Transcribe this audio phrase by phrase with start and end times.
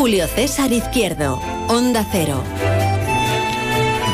[0.00, 1.34] Julio César Izquierdo,
[1.68, 2.42] Onda Cero.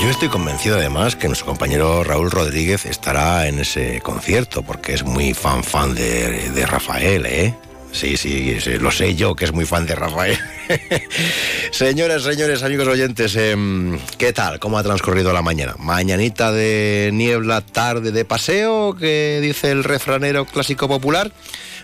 [0.02, 5.04] Yo estoy convencido además que nuestro compañero Raúl Rodríguez estará en ese concierto porque es
[5.04, 7.54] muy fan fan de, de Rafael, ¿eh?
[7.92, 10.36] Sí, sí, lo sé yo que es muy fan de Rafael.
[11.70, 14.58] Señoras, señores, amigos oyentes, em, ¿qué tal?
[14.58, 15.76] ¿Cómo ha transcurrido la mañana?
[15.78, 21.30] Mañanita de niebla, tarde de paseo, que dice el refranero clásico popular.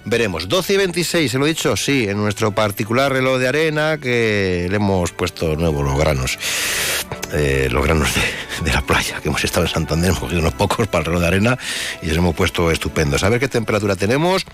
[0.04, 3.98] Veremos, 12 y 26, se lo he dicho, sí, en nuestro particular reloj de arena
[3.98, 6.36] que le hemos puesto nuevos los granos.
[7.32, 8.08] Eh, los granos
[8.64, 11.20] de, la playa, que hemos estado en Santander, hemos cogido unos pocos para el reloj
[11.20, 11.56] de arena
[12.02, 13.22] y les hemos puesto estupendos.
[13.22, 14.44] A ver qué temperatura tenemos.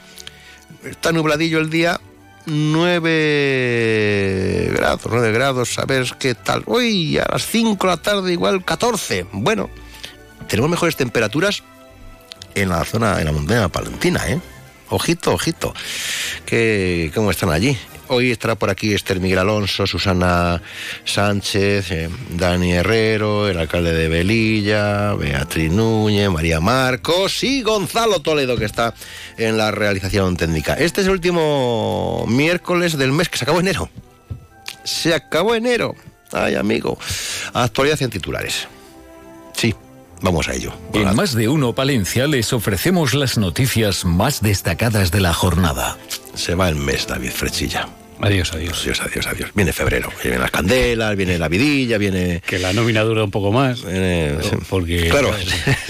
[0.85, 1.99] Está nubladillo el día,
[2.45, 6.63] 9 grados, 9 grados, a ver qué tal.
[6.67, 9.25] Uy, a las 5 de la tarde igual 14.
[9.33, 9.71] Bueno,
[10.47, 11.63] tenemos mejores temperaturas
[12.55, 14.39] en la zona, en la montaña palentina, ¿eh?
[14.91, 15.75] Ojito, ojito.
[16.47, 17.77] que ¿Cómo están allí?
[18.11, 20.63] Hoy estará por aquí Esther Miguel Alonso, Susana
[21.05, 28.57] Sánchez, eh, Dani Herrero, el alcalde de Velilla, Beatriz Núñez, María Marcos y Gonzalo Toledo,
[28.57, 28.95] que está
[29.37, 30.73] en la realización técnica.
[30.73, 33.91] Este es el último miércoles del mes que se acabó enero.
[34.85, 35.95] Se acabó enero.
[36.33, 36.99] Ay, amigo.
[37.53, 38.69] Actualidad en titulares.
[40.21, 40.73] Vamos a ello.
[40.95, 45.97] En más de uno Palencia les ofrecemos las noticias más destacadas de la jornada.
[46.35, 47.89] Se va el mes, David Frechilla.
[48.21, 48.81] Adiós, adiós.
[48.83, 49.51] Adiós, adiós, adiós.
[49.55, 50.11] Viene febrero.
[50.25, 52.43] Vienen las candelas, viene la vidilla, viene.
[52.45, 53.85] Que la nómina dura un poco más.
[53.85, 54.35] Viene...
[54.69, 55.09] Porque.
[55.09, 55.31] Claro.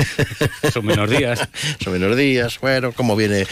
[0.74, 1.48] Son menos días.
[1.82, 2.58] Son menos días.
[2.60, 3.46] Bueno, ¿cómo viene?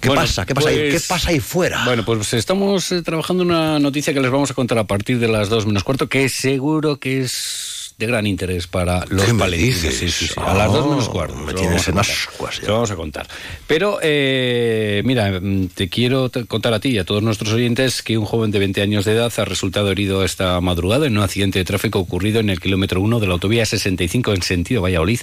[0.00, 0.46] ¿Qué Bueno, pasa?
[0.46, 0.76] ¿Qué pasa, ahí?
[0.90, 1.84] pues- ¿Qué pasa ahí fuera?
[1.84, 5.26] Bueno, pues estamos eh, trabajando una noticia que les vamos a contar a partir de
[5.26, 9.38] las dos menos cuarto, que seguro que es de gran interés para los ¿Qué me
[9.38, 9.78] palentinos.
[9.78, 11.34] Sí, sí, sí, Ah, a las dos menos cuarto.
[11.36, 13.26] me tienes vamos a en ascuas lo vamos a contar.
[13.66, 18.18] Pero, eh, mira, mm, te quiero contar a ti y a todos nuestros oyentes que
[18.18, 21.58] un joven de 20 años de edad ha resultado herido esta madrugada en un accidente
[21.58, 25.20] de tráfico ocurrido en el kilómetro 1 de la autovía 65 en sentido Valladolid,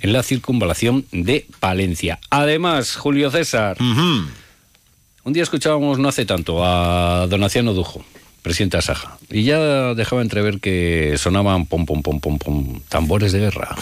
[0.00, 2.18] en la circunvalación de Palencia.
[2.30, 3.76] Además, Julio César.
[3.80, 8.04] Un día escuchábamos no hace tanto a Donaciano Dujo,
[8.46, 13.32] presidente de Asaja, y ya dejaba entrever que sonaban pom pom pom pom pom tambores
[13.32, 13.74] de guerra.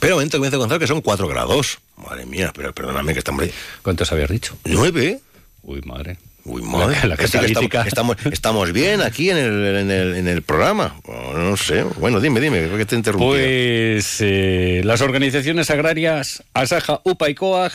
[0.00, 1.78] Pero momento, comienza a contar que son 4 grados.
[1.96, 3.52] Madre mía, pero perdóname que estamos ahí.
[3.82, 4.56] ¿Cuántos habías dicho?
[4.64, 5.20] ¿Nueve?
[5.62, 6.16] Uy, madre.
[6.44, 6.96] Uy, madre.
[7.06, 10.96] La- la estamos, estamos, estamos bien aquí en el, en el, en el programa.
[11.06, 11.84] No sé.
[11.84, 13.30] Bueno, dime, dime, que te he interrumpido.
[13.30, 17.72] Pues eh, las organizaciones agrarias Asaja, UPA y COAG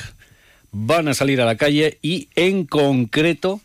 [0.73, 3.61] van a salir a la calle y en concreto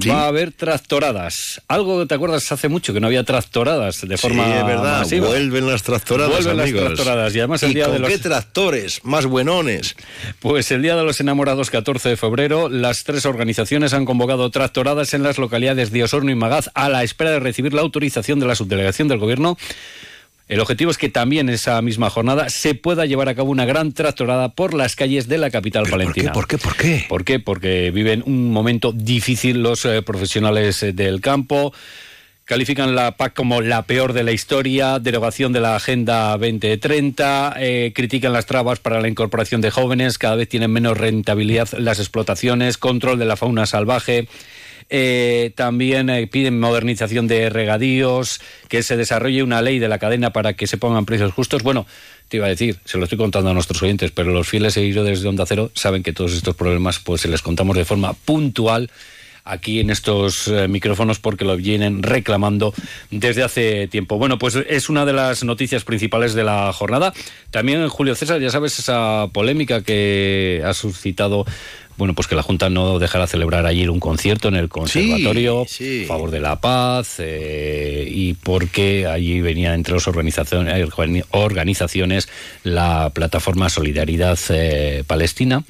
[0.00, 0.08] Sí.
[0.08, 1.62] va a haber tractoradas.
[1.68, 4.98] Algo que te acuerdas hace mucho que no había tractoradas de forma sí, es verdad.
[5.00, 5.26] masiva.
[5.28, 9.00] Vuelven las tractoradas, Vuelven las tractoradas, y además el día con de los- qué tractores?
[9.04, 9.96] Más buenones.
[10.40, 15.14] Pues el Día de los Enamorados, 14 de febrero, las tres organizaciones han convocado tractoradas
[15.14, 18.46] en las localidades de Osorno y Magaz a la espera de recibir la autorización de
[18.46, 19.56] la subdelegación del Gobierno.
[20.46, 23.92] El objetivo es que también esa misma jornada se pueda llevar a cabo una gran
[23.92, 26.32] tractorada por las calles de la capital ¿Pero palentina.
[26.32, 26.58] ¿Por qué?
[26.58, 27.06] ¿Por qué?
[27.08, 27.40] ¿Por qué?
[27.40, 31.72] Porque viven un momento difícil los eh, profesionales eh, del campo.
[32.44, 37.92] Califican la PAC como la peor de la historia, derogación de la Agenda 2030, eh,
[37.94, 42.76] critican las trabas para la incorporación de jóvenes, cada vez tienen menos rentabilidad las explotaciones,
[42.76, 44.28] control de la fauna salvaje.
[44.90, 50.32] Eh, también eh, piden modernización de regadíos, que se desarrolle una ley de la cadena
[50.32, 51.62] para que se pongan precios justos.
[51.62, 51.86] Bueno,
[52.28, 55.22] te iba a decir, se lo estoy contando a nuestros oyentes, pero los fieles seguidores
[55.22, 58.90] de Onda Cero saben que todos estos problemas pues se les contamos de forma puntual
[59.44, 62.74] aquí en estos eh, micrófonos porque lo vienen reclamando
[63.10, 64.18] desde hace tiempo.
[64.18, 67.12] Bueno, pues es una de las noticias principales de la jornada.
[67.50, 71.44] También, Julio César, ya sabes esa polémica que ha suscitado,
[71.96, 76.04] bueno, pues que la Junta no dejará celebrar ayer un concierto en el conservatorio sí.
[76.04, 80.88] a favor de la paz eh, y porque allí venía entre las organizaciones,
[81.30, 82.28] organizaciones
[82.62, 85.64] la plataforma Solidaridad eh, Palestina.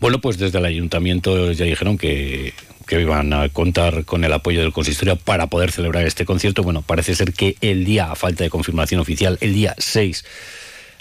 [0.00, 2.52] Bueno, pues desde el ayuntamiento ya dijeron que,
[2.86, 6.64] que iban a contar con el apoyo del consistorio para poder celebrar este concierto.
[6.64, 10.24] Bueno, parece ser que el día, a falta de confirmación oficial, el día 6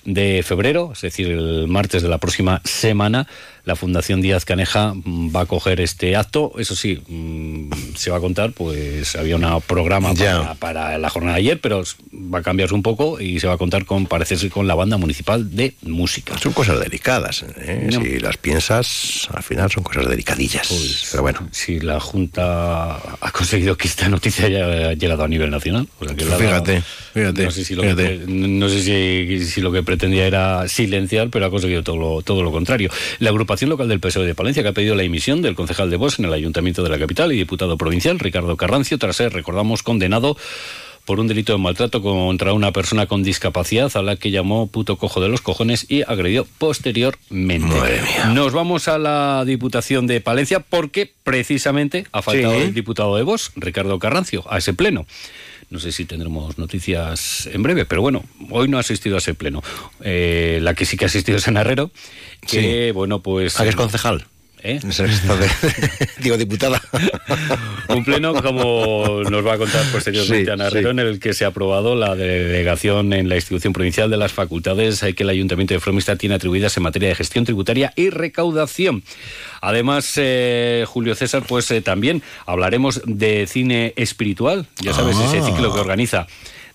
[0.05, 3.27] de febrero, es decir, el martes de la próxima semana,
[3.65, 6.53] la Fundación Díaz Caneja mm, va a coger este acto.
[6.57, 10.13] Eso sí, mm, se va a contar, pues había un programa
[10.59, 11.83] para, la jornada de ayer, pero
[12.13, 14.75] va a cambiarse un poco y se va a contar con, parece ser, con la
[14.75, 16.37] banda municipal de música.
[16.37, 17.89] Son cosas delicadas, ¿eh?
[17.91, 20.67] si las piensas, al final son cosas delicadillas.
[20.67, 21.47] Pues, pero bueno.
[21.51, 25.87] Si la Junta ha conseguido que esta noticia haya llegado a nivel nacional.
[25.99, 26.81] fíjate,
[27.13, 27.43] fíjate.
[27.43, 31.49] No sé, si lo, Que, no sé si, lo que pretendía era silenciar, pero ha
[31.49, 32.89] conseguido todo lo, todo lo contrario.
[33.19, 35.97] La agrupación local del PSOE de Palencia que ha pedido la emisión del concejal de
[35.97, 39.81] Vox en el Ayuntamiento de la capital y diputado provincial, Ricardo Carrancio, tras ser, recordamos,
[39.81, 40.37] condenado
[41.03, 44.97] por un delito de maltrato contra una persona con discapacidad a la que llamó puto
[44.97, 47.75] cojo de los cojones y agredió posteriormente.
[48.35, 53.51] Nos vamos a la Diputación de Palencia porque precisamente ha faltado el diputado de Vox,
[53.55, 55.07] Ricardo Carrancio, a ese pleno.
[55.69, 59.35] No sé si tendremos noticias en breve, pero bueno, hoy no ha asistido a ese
[59.35, 59.61] pleno.
[60.01, 61.91] Eh, la que sí que ha asistido es en Herrero,
[62.47, 63.59] que bueno, pues...
[63.59, 64.25] ¿A qué es concejal?
[64.61, 64.79] ¿Eh?
[66.19, 66.81] digo, diputada.
[67.89, 71.49] Un pleno, como nos va a contar posteriormente Ana Herrero, en el que se ha
[71.49, 76.15] aprobado la delegación en la institución provincial de las facultades que el Ayuntamiento de Fromista
[76.15, 79.03] tiene atribuidas en materia de gestión tributaria y recaudación.
[79.61, 85.45] Además, eh, Julio César, pues eh, también hablaremos de cine espiritual, ya sabes, ese ah.
[85.45, 86.27] ciclo que organiza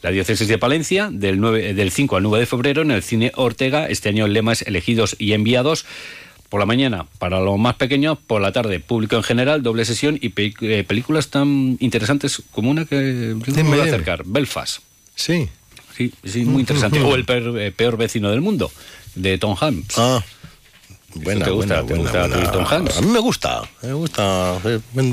[0.03, 3.33] la diócesis de Palencia del, 9, del 5 al 9 de febrero en el cine
[3.37, 3.87] Ortega.
[3.89, 5.87] Este año el lema es elegidos y enviados
[6.49, 10.19] por la mañana para los más pequeños, por la tarde público en general, doble sesión
[10.21, 14.79] y eh, películas tan interesantes como una que me voy a acercar, Belfast.
[15.15, 15.49] Sí.
[15.97, 17.01] Sí, sí, muy interesante.
[17.01, 17.25] o El
[17.59, 18.71] eh, peor, vecino del mundo,
[19.15, 19.99] de Tom Hanks.
[19.99, 20.25] Ah.
[21.17, 22.99] Buena, ¿Te gusta, buena, ¿te gusta Tom Hanks?
[22.99, 24.61] A mí me gusta, me gusta.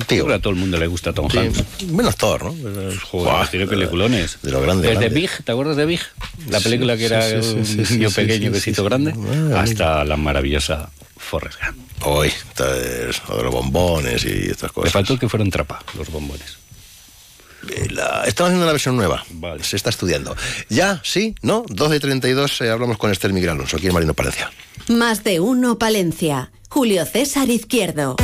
[0.08, 0.34] tío.
[0.34, 1.64] a todo el mundo le gusta Tom Hanks.
[1.88, 2.56] Buen actor, ¿no?
[3.04, 4.40] Joder, tiene peliculones.
[4.42, 4.90] De lo grande.
[4.90, 6.02] Desde Big, ¿te acuerdas de Big?
[6.50, 9.14] La película que era un niño pequeño que se hizo grande.
[9.56, 10.90] hasta la maravillosa
[11.32, 11.80] Forrest Gump.
[12.04, 13.08] Hoy, de
[13.42, 14.90] los bombones y estas cosas.
[14.90, 16.58] Me faltó que fueran trapa, los bombones.
[17.70, 17.88] Eh,
[18.26, 19.24] estamos haciendo una versión nueva.
[19.62, 20.36] Se está estudiando.
[20.68, 21.00] ¿Ya?
[21.06, 21.34] ¿Sí?
[21.42, 21.64] ¿No?
[21.64, 24.52] 12.32 eh, hablamos con Esther Miguel Alonso, aquí en Marino Palencia.
[24.90, 26.52] Más de uno Palencia.
[26.68, 28.18] Julio César Izquierdo.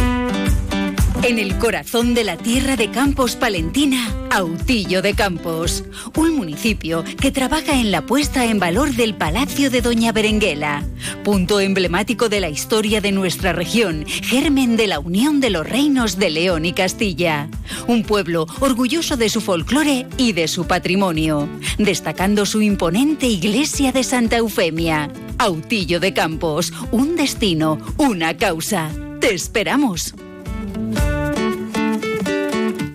[1.23, 5.83] En el corazón de la tierra de Campos Palentina, Autillo de Campos,
[6.15, 10.83] un municipio que trabaja en la puesta en valor del Palacio de Doña Berenguela,
[11.23, 16.17] punto emblemático de la historia de nuestra región, germen de la unión de los reinos
[16.17, 17.49] de León y Castilla.
[17.87, 24.03] Un pueblo orgulloso de su folclore y de su patrimonio, destacando su imponente iglesia de
[24.03, 25.11] Santa Eufemia.
[25.39, 28.91] Autillo de Campos, un destino, una causa.
[29.19, 30.13] Te esperamos.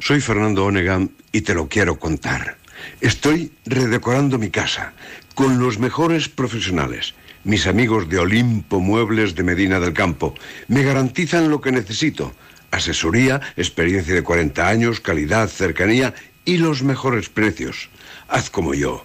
[0.04, 2.56] Soy Fernando Onegan y te lo quiero contar.
[3.00, 4.94] Estoy redecorando mi casa
[5.36, 7.14] con los mejores profesionales.
[7.44, 10.34] Mis amigos de Olimpo Muebles de Medina del Campo
[10.66, 12.34] me garantizan lo que necesito.
[12.72, 16.14] Asesoría, experiencia de 40 años, calidad, cercanía
[16.44, 17.88] y los mejores precios.
[18.26, 19.04] Haz como yo.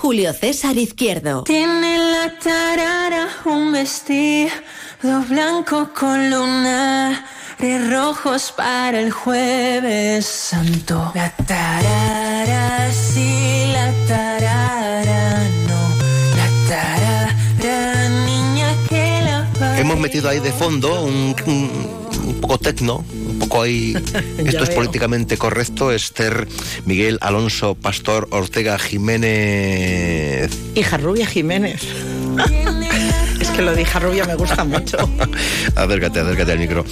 [0.00, 1.42] Julio César Izquierdo.
[1.42, 4.48] Tiene la tarara un vestido
[5.28, 7.26] blanco con luna
[7.58, 11.10] de rojos para el jueves santo.
[11.16, 15.80] La tarara sí, la tarara no.
[16.36, 21.97] La tarara niña que la Hemos metido ahí de fondo un, un
[22.40, 23.04] poco tecno
[23.38, 23.94] poco ahí.
[24.38, 25.92] Esto es políticamente correcto.
[25.92, 26.48] Esther
[26.84, 30.50] Miguel Alonso Pastor Ortega Jiménez.
[30.74, 31.82] Hija Rubia Jiménez.
[33.58, 34.98] Es que lo de hija rubia me gusta mucho.
[35.74, 36.84] acércate, acércate al micro.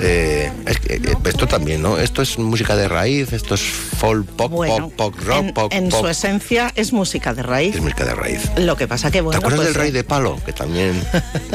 [0.00, 1.98] Eh, eh, esto también, ¿no?
[1.98, 5.72] Esto es música de raíz, esto es folk, pop, pop, pop, rock, en, pop.
[5.72, 7.76] En su esencia es música de raíz.
[7.76, 8.50] Es música de raíz.
[8.56, 9.38] Lo que pasa que bueno.
[9.38, 10.40] ¿Te acuerdas pues, del rey de palo?
[10.44, 11.00] Que también,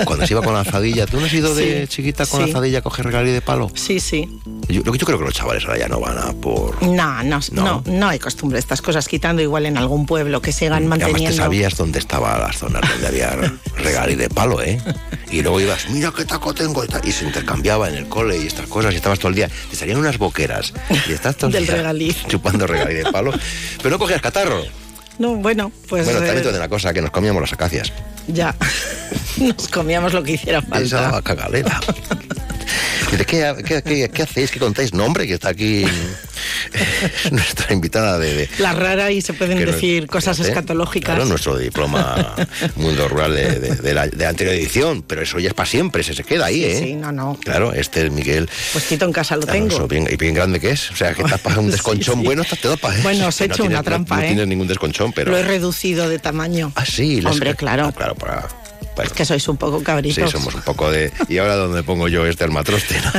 [0.05, 2.79] cuando se iba con la azadilla, ¿tú no has ido de chiquita con la azadilla
[2.79, 3.71] a coger rey de palo?
[3.73, 4.39] Sí, sí.
[4.69, 6.81] Yo, yo creo que los chavales ahora ya no van a por.
[6.83, 8.59] No, no, no, no, hay costumbre.
[8.59, 11.27] Estas cosas quitando igual en algún pueblo que sigan manteniendo.
[11.27, 13.31] Además, te sabías dónde estaban las zonas donde había
[13.77, 14.79] regalí de palo, ¿eh?
[15.31, 18.45] Y luego ibas, mira qué taco tengo y, y se intercambiaba en el cole y
[18.45, 19.49] estas cosas y estabas todo el día.
[19.69, 20.73] Te salían unas boqueras
[21.09, 22.15] y estás todo el Del día regalí.
[22.27, 23.33] chupando regalí de palo.
[23.77, 24.61] Pero no cogías catarro.
[25.17, 26.05] No, bueno, pues.
[26.05, 27.91] Bueno, también eh, de una cosa, que nos comíamos las acacias.
[28.27, 28.55] Ya.
[29.37, 30.79] Nos comíamos lo que hiciera falta.
[31.09, 31.79] Esa cagalera.
[33.11, 34.51] Dice, ¿qué, qué, qué, qué hacéis?
[34.51, 34.93] ¿Qué contáis?
[34.93, 35.85] Nombre que está aquí.
[37.31, 41.15] nuestra invitada de, La rara y se pueden no- decir cosas fíjate, escatológicas.
[41.15, 42.35] Claro, nuestro diploma
[42.75, 45.67] Mundo Rural de, de- de la, de la anterior edición, pero eso ya es para
[45.67, 46.79] siempre, se, se queda ahí, Sí, ¿eh?
[46.83, 47.39] sí, no, no.
[47.43, 48.49] Claro, este es Miguel.
[48.73, 49.87] Puestito en casa lo Alonso, tengo.
[49.87, 50.91] bien, y bien grande que es.
[50.91, 52.25] O sea, que has pasado un desconchón sí.
[52.25, 53.01] bueno, hasta te dopas, ¿eh?
[53.03, 54.29] Bueno, os he No hecho tienes- una trampa, no, no ¿eh?
[54.29, 55.31] tienes ningún desconchón, pero...
[55.31, 56.71] Lo he reducido de tamaño.
[56.75, 57.21] Ah, sí.
[57.21, 57.83] le has- Hombre, claro.
[57.85, 58.47] No, claro, para...
[58.97, 59.09] bueno.
[59.11, 60.31] Es que sois un poco Sí, cabritos.
[60.31, 61.11] somos un poco de...
[61.29, 62.99] ¿Y ahora dónde pongo yo este almatroste?
[63.01, 63.11] no?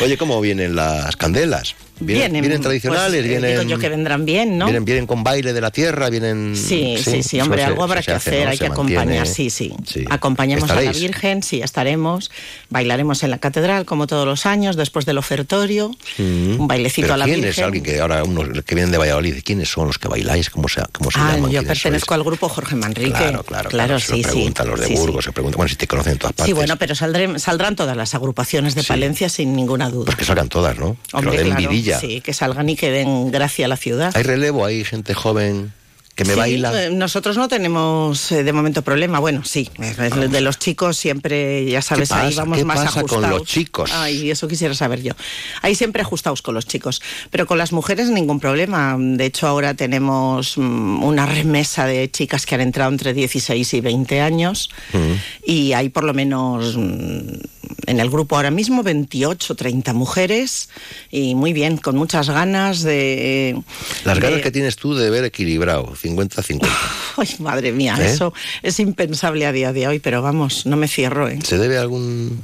[0.04, 1.74] Oye, ¿cómo vienen las candelas?
[2.00, 3.08] ¿Vienen, vienen tradicionales?
[3.10, 4.66] pues, eh, vienen, Digo yo que vendrán bien, ¿no?
[4.66, 6.54] vienen, vienen con baile de la tierra, vienen...
[6.56, 8.50] Sí, sí, sí, hombre, se- algo habrá que hace, hacer, ¿no?
[8.50, 10.04] hay Se que acompañar, mantiene- sí, sí, sí.
[10.10, 10.92] Acompañamos a la.
[10.92, 12.30] Virgen, sí, estaremos,
[12.70, 16.60] bailaremos en la catedral como todos los años, después del ofertorio, Mm.
[16.60, 17.50] un bailecito a la ¿quién Virgen.
[17.52, 19.36] es alguien que ahora unos que vienen de Valladolid?
[19.44, 20.50] ¿Quiénes son los que bailáis?
[20.50, 21.50] ¿Cómo se, cómo se Ah, llaman?
[21.50, 22.18] yo ¿Quiénes pertenezco sois?
[22.18, 23.10] al grupo Jorge Manrique.
[23.10, 24.88] Claro, claro, claro, se sí, lo preguntan los de.
[24.96, 26.46] Burgos, se preguntan, bueno, si te conocen en todas partes.
[26.46, 28.82] Sí, bueno, pero saldrán todas las agrupaciones de.
[28.88, 30.06] Palencia sin ninguna duda.
[30.06, 30.96] Pues que salgan todas, ¿no?
[31.12, 31.36] Hombre,
[32.00, 34.12] sí, que salgan y que den gracia a la ciudad.
[34.14, 35.72] Hay relevo, hay gente joven
[36.18, 36.86] que me Sí, baila.
[36.86, 39.20] eh, nosotros no tenemos eh, de momento problema.
[39.20, 39.96] Bueno, sí, es
[40.32, 43.22] de los chicos siempre, ya sabes, ahí vamos ¿Qué más pasa ajustados.
[43.24, 43.90] con los chicos?
[43.94, 45.12] Ay, eso quisiera saber yo.
[45.62, 47.00] Ahí siempre ajustados con los chicos.
[47.30, 48.96] Pero con las mujeres ningún problema.
[48.98, 53.80] De hecho, ahora tenemos mm, una remesa de chicas que han entrado entre 16 y
[53.80, 54.70] 20 años.
[55.46, 57.20] Y hay por lo menos mm,
[57.86, 60.68] en el grupo ahora mismo 28, 30 mujeres.
[61.12, 63.56] Y muy bien, con muchas ganas de...
[64.04, 66.66] Las de- ganas que tienes tú de ver equilibrado, 50-50.
[67.16, 68.06] Ay, madre mía, ¿Eh?
[68.06, 71.38] eso es impensable a día de hoy, pero vamos, no me cierro, ¿eh?
[71.44, 72.42] ¿Se debe a algún...?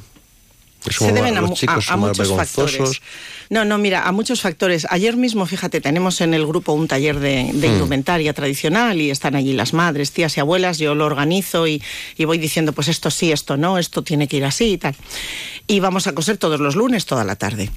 [0.86, 3.00] Se deben a, los mu- chicos a- a son más muchos factores.
[3.48, 4.86] No, no, mira, a muchos factores.
[4.90, 7.72] Ayer mismo, fíjate, tenemos en el grupo un taller de, de Mm.
[7.72, 10.76] indumentaria tradicional y están allí las madres, tías y abuelas.
[10.78, 11.82] Yo lo organizo y,
[12.18, 14.94] y voy diciendo, pues esto sí, esto no, esto tiene que ir así y tal.
[15.66, 17.70] Y vamos a coser todos los lunes, toda la tarde.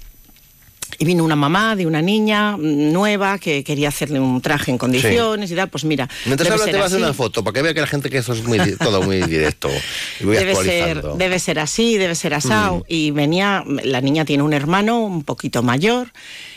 [0.99, 4.77] Y vino una mamá de una niña mm, nueva que quería hacerle un traje en
[4.77, 5.69] condiciones y tal.
[5.69, 7.87] Pues mira, Mientras hablas te vas a hacer una foto para que vea que la
[7.87, 9.69] gente que eso es muy, todo muy directo.
[10.21, 11.03] Voy debe ser.
[11.03, 11.17] Mm.
[11.17, 12.85] debe ser así, debe ser asao.
[12.87, 16.11] Y venía, la niña tiene un hermano un poquito mayor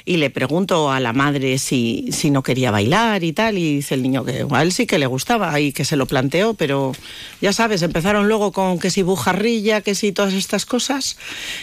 [0.04, 3.58] y le pregunto a la madre si, si no quería bailar y tal.
[3.58, 6.06] Y dice el niño que a él sí que le gustaba y que se lo
[6.06, 6.92] planteó, pero
[7.40, 11.16] ya sabes, empezaron luego con que si bujarrilla, que si todas estas cosas.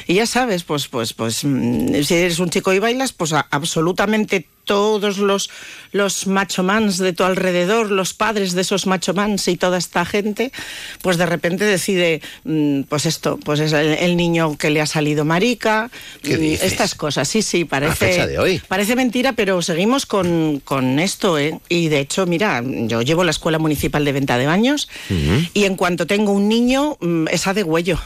[0.08, 3.48] Y ya sabes, pues, pues, pues, mm, si eres un chico y bailas, pues a-
[3.52, 5.50] absolutamente todos los,
[5.94, 10.52] los machomans de tu alrededor, los padres de esos machomans y toda esta gente,
[11.02, 14.86] pues de repente decide, mm, pues esto, pues es el, el niño que le ha
[14.86, 15.90] salido marica,
[16.22, 18.62] ¿Qué mm, estas cosas, sí, sí, parece, fecha de hoy.
[18.68, 21.58] parece mentira, pero seguimos con, con esto, ¿eh?
[21.70, 24.90] Y de hecho, mira, yo llevo la Escuela Municipal de Venta de Baños
[25.54, 28.00] y en cuanto tengo un niño, mm, esa de huello.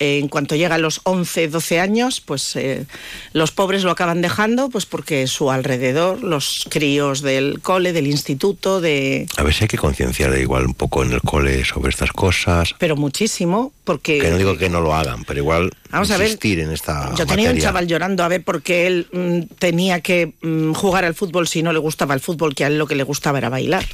[0.00, 2.86] Eh, en cuanto llega a los 11, 12 años, pues eh,
[3.32, 8.80] los pobres lo acaban dejando, pues porque su alrededor, los críos del cole, del instituto,
[8.80, 9.26] de...
[9.36, 12.74] A ver si hay que concienciar igual un poco en el cole sobre estas cosas.
[12.78, 14.18] Pero muchísimo, porque...
[14.18, 17.26] Que no digo que no lo hagan, pero igual Vamos a ver, en esta Yo
[17.26, 21.48] tenía un chaval llorando a ver porque él mm, tenía que mm, jugar al fútbol
[21.48, 23.86] si no le gustaba el fútbol, que a él lo que le gustaba era bailar.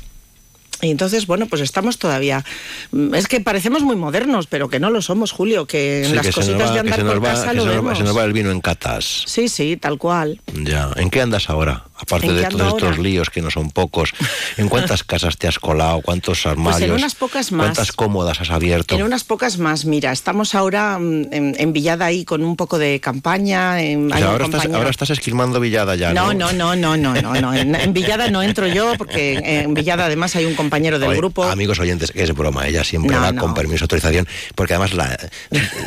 [0.85, 2.45] Y entonces, bueno, pues estamos todavía.
[2.93, 6.15] mm, Es que parecemos muy modernos, pero que no lo somos, Julio, que en Sí,
[6.15, 7.99] las que cositas va- de andar por va- casa lo se vemos.
[7.99, 9.25] se nos va el vino en catas.
[9.27, 10.41] Sí, sí, tal cual.
[10.63, 10.91] Ya.
[10.97, 11.85] ¿En qué andas ahora?
[11.97, 14.13] Aparte ¿En de todos estos líos que no son pocos.
[14.57, 16.01] ¿En cuántas casas te has colado?
[16.03, 16.91] ¿Cuántos armarios?
[16.91, 17.67] Pues unas pocas más.
[17.67, 18.97] ¿Cuántas cómodas has abierto?
[18.97, 22.79] En unas pocas más, mira, estamos ahora mm, en, en Villada ahí con un poco
[22.79, 23.81] de campaña.
[23.81, 26.35] en- O sea, ahora, estás, ahora estás esquilmando Villada ya, ¿no?
[26.35, 27.55] No, no, no, no, no, no.
[27.55, 31.19] En, en Villada no entro yo porque en Villada además hay un compañero del Oye,
[31.19, 31.45] grupo.
[31.45, 33.41] Amigos oyentes, que es broma, ella siempre No, va no.
[33.41, 35.17] con permiso, autorización, porque además la,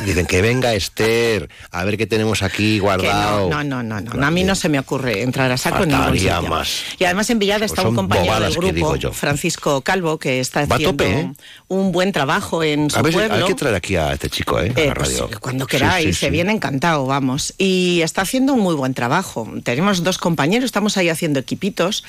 [0.05, 3.49] dicen que venga Esther, a ver qué tenemos aquí guardado.
[3.49, 6.06] no, no, no, no, A mí no se me ocurre entrar a saco en ningún
[6.49, 6.83] Más.
[6.99, 9.13] Y además en Villada está Pues un son compañero del grupo.
[9.13, 11.31] Francisco Calvo, que está haciendo tope, ¿eh?
[11.67, 13.35] un buen trabajo en su A ver, pueblo.
[13.35, 14.71] hay que traer aquí a este chico, ¿eh?
[14.75, 15.29] A Eh, la pues, radio.
[15.39, 16.31] cuando queráis, sí, se sí.
[16.31, 17.53] viene encantado, vamos.
[17.57, 19.47] Y está haciendo un muy buen trabajo.
[19.63, 22.03] Tenemos dos compañeros, estamos ahí haciendo equipitos.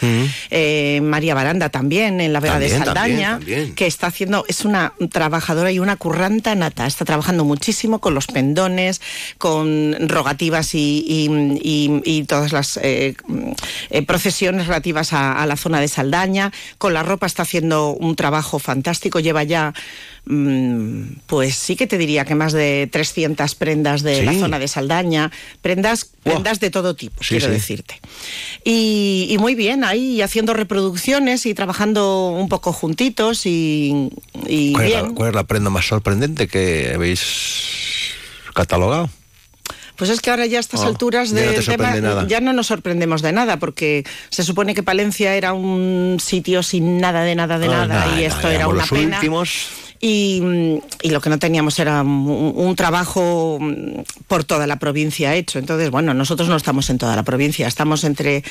[0.50, 3.28] Eh, María Baranda también, en la Vega de Saldaña, también,
[3.58, 3.74] también.
[3.74, 6.86] que está haciendo, es una trabajadora y una curranta nata.
[6.86, 9.00] Está trabajando muchísimo con los pendones,
[9.38, 11.28] con rogativas y, y-
[11.62, 12.78] y- y todas las
[13.90, 16.52] eh, procesiones relativas a, a la zona de Saldaña.
[16.78, 19.20] Con la ropa está haciendo un trabajo fantástico.
[19.20, 19.74] Lleva ya,
[20.26, 24.68] mm, pues sí que te diría que más de 300 prendas de la zona de
[24.68, 25.30] Saldaña.
[25.62, 27.52] Prendas, prendas de todo tipo, Sí, quiero sí.
[27.52, 28.00] decirte.
[28.64, 34.10] Y, y muy bien, ahí haciendo reproducciones y trabajando un poco juntitos y,
[34.46, 35.08] y ¿Cuál, es bien.
[35.08, 37.22] la, cuál es la prenda más sorprendente que habéis
[38.54, 39.10] catalogado?
[39.98, 41.40] Pues es que ahora ya a estas Oh, alturas no
[41.72, 42.26] tema nada.
[42.28, 46.98] ya no nos sorprendemos de nada porque se supone que Palencia era un sitio sin
[47.00, 49.16] nada de nada de Ah, nada, nada, y esto nada, era una los pena.
[49.16, 49.66] últimos.
[50.00, 54.78] Y, mm, y lo que no teníamos era un, un trabajo mm, por toda la
[54.78, 55.58] provincia hecho.
[55.58, 58.44] Entonces, bueno, nosotros no estamos en toda la provincia, estamos entre,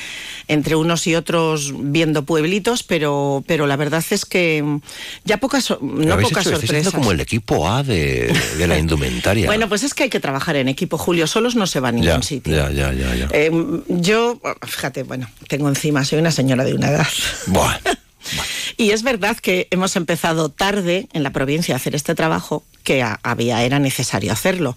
[0.46, 4.80] entre unos y otros viendo pueblitos, pero, pero la verdad es que mm,
[5.24, 6.92] ya pocas, no Habéis pocas hecho- sorpresas.
[6.92, 9.46] como el equipo A de, de la indumentaria.
[9.46, 11.92] Bueno, pues es que hay que trabajar en equipo, Julio, solos no se va a
[11.92, 12.54] ningún ya, sitio.
[12.54, 13.28] ya, ya, ya, ya.
[13.32, 13.50] Eh,
[13.88, 17.06] yo, fíjate, bueno, tengo encima, soy una señora de una edad.
[17.46, 17.78] Buah.
[18.80, 23.02] Y es verdad que hemos empezado tarde en la provincia a hacer este trabajo que
[23.22, 24.74] había era necesario hacerlo.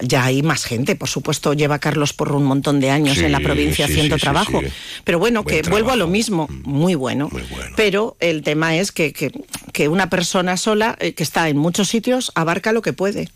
[0.00, 3.32] Ya hay más gente, por supuesto, lleva Carlos por un montón de años Sí, en
[3.32, 4.60] la provincia sí, haciendo sí, trabajo.
[5.04, 6.08] Pero bueno, Buen que vuelvo a lo trabajo.
[6.08, 6.12] Mm.
[6.12, 7.28] mismo, muy bueno.
[7.32, 7.70] Muy bueno.
[7.76, 9.30] Pero el tema es que, que-
[9.72, 13.30] que una persona sola eh, que está en muchos sitios abarca lo que puede.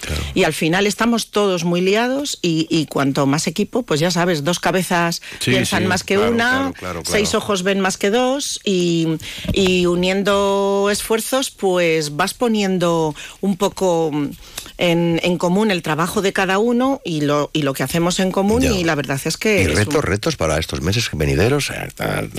[0.00, 0.22] Claro.
[0.34, 4.44] Y al final estamos todos muy liados y, y cuanto más equipo, pues ya sabes,
[4.44, 8.10] dos cabezas Sí, piensan sí, más que claro, una, claro, seis ojos ven más que
[8.10, 9.08] dos y,
[9.52, 14.10] y uniendo esfuerzos, pues vas poniendo un poco
[14.80, 18.32] en, en común el trabajo de cada uno y lo, y lo que hacemos en
[18.32, 18.72] común Ya.
[18.72, 19.62] y la verdad es que...
[19.62, 21.70] Y retos, un- retos para estos meses venideros.
[21.70, 21.88] Eh,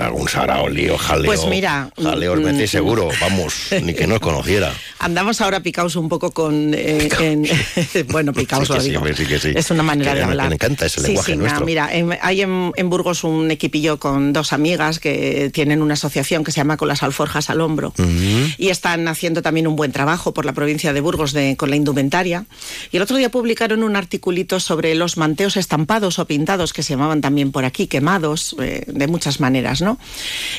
[0.00, 1.26] Algún sarao, lío, jaleo.
[1.26, 4.72] Pues mira, Jaleo, os mm, metéis seguro, vamos, ni que no os conociera.
[4.98, 6.74] Andamos ahora picaos un poco con...
[6.74, 7.46] eh, en-
[8.08, 8.98] bueno, picaos Sí lo sí, digo.
[8.98, 9.52] hombre, sí que sí.
[9.54, 10.48] Es una manera Que de hablar.
[10.48, 11.64] me encanta ese lenguaje sí, nuestro.
[11.64, 16.42] mira, en- hay en, en Burgos un equipillo con dos amigas que tienen una asociación
[16.42, 17.92] que se llama Con las alforjas al hombro
[18.58, 21.76] y están haciendo también un buen trabajo por la provincia de Burgos de- con la
[21.76, 22.31] indumentaria.
[22.90, 26.94] Y el otro día publicaron un articulito sobre los manteos estampados o pintados que se
[26.94, 29.98] llamaban también por aquí, quemados, eh, de muchas maneras, ¿no?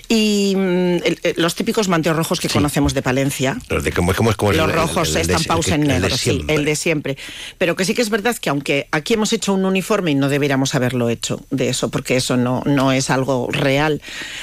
[0.10, 0.60] Y mm,
[1.06, 4.38] el- el- los típicos manteos rojos que conocemos de Palencia, Los de es como es
[4.38, 7.18] los el- rojos estampados en negro, sí, el de siempre.
[7.58, 10.30] Pero que sí que es verdad que aunque aquí hemos hecho un uniforme y no
[10.30, 14.02] deberíamos haberlo hecho de eso, porque eso no, no es algo real,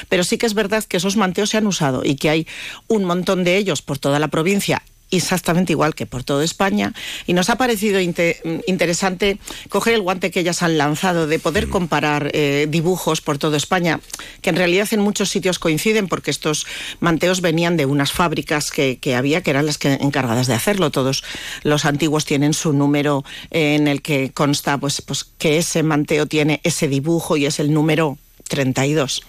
[0.09, 2.47] pero sí que es verdad que esos manteos se han usado y que hay
[2.87, 4.81] un montón de ellos por toda la provincia
[5.11, 6.93] exactamente igual que por toda España.
[7.27, 9.37] Y nos ha parecido inte- interesante
[9.69, 13.99] coger el guante que ellas han lanzado de poder comparar eh, dibujos por toda España
[14.41, 16.65] que en realidad en muchos sitios coinciden porque estos
[16.99, 20.91] manteos venían de unas fábricas que, que había que eran las que encargadas de hacerlo.
[20.91, 21.23] Todos
[21.63, 26.25] los antiguos tienen su número eh, en el que consta pues, pues que ese manteo
[26.25, 29.21] tiene ese dibujo y es el número 32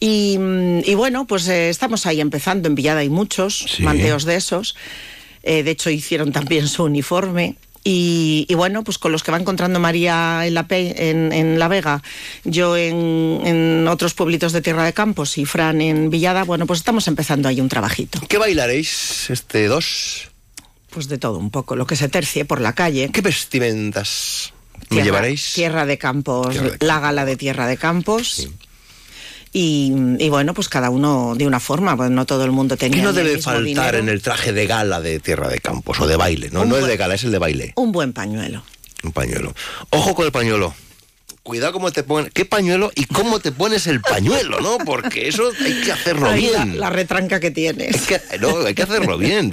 [0.00, 2.68] y, mm, y bueno, pues eh, estamos ahí empezando.
[2.68, 3.82] En Villada hay muchos Sí.
[3.82, 4.74] manteos de esos.
[5.42, 7.56] Eh, de hecho, hicieron también su uniforme.
[7.84, 11.58] Y, y bueno, pues con los que va encontrando María en La, Pe- en, en
[11.58, 12.00] la Vega,
[12.44, 16.78] yo en, en otros pueblitos de Tierra de Campos y Fran en Villada, bueno, pues
[16.78, 18.20] estamos empezando ahí un trabajito.
[18.28, 20.28] ¿Qué bailaréis este dos?
[20.90, 23.10] Pues de todo un poco, lo que se tercie por la calle.
[23.12, 25.52] ¿Qué vestimentas me Tierra- llevaréis?
[25.54, 28.48] Tierra de Campos, Tierra de la gala de Tierra de Campos.
[29.54, 32.96] Y, y bueno, pues cada uno de una forma, pues no todo el mundo tenía.
[32.98, 33.98] ¿Qué no ni el debe mismo faltar dinero.
[33.98, 36.48] en el traje de gala de Tierra de Campos o de baile?
[36.50, 37.72] No, Un no es de gala, es el de baile.
[37.76, 38.64] Un buen pañuelo.
[39.02, 39.54] Un pañuelo.
[39.90, 40.74] Ojo con el pañuelo.
[41.42, 42.30] Cuidado cómo te pones.
[42.32, 44.78] ¿Qué pañuelo y cómo te pones el pañuelo, no?
[44.78, 46.78] Porque eso hay que hacerlo Ay, bien.
[46.78, 47.96] la retranca que tienes.
[47.96, 49.52] Es que- no, hay que hacerlo bien.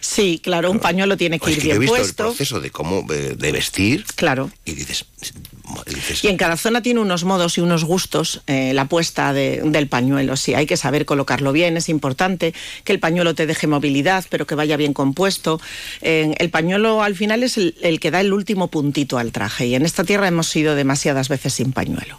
[0.00, 2.24] Sí, claro, un pañuelo tiene que es ir que yo he bien visto el puesto.
[2.24, 4.50] proceso de cómo eh, de vestir Claro.
[4.64, 5.04] y dices,
[5.86, 9.60] dices Y en cada zona tiene unos modos y unos gustos eh, la puesta de-
[9.64, 10.36] del pañuelo.
[10.36, 12.54] Sí, hay que saber colocarlo bien, es importante
[12.84, 15.60] que el pañuelo te deje movilidad, pero que vaya bien compuesto.
[16.02, 19.66] Eh, el pañuelo al final es el, el que da el último puntito al traje
[19.66, 22.18] y en esta tierra hemos ido demasiadas veces sin pañuelo.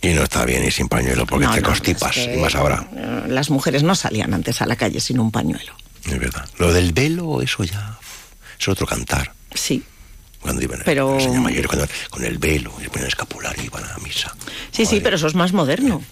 [0.00, 2.38] y no está bien ir sin pañuelo porque No, te no, constipas es que, y
[2.38, 2.88] más ahora.
[2.94, 5.74] eh, Las mujeres no salían antes a la calle sin un pañuelo.
[6.06, 6.48] Es verdad.
[6.58, 7.98] Lo del velo, eso ya
[8.58, 9.32] es otro cantar.
[9.54, 9.82] Sí.
[10.40, 13.66] Cuando iban Pero- los señores mayores, cuando- con el velo, y se ponían escapular y
[13.66, 14.34] iban a misa.
[14.70, 16.02] Sí, sí, Madre, pero eso es más moderno.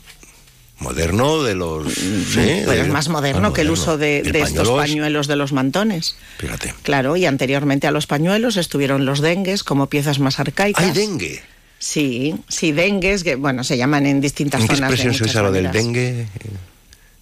[0.79, 1.91] Moderno de los.
[1.95, 3.83] Sí, Pero de- es más moderno que el moderno.
[3.83, 6.17] uso de, El de estos pañuelo es- pañuelos de los mantones.
[6.39, 6.75] Fíjate.
[6.83, 10.85] Claro, y anteriormente a los pañuelos estuvieron los dengues como piezas más arcaicas.
[10.85, 11.43] Hay dengue.
[11.79, 14.91] Sí, sí, dengues, que bueno, se llaman en distintas ¿En qué zonas.
[14.91, 16.27] de expresión se muchas usa lo del dengue?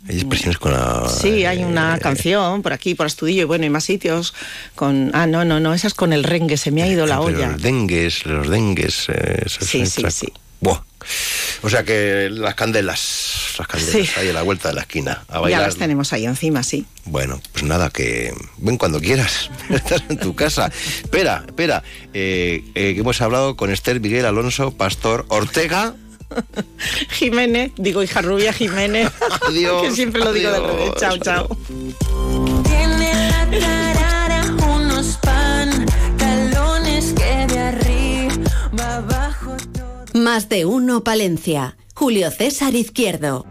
[0.09, 1.09] Hay expresiones con la.
[1.09, 4.35] Sí, hay una eh, canción por aquí, por Astudillo y bueno, y más sitios
[4.75, 5.11] con...
[5.15, 7.53] Ah, no, no, no, esa es con el rengue, se me ha ido la olla.
[7.53, 9.07] Los dengues, los dengues.
[9.09, 10.33] eh, Sí, sí, sí.
[10.61, 10.81] Buah.
[11.63, 14.11] O sea que las candelas, las candelas Sí.
[14.19, 16.87] ahí a la vuelta de la esquina, a Ya las tenemos ahí encima, sí.
[17.05, 19.51] Bueno, pues nada, que ven cuando quieras.
[19.71, 20.71] Estás en tu casa.
[21.03, 21.83] Espera, espera.
[22.15, 25.95] Eh, eh, hemos hablado con Esther Miguel Alonso, Pastor Ortega.
[27.11, 29.11] Jiménez, digo hija rubia Jiménez,
[29.49, 30.93] Adiós, que siempre lo digo adiós, revés.
[30.99, 31.57] Chao, chao.
[32.65, 34.45] Tiene la tarara
[34.75, 38.35] unos pantalones que de arriba
[40.15, 41.77] Más de uno Palencia.
[41.95, 43.47] Julio César Izquierdo.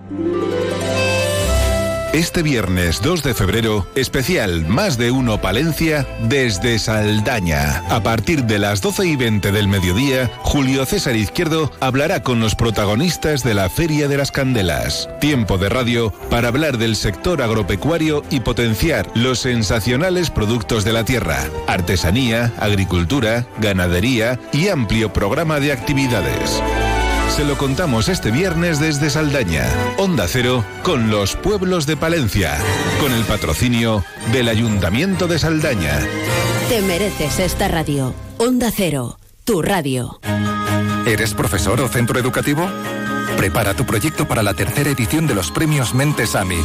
[2.13, 7.83] Este viernes 2 de febrero, especial Más de Uno Palencia desde Saldaña.
[7.89, 12.53] A partir de las 12 y 20 del mediodía, Julio César Izquierdo hablará con los
[12.53, 15.09] protagonistas de la Feria de las Candelas.
[15.21, 21.05] Tiempo de radio para hablar del sector agropecuario y potenciar los sensacionales productos de la
[21.05, 26.61] tierra, artesanía, agricultura, ganadería y amplio programa de actividades.
[27.35, 29.65] Se lo contamos este viernes desde Saldaña,
[29.97, 32.59] Onda Cero, con los pueblos de Palencia,
[33.01, 35.99] con el patrocinio del Ayuntamiento de Saldaña.
[36.69, 38.13] Te mereces esta radio.
[38.37, 40.19] Onda Cero, tu radio.
[41.07, 42.69] ¿Eres profesor o centro educativo?
[43.35, 46.61] Prepara tu proyecto para la tercera edición de los premios Mentes AMI.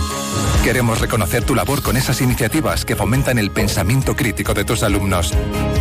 [0.65, 5.33] Queremos reconocer tu labor con esas iniciativas que fomentan el pensamiento crítico de tus alumnos,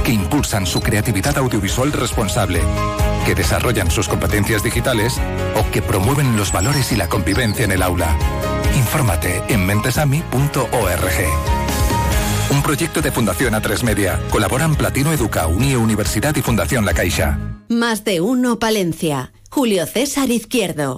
[0.08, 2.62] que impulsan su creatividad audiovisual responsable,
[3.26, 5.20] que desarrollan sus competencias digitales
[5.58, 8.16] o que promueven los valores y la convivencia en el aula.
[8.78, 10.32] Infórmate en mentesami.org.
[12.52, 14.18] Un proyecto de Fundación A3 Media.
[14.32, 17.38] Colaboran Platino Educa, Unie Universidad y Fundación La Caixa.
[17.68, 19.34] Más de uno Palencia.
[19.50, 20.98] Julio César Izquierdo.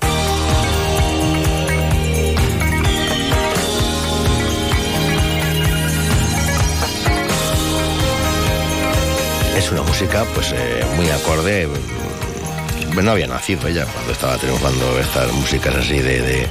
[9.60, 11.68] Es una música pues eh, muy acorde.
[11.68, 16.48] mm, No había nacido ella cuando estaba triunfando estas músicas así de, de-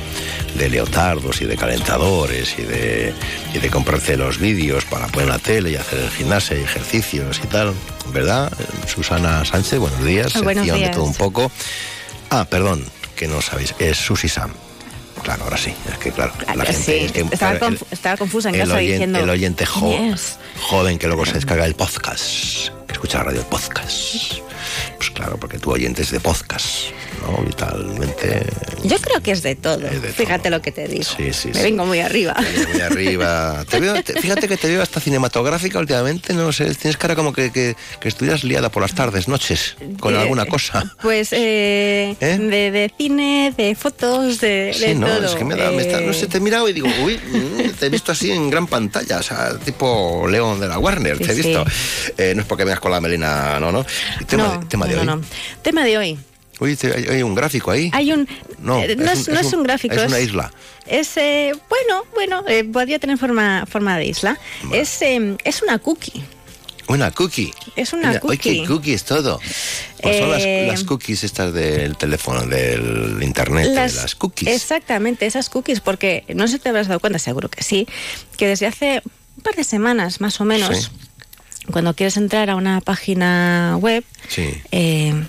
[0.56, 3.12] de leotardos y de calentadores y de,
[3.54, 7.40] y de comprarse los vídeos para poner la tele y hacer el gimnasio y ejercicios
[7.44, 7.72] y tal.
[8.12, 8.50] ¿Verdad?
[8.86, 10.32] Susana Sánchez, buenos días.
[10.42, 10.96] Buenos Sección de días.
[10.96, 11.50] todo un poco.
[12.30, 12.84] Ah, perdón,
[13.16, 13.74] que no sabéis.
[13.78, 14.52] Es Susi Sam.
[15.22, 15.72] Claro, ahora sí.
[15.92, 16.82] Es que claro, la gente.
[16.82, 19.18] sí, es que, estaba, el- confusa en el, casa oyen- diciendo.
[19.20, 19.96] el oyente jo-
[20.62, 24.42] joven que luego se descarga el podcast, que escucha la radio podcast.
[24.98, 26.66] Pues claro, porque tu oyente es de podcast,
[27.22, 27.44] ¿no?
[27.44, 28.44] Vitalmente.
[28.82, 29.86] Yo creo que es de todo.
[29.86, 31.04] Es de Fíjate lo que te digo.
[31.04, 31.62] Sí, sí, Me sí.
[31.62, 32.34] vengo muy arriba.
[32.72, 33.64] Muy arriba.
[33.68, 37.32] Te veo- te- fíjate que te veo hasta cinematográfica últimamente, no sé, tienes cara como
[37.32, 40.92] que, que, que estuvieras liada por las tardes, noches, con alguna cosa.
[41.00, 42.38] Pues eh, ¿Eh?
[42.38, 45.26] de, de cine, de fotos, de, Sí, no, todo.
[45.26, 47.70] es que me da, me está- no sé, te he mirado y digo, uy, mm,
[47.78, 51.24] te he visto así en gran pantalla, o sea, tipo León de la Warner, Sí,
[51.24, 51.42] te he sí.
[51.42, 51.64] visto.
[52.16, 53.86] Eh, no es porque vengas con la melena, no, no.
[54.26, 55.06] Tema, no, tema de no, hoy.
[55.06, 55.22] no, no.
[55.62, 56.18] Tema de hoy.
[56.60, 57.88] Uy, te- hay, un gráfico ahí.
[57.92, 58.28] Hay un.
[58.58, 59.94] No, eh, no, es, no es un gráfico.
[59.94, 60.52] Es una isla.
[60.86, 64.36] Es, eh, bueno, bueno, eh, podría tener forma, forma de isla.
[64.72, 66.20] Es, eh, es una cookie.
[66.88, 67.52] Una cookie.
[67.76, 68.60] Es una Mira, Oye, cookie.
[68.62, 69.38] qué cookie es todo.
[70.02, 74.48] Pues son las, Eh, las cookies estas del teléfono, del internet, Las- de las cookies.
[74.48, 77.86] Exactamente, esas cookies, porque no sé si te habrás dado cuenta, seguro que sí,
[78.38, 79.02] que desde hace
[79.36, 80.88] un par de semanas más o menos, Sí.
[81.72, 84.50] Cuando quieres entrar a una página web, Sí.
[84.72, 85.24] eh,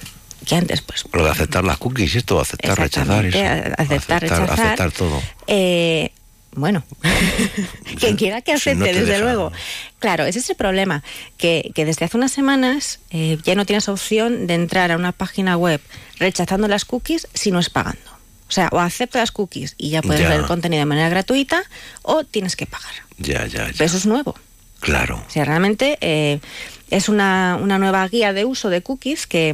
[0.45, 3.38] que antes pues Lo de aceptar las cookies, esto, aceptar, rechazar eso.
[3.38, 4.52] Exactamente, a- aceptar, rechazar.
[4.52, 5.21] Aceptar todo.
[5.47, 6.12] Eh,
[6.56, 6.84] bueno,
[7.99, 9.19] quien quiera que no acepte, te desde deja.
[9.23, 9.52] luego.
[9.99, 11.04] Claro, ese es el problema,
[11.38, 15.12] que, que desde hace unas semanas eh, ya no tienes opción de entrar a una
[15.12, 15.82] página web
[16.17, 17.99] rechazando las cookies si no es pagando.
[18.47, 20.30] O sea, o aceptas las cookies y ya puedes Ya.
[20.30, 21.62] ver el contenido de manera gratuita,
[22.02, 22.91] o tienes que pagar.
[23.19, 23.73] Ya, ya, ya.
[23.73, 24.36] Pero eso es nuevo.
[24.79, 25.23] Claro.
[25.27, 26.39] O sea, realmente eh,
[26.89, 29.53] es una, una nueva guía de uso de cookies que,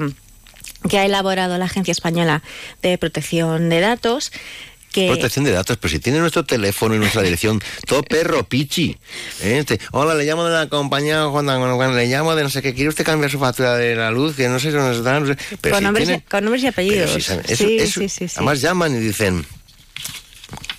[0.89, 2.43] que ha elaborado la Agencia Española
[2.81, 4.31] de Protección de Datos.
[4.91, 8.97] Que, Protección de datos, pero si tiene nuestro teléfono y nuestra dirección, todo perro, pichi.
[9.41, 9.61] ¿eh?
[9.67, 12.73] Te- hola, le llamo de la compañía Juan Juan, le llamo de no sé qué,
[12.73, 14.37] ¿quiere usted cambiar su factura de la luz?
[14.37, 15.23] Que no sé si nos dan.
[15.27, 15.37] no sé.
[15.59, 17.09] Pero con, si nombres, tiene- y, con nombres y apellidos.
[17.11, 18.33] pero si saben- eso- sí, eso- sí, sí, sí.
[18.37, 19.45] Además llaman y dicen,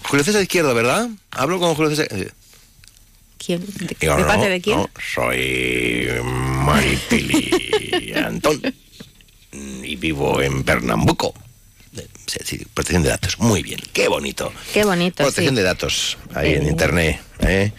[0.04, 1.10] Julio César Izquierdo, ¿verdad?
[1.32, 2.08] Hablo con Julio César.
[3.38, 3.64] ¿Quién?
[3.66, 4.76] ¿De, de no, parte de quién?
[4.78, 6.08] no, soy
[6.64, 8.60] Maripili Antón
[9.52, 11.34] y vivo en Pernambuco.
[12.26, 14.52] Sí, protección de datos, muy bien, qué bonito.
[14.72, 15.18] Qué bonito.
[15.22, 15.56] Protección sí.
[15.56, 17.20] de datos ahí Eh, en internet.
[17.40, 17.70] ¿eh?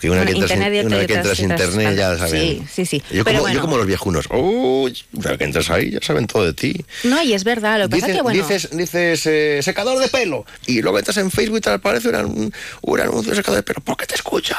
[0.00, 1.96] Que una Bueno, que entras, en- internet y una otras- que entras en otras- internet
[1.98, 2.58] ya saben.
[2.58, 3.02] sí, sí, sí.
[3.14, 3.54] Yo, Pero como, bueno.
[3.54, 4.26] yo como los viejunos.
[4.30, 6.84] Uy, una que entras ahí ya saben todo de ti.
[7.04, 8.42] No, y es verdad, lo que pasa Dices, que bueno.
[8.48, 12.52] dices, dices, eh, secador de pelo y luego entras en Facebook y te aparece un,
[12.80, 13.80] un anuncio de secador de pelo.
[13.82, 14.56] ¿Por qué te escucha?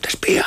[0.00, 0.44] Te espía.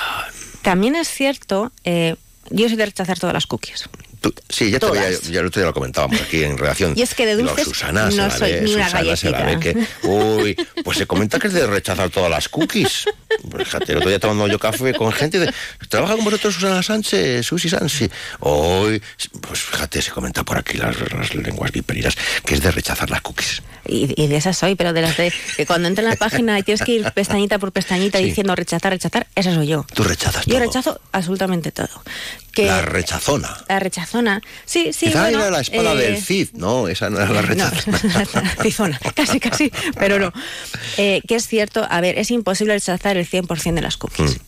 [0.61, 2.15] También es cierto, eh,
[2.49, 3.87] yo soy de rechazar todas las cookies.
[4.21, 6.93] Tú- sí, ya te veía, ya lo comentábamos aquí en redacción.
[6.95, 9.59] Y es que de dulces Susana, no soy ve, ni una Susana se la ve
[9.59, 9.77] que,
[10.07, 13.05] uy, pues se comenta que es de rechazar todas las cookies.
[13.57, 15.53] Fíjate, el otro día tomando yo café con gente de...
[15.87, 18.11] ¿Trabaja con vosotros Susana Sánchez, Susi Sánchez?
[18.41, 19.01] Hoy,
[19.41, 23.21] pues fíjate, se comenta por aquí las, las lenguas viperinas, que es de rechazar las
[23.21, 23.61] cookies.
[23.87, 26.59] Y, y de esas soy, pero de las de que cuando entra en la página
[26.59, 28.25] y tienes que ir pestañita por pestañita Sí.
[28.25, 29.85] diciendo rechazar, rechazar, esa soy yo.
[29.93, 30.59] Tú rechazas Yo todo.
[30.65, 31.87] rechazo absolutamente todo.
[32.51, 33.57] Que La rechazona.
[33.69, 34.08] la rechazona.
[34.65, 35.09] Sí, sí.
[35.11, 37.41] Bueno, era la espada eh, del Cid, no, esa no era la.
[37.41, 37.65] No,
[39.15, 40.33] casi, casi, pero no.
[40.97, 44.37] Eh, que es cierto, a ver, es imposible rechazar el 100% de las cookies.
[44.37, 44.39] Mm.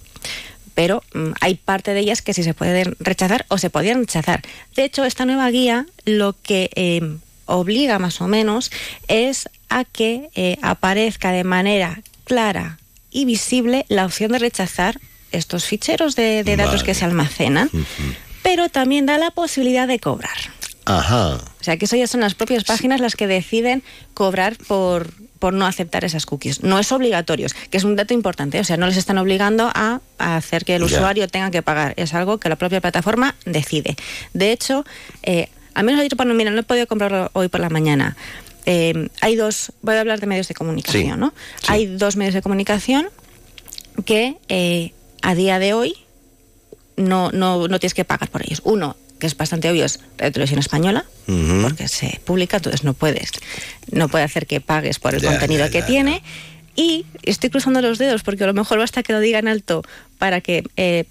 [0.73, 4.41] Pero mm, hay parte de ellas que sí se pueden rechazar o se podían rechazar.
[4.75, 8.71] De hecho, esta nueva guía lo que eh, obliga más o menos
[9.07, 12.77] es a que eh, aparezca de manera clara
[13.09, 14.99] y visible la opción de rechazar
[15.31, 16.85] estos ficheros de, de datos Vale.
[16.85, 17.69] que se almacenan,
[18.43, 20.37] pero también da la posibilidad de cobrar.
[20.85, 21.35] Ajá.
[21.35, 25.53] O sea, que eso ya son las propias páginas las que deciden cobrar por, por
[25.53, 26.63] no aceptar esas cookies.
[26.63, 28.59] No es obligatorio, que es un dato importante.
[28.59, 31.93] O sea, no les están obligando a, a hacer que el usuario tenga que pagar.
[31.97, 33.95] Es algo que la propia plataforma decide.
[34.33, 34.85] De hecho,
[35.23, 38.17] eh, al menos ayer, bueno, mira, no he podido comprarlo hoy por la mañana.
[38.65, 41.33] Eh, hay dos, voy a hablar de medios de comunicación, Sí, ¿no?
[41.67, 43.07] Hay dos medios de comunicación
[44.05, 45.95] que eh, a día de hoy
[46.97, 48.61] no, no, no tienes que pagar por ellos.
[48.63, 51.05] Uno, que es bastante obvio, es Radio Televisión Española,
[51.61, 53.31] porque se publica, entonces no puedes,
[53.91, 56.23] no puede hacer que pagues por el Ya, contenido ya, que ya, tiene.
[56.75, 59.83] Y estoy cruzando los dedos porque a lo mejor basta que lo digan alto
[60.17, 61.05] para que eh,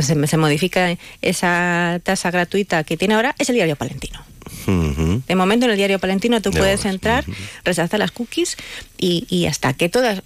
[0.00, 4.20] se, se modifique esa tasa gratuita que tiene ahora, es el diario Palentino.
[5.26, 7.24] De momento en el diario Palentino tú puedes entrar,
[7.64, 8.56] rechazar las cookies
[8.98, 10.22] y, y hasta que todas,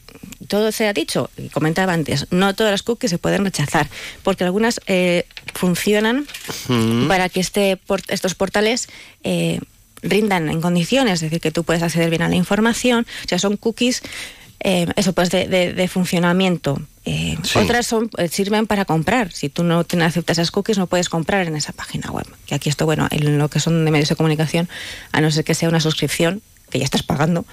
[0.48, 3.88] todo sea dicho, y comentaba antes, no todas las cookies se pueden rechazar,
[4.22, 6.26] porque algunas eh, funcionan
[7.08, 8.88] para que este por- estos portales
[9.24, 9.60] eh,
[10.02, 13.38] rindan en condiciones, es decir, que tú puedes acceder bien a la información, o sea,
[13.38, 14.02] son cookies,
[14.60, 16.80] eh, eso pues de, de- de funcionamiento.
[17.04, 17.58] Eh, Sí.
[17.58, 19.32] Otras son, eh, sirven para comprar.
[19.32, 22.26] Si tú no te aceptas esas cookies, no puedes comprar en esa página web.
[22.46, 24.68] Que aquí esto, bueno, en lo que son de medios de comunicación,
[25.12, 27.44] a no ser que sea una suscripción, que ya estás pagando,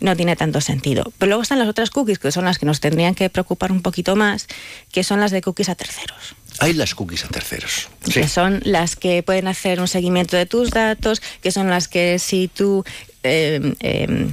[0.00, 1.12] no tiene tanto sentido.
[1.18, 3.82] Pero luego están las otras cookies, que son las que nos tendrían que preocupar un
[3.82, 4.46] poquito más,
[4.92, 6.34] que son las de cookies a terceros.
[6.58, 7.88] Hay las cookies a terceros.
[8.04, 8.12] Sí.
[8.14, 12.18] que son las que pueden hacer un seguimiento de tus datos, que son las que
[12.18, 12.82] si tú
[13.22, 14.32] eh, eh,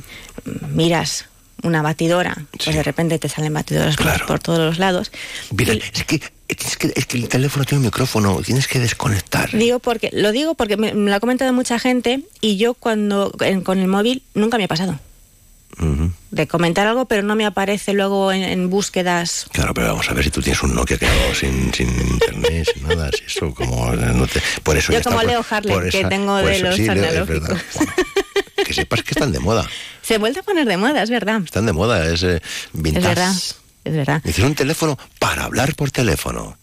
[0.70, 1.26] miras
[1.64, 5.12] una batidora, pues de repente te salen batidoras por- por, todos los lados.
[5.56, 9.52] Mira, es que, es que es que el teléfono tiene un micrófono, tienes que desconectar.
[9.52, 13.34] Digo porque, lo digo porque me, me lo ha comentado mucha gente y yo cuando
[13.42, 15.00] en- con el móvil nunca me ha pasado.
[16.32, 19.46] De comentar algo, pero no me aparece luego en, en búsquedas.
[19.52, 22.68] Claro, pero vamos a ver si tú tienes un Nokia que no, sin, sin internet,
[22.74, 25.46] sin nada, si eso como no te- por eso Yo ya está como por- Leo
[25.50, 27.50] Harley, por que esa- tengo de eso, los sí, Leo, es analógicos.
[27.50, 27.62] verdad.
[28.66, 29.66] que sepas que están de moda,
[30.04, 31.42] Se vuelve a poner de moda, es verdad.
[31.44, 32.42] están de moda, es eh,
[32.74, 33.10] vintage.
[33.10, 33.34] Es verdad.
[33.86, 34.22] Es verdad.
[34.26, 36.58] Hicieron un teléfono para hablar por teléfono.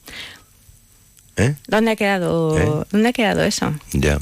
[1.37, 1.55] ¿Eh?
[1.66, 2.87] ¿Dónde ha quedado, ¿Eh?
[2.90, 3.75] ¿dónde ha quedado eso?
[3.92, 4.18] Ya.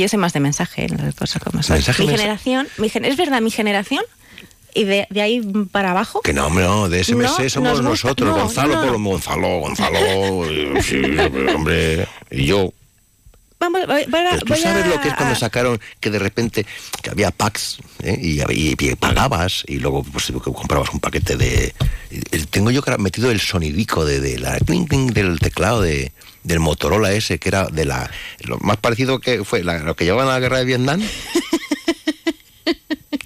[0.00, 1.76] Yo soy más de mensaje, las cosas como son.
[1.76, 4.02] Mensaje, mi generación, mi gen- es verdad, mi generación,
[4.74, 5.40] y de, de ahí
[5.72, 6.20] para abajo.
[6.20, 8.92] Que no, hombre, no, de SMS No, somos nosotros, no, Gonzalo no.
[8.92, 9.98] por Gonzalo, Gonzalo,
[10.82, 11.00] sí,
[11.54, 12.72] hombre, y yo.
[13.58, 16.66] Vamos, voy, voy a- Pero tú sabes lo que es cuando sacaron que de repente
[17.02, 18.18] que había packs ¿eh?
[18.20, 21.74] y, y- y pagabas y luego pues, comprabas un paquete de.
[22.50, 26.12] Tengo yo metido el sonidico de, de la clink, clink del teclado de,
[26.44, 30.04] del Motorola ese que era de la lo más parecido que fue la- lo que
[30.04, 31.02] llevaban a la guerra de Vietnam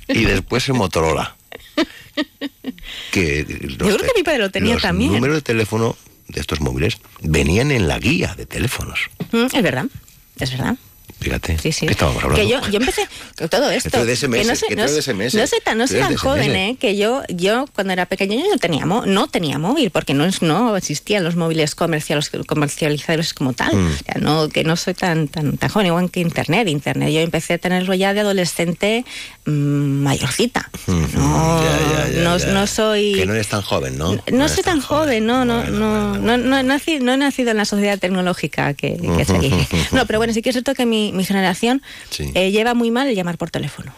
[0.08, 1.36] y después el Motorola.
[3.10, 5.12] Que los Yo creo que mi padre lo tenía los también.
[5.12, 5.96] números de teléfono
[6.28, 9.00] de estos móviles venían en la guía de teléfonos.
[9.32, 9.86] Mm, es verdad,
[10.40, 10.76] es verdad.
[11.20, 11.58] Fíjate.
[11.58, 11.86] Sí, sí.
[11.86, 12.42] ¿Qué estábamos hablando?
[12.42, 13.88] Que yo, yo empecé con todo esto.
[13.88, 16.54] Esto es de que no sé, no, es no sé tan, no es tan joven.
[16.54, 16.76] ¿eh?
[16.78, 20.42] Que yo, yo cuando era pequeña yo no tenía, no tenía móvil, porque no, es-
[20.42, 23.74] no existían los móviles comerciales, comercializados como tal.
[23.76, 23.86] Mm.
[23.86, 26.68] O sea, no, que no soy tan, tan, tan joven, igual que Internet.
[26.68, 29.04] Internet yo empecé a tenerlo ya de adolescente
[29.46, 29.50] mm,
[30.02, 30.70] mayorcita.
[30.86, 33.12] No, Ya, ya, ya, no, no soy...
[33.14, 34.16] Que no eres tan joven, ¿no?
[34.32, 37.56] No soy tan joven, no, no, no, no, no, he nacido, no he nacido en
[37.56, 39.66] la sociedad tecnológica que, que se elige.
[39.92, 42.30] No, pero bueno, sí que es cierto que mi, mi generación Sí.
[42.34, 43.92] eh, lleva muy mal el llamar por teléfono.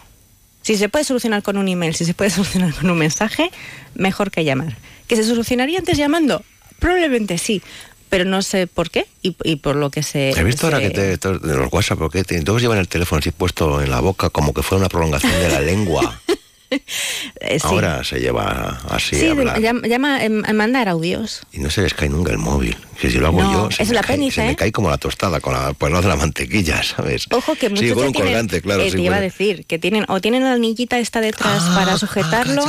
[0.61, 3.51] Si se puede solucionar con un email, si se puede solucionar con un mensaje,
[3.95, 4.77] mejor que llamar.
[5.07, 6.43] ¿Que se solucionaría antes llamando?
[6.79, 7.61] Probablemente sí,
[8.09, 10.29] pero no sé por qué y, y por lo que se...
[10.37, 13.31] ¿Has visto ahora que te, de los WhatsApp, porque te- todos llevan el teléfono así
[13.31, 16.21] puesto en la boca como que fuera una prolongación de la lengua?
[17.39, 17.67] Eh, sí.
[17.67, 19.59] Ahora se lleva así Sí, a hablar.
[19.61, 21.41] llama, llama- em- em mandar audios.
[21.51, 22.77] Y no se les cae nunca el móvil.
[22.99, 24.55] Que si lo hago No, yo, se, es me la cae, se me ¿eh?
[24.55, 27.27] cae como la tostada con la, lado de la mantequilla, ¿sabes?
[27.31, 28.81] Ojo que muchos Sí, con un tienen- colgante, claro.
[28.81, 32.63] eh, te iba a decir que tienen o tienen la anillita esta detrás para sujetarlo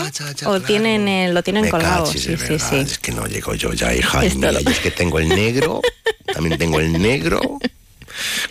[0.46, 2.04] o tienen eh, lo tienen Me colgado.
[2.06, 2.76] cachis, Sí, es sí, sí.
[2.76, 4.52] Es que no llego yo ya, hija mía.
[4.52, 5.80] lo- Yo es que tengo el negro,
[6.32, 7.40] también tengo el negro,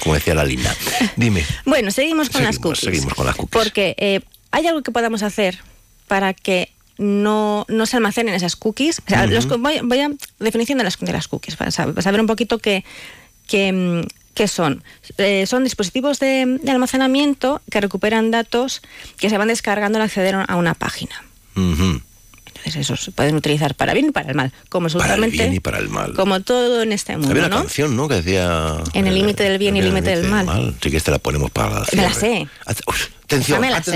[0.01, 0.73] como decía la Lina.
[1.15, 1.43] Dime.
[1.65, 2.93] Bueno, seguimos con las Seguimos, cookies.
[2.95, 3.63] seguimos con las cookies.
[3.63, 4.21] Porque eh,
[4.53, 5.59] hay algo que podamos hacer
[6.07, 8.99] para que no, no se almacenen esas cookies.
[8.99, 9.33] O sea, Ujú.
[9.33, 12.21] los co- voy, voy a definición de las, de las cookies, para saber, para saber
[12.21, 12.85] un poquito qué,
[13.47, 14.01] qué, mm,
[14.35, 14.83] qué son.
[15.17, 18.81] Eh, son dispositivos de, de almacenamiento que recuperan datos
[19.17, 21.15] que se van descargando al acceder a una página.
[21.55, 22.01] Ujú.
[22.45, 25.53] Entonces, esos se pueden utilizar para bien y para el mal, como Para el bien
[25.55, 26.13] y para el mal.
[26.13, 27.61] como todo en este mundo, Había una ¿no?
[27.63, 28.07] canción, ¿no?
[28.07, 28.77] Que decía...
[28.93, 30.75] En el límite del bien y el límite del mal.
[30.81, 32.47] Sí que esta la ponemos para Me la sé.
[33.61, 33.91] Me la sé,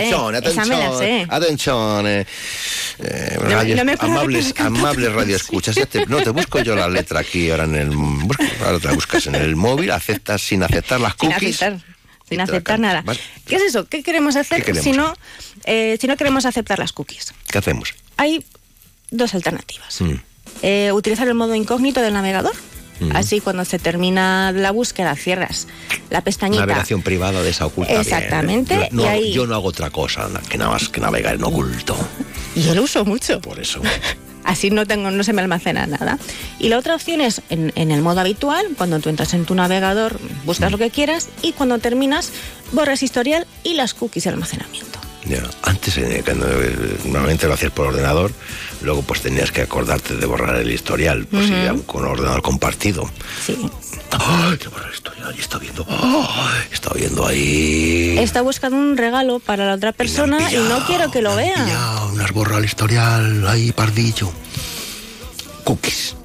[1.30, 2.08] atención.
[2.08, 2.26] eh,
[3.00, 5.48] eh, No radio- no me amables, amables.
[5.76, 7.90] Ya te- no, te busco yo la letra aquí ahora en el...
[7.92, 11.62] busca- ahora te la buscas en el móvil, aceptas sin aceptar las sin cookies.
[11.62, 11.82] aceptar,
[12.28, 13.04] sin aceptar nada.
[13.46, 13.88] ¿Qué es eso?
[13.88, 15.14] ¿Qué queremos hacer ¿Qué queremos si, no,
[15.66, 17.34] eh, si no queremos aceptar las cookies?
[17.48, 17.94] ¿Qué hacemos?
[18.18, 18.44] Hay
[19.12, 20.02] dos alternativas.
[20.02, 20.14] Mm,
[20.64, 22.54] Eh, utilizar el modo incógnito del navegador.
[23.00, 23.16] Mm.
[23.16, 25.68] Así cuando se termina la búsqueda cierras
[26.10, 26.62] la pestañita.
[26.66, 27.92] Navegación privada de esa oculta.
[27.92, 28.02] bien.
[28.02, 31.36] Exactamente, Yo no, y ahí- yo no hago otra cosa que nada más que navegar
[31.36, 31.96] en oculto.
[32.56, 33.40] Yo lo uso mucho.
[33.42, 33.82] Por eso.
[34.44, 36.18] Así no tengo, no se me almacena nada.
[36.58, 39.54] Y la otra opción es en, en el modo habitual, cuando tú entras en tu
[39.56, 42.32] navegador, buscas lo que quieras y cuando terminas,
[42.72, 45.00] borras historial y las cookies de almacenamiento.
[45.30, 46.48] Ya, Antes, cuando
[47.06, 48.32] normalmente lo hacías por ordenador,
[48.82, 52.42] luego pues tenías que acordarte de borrar el historial, pues si era un- con ordenador
[52.42, 53.10] compartido.
[53.46, 53.58] Sí.
[54.12, 55.34] ¡Ay, te borra el historial!
[55.38, 55.86] Y está viendo,
[56.72, 58.18] está viendo ahí.
[58.20, 61.66] Está buscando un regalo para la otra persona y no quiero que lo vea.
[61.76, 64.32] Ah, unas borra el historial, ahí pardillo.
[65.66, 66.16] Cookies,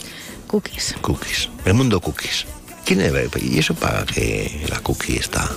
[0.47, 0.95] Cookies.
[1.01, 1.49] cookies.
[1.65, 2.47] El mundo cookies.
[2.85, 3.29] ¿Quién debe?
[3.41, 5.49] ¿Y eso para que la cookie está?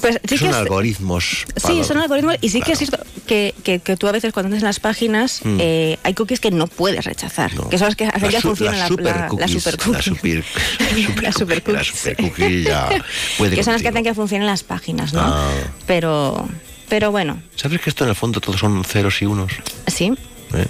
[0.00, 1.44] Pues sí que son es- algoritmos.
[1.56, 4.48] Sí, son algoritmos y sí que es cierto que, que, que tú a veces cuando
[4.48, 5.58] entras en las páginas Mm.
[5.60, 8.48] eh, hay cookies que no puedes rechazar, que son las que hacen Las que su-
[8.48, 10.02] funcione la, las super la- la cookies, la cookie.
[10.02, 10.44] super-
[11.22, 12.88] La super la super cookie ya
[13.38, 15.20] puede que son las que hacen que funcionen las páginas, ¿no?
[15.22, 15.50] Ah.
[15.86, 16.48] Pero,
[16.88, 19.52] pero bueno, ¿Sabes que esto en el fondo todos son ceros y unos?
[19.86, 20.12] sí.
[20.54, 20.66] ¿Eh?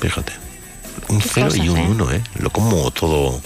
[0.00, 0.32] Fíjate.
[1.08, 1.86] Un cero y un ¿eh?
[1.88, 2.22] uno, ¿eh?
[2.38, 3.40] Lo como todo.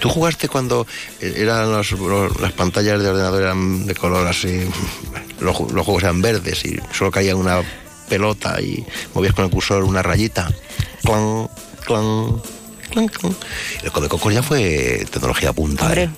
[0.00, 0.86] ¿Tú jugaste cuando
[1.20, 4.68] eh, eran los- los- las pantallas de ordenador eran de color así?
[5.40, 7.62] Los, ju- los juegos eran verdes y solo caía una
[8.08, 10.50] pelota y movías con el cursor una rayita.
[11.02, 11.48] Clan,
[11.86, 12.40] clan,
[12.90, 13.36] clan, clan.
[13.82, 15.86] El Codecoco ya fue tecnología punta.
[15.86, 16.02] Hombre.
[16.04, 16.10] ¿eh?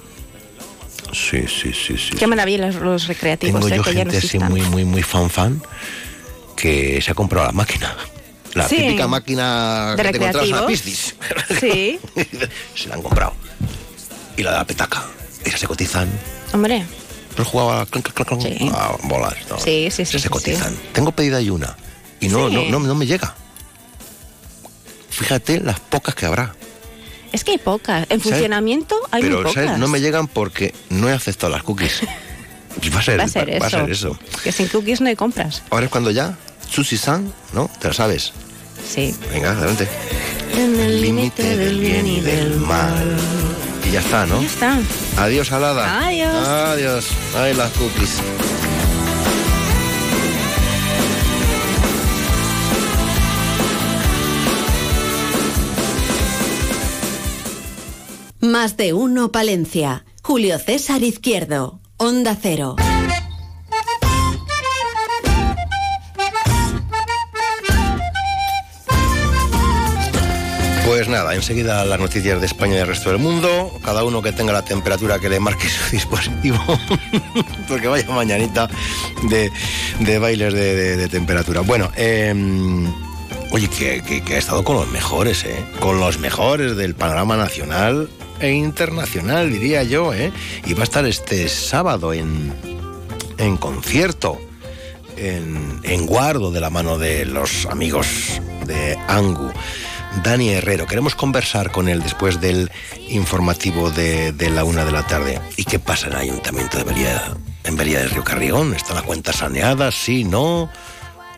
[1.13, 2.17] Sí, sí, sí, sí.
[2.19, 3.77] Qué maravilla los, los recreativos, Tengo ¿eh?
[3.79, 5.63] yo que ya no gente así muy, muy, muy fan fan
[6.57, 7.95] que se ha comprado la máquina.
[8.55, 8.77] La Sí.
[8.77, 10.83] típica máquina De que te encontrabas en la recreativos.
[10.83, 11.15] Piscis.
[11.61, 11.99] Sí,
[12.75, 13.35] Se la han comprado.
[14.37, 15.05] Y la de la petaca.
[15.45, 16.09] Esas se cotizan.
[16.53, 16.85] hombre.
[17.35, 18.03] Pero jugaba clon,
[18.75, 19.35] a bolas.
[19.51, 19.59] ¿no?
[19.59, 20.75] Sí, sí, sí, Esas se sí, cotizan.
[20.93, 21.77] Tengo pedida y una.
[22.21, 22.55] Y no, Sí.
[22.55, 23.35] no, no, no me llega.
[25.11, 26.55] Fíjate las pocas que habrá.
[27.33, 28.03] Es que hay pocas.
[28.05, 28.23] En ¿Sabes?
[28.23, 29.65] funcionamiento hay Pero muy pocas.
[29.65, 29.79] ¿sabes?
[29.79, 32.01] no me llegan porque no he aceptado las cookies.
[32.95, 33.79] Va a ser, Va a ser va a eso.
[33.79, 34.19] ser eso.
[34.45, 35.63] Que sin cookies no hay compras.
[35.71, 36.37] Ahora es cuando ya,
[36.71, 37.71] Susi-san, ¿no?
[37.81, 38.33] Te la sabes.
[38.87, 39.15] Sí.
[39.33, 39.89] Venga, adelante.
[40.55, 43.16] En el límite del bien y del mal.
[43.97, 44.43] Ya está, ¿no?
[44.43, 44.79] Ya está.
[45.17, 46.07] Adiós, Alada.
[46.07, 46.47] Adiós.
[46.47, 47.07] Adiós.
[47.35, 48.21] Ay, las cookies.
[58.41, 60.05] Más de uno Palencia.
[60.23, 61.81] Julio César Izquierdo.
[61.97, 62.77] Onda Cero.
[70.97, 73.71] Pues nada, enseguida las noticias de España y del resto del mundo.
[73.85, 76.59] Cada uno que tenga la temperatura que le marque su dispositivo.
[77.69, 78.67] Porque vaya mañanita
[79.29, 79.53] de,
[80.01, 81.61] de bailes de, temperatura.
[81.61, 82.35] Bueno, eh,
[83.51, 85.67] oye, que, ha estado con los mejores, ¿eh?
[85.81, 88.09] Con los mejores del panorama nacional
[88.41, 90.33] e internacional, diría yo, ¿eh?
[90.65, 92.55] Y va a estar este sábado en,
[93.37, 94.41] en concierto
[95.19, 99.53] en guardo de la mano de los amigos de Angu.
[100.23, 102.71] Dani Herrero, queremos conversar con él después del
[103.09, 105.41] informativo de, de la una de la tarde.
[105.57, 108.75] ¿Y qué pasa en el Ayuntamiento de Bería, en del Río Carrión?
[108.75, 109.95] ¿Están las cuentas saneadas?
[109.95, 110.25] ¿Sí?
[110.25, 110.71] ¿No?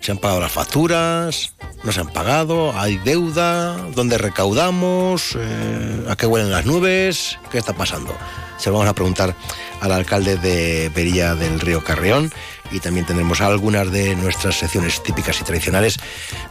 [0.00, 1.54] ¿Se han pagado las facturas?
[1.82, 2.78] ¿No se han pagado?
[2.78, 3.76] ¿Hay deuda?
[3.94, 5.36] ¿Dónde recaudamos?
[5.36, 7.38] Eh, ¿A qué huelen las nubes?
[7.50, 8.16] ¿Qué está pasando?
[8.58, 9.34] Se lo vamos a preguntar
[9.80, 12.32] al alcalde de Berilla del Río Carreón
[12.70, 15.98] y también tendremos algunas de nuestras secciones típicas y tradicionales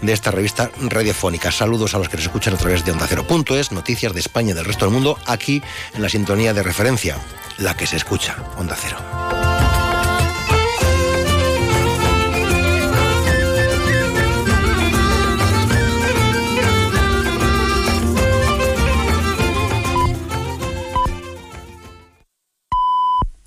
[0.01, 1.51] de esta revista radiofónica.
[1.51, 4.53] Saludos a los que nos escuchan a través de Onda Cero.es, noticias de España y
[4.53, 5.61] del resto del mundo, aquí
[5.93, 7.17] en la sintonía de referencia,
[7.57, 9.46] la que se escucha, Onda Cero.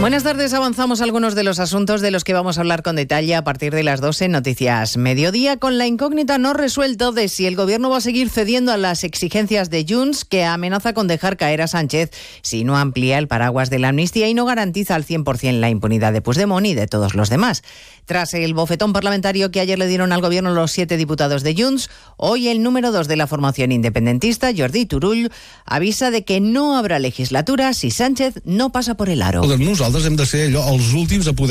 [0.00, 3.34] Buenas tardes, avanzamos algunos de los asuntos de los que vamos a hablar con detalle
[3.34, 7.46] a partir de las 12 en Noticias Mediodía, con la incógnita no resuelta de si
[7.46, 11.36] el gobierno va a seguir cediendo a las exigencias de Junts, que amenaza con dejar
[11.36, 15.04] caer a Sánchez si no amplía el paraguas de la amnistía y no garantiza al
[15.04, 17.64] 100% la impunidad de Puigdemont y de todos los demás.
[18.08, 21.90] Tras el bofetón parlamentario que ayer le dieron al gobierno los siete diputados de Junts,
[22.16, 25.30] hoy el número dos de la formación independentista, Jordi Turull,
[25.66, 29.42] avisa de que no habrá legislatura si Sánchez no pasa por el aro.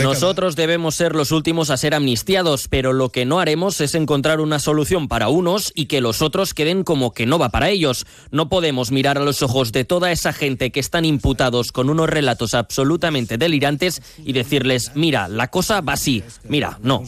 [0.04, 4.40] Nosotros debemos ser los últimos a ser amnistiados, pero lo que no haremos es encontrar
[4.40, 8.08] una solución para unos y que los otros queden como que no va para ellos.
[8.32, 12.10] No podemos mirar a los ojos de toda esa gente que están imputados con unos
[12.10, 16.24] relatos absolutamente delirantes y decirles, mira, la cosa va así.
[16.50, 17.04] Mira, no.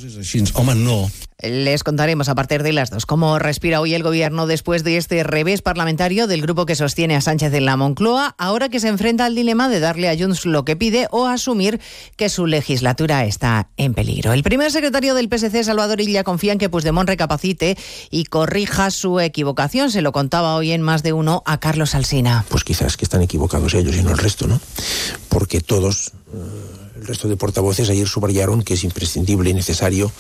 [1.42, 5.24] Les contaremos a partir de las dos cómo respira hoy el gobierno después de este
[5.24, 9.26] revés parlamentario del grupo que sostiene a Sánchez en la Moncloa, ahora que se enfrenta
[9.26, 11.80] al dilema de darle a Junts lo que pide o asumir
[12.18, 14.34] que su legislatura está en peligro.
[14.34, 17.78] El primer secretario del PSC, Salvador Illa, confía en que Puigdemont recapacite
[18.12, 19.92] y corrija su equivocación.
[19.92, 22.44] Se lo contaba hoy en más de uno a Carlos Alsina.
[22.50, 24.60] Pues quizás que están equivocados ellos y no el resto, ¿no?
[25.30, 26.12] Porque todos...
[26.34, 30.12] Eh, el resto de portavoces ayer subrayaron que es imprescindible y necesario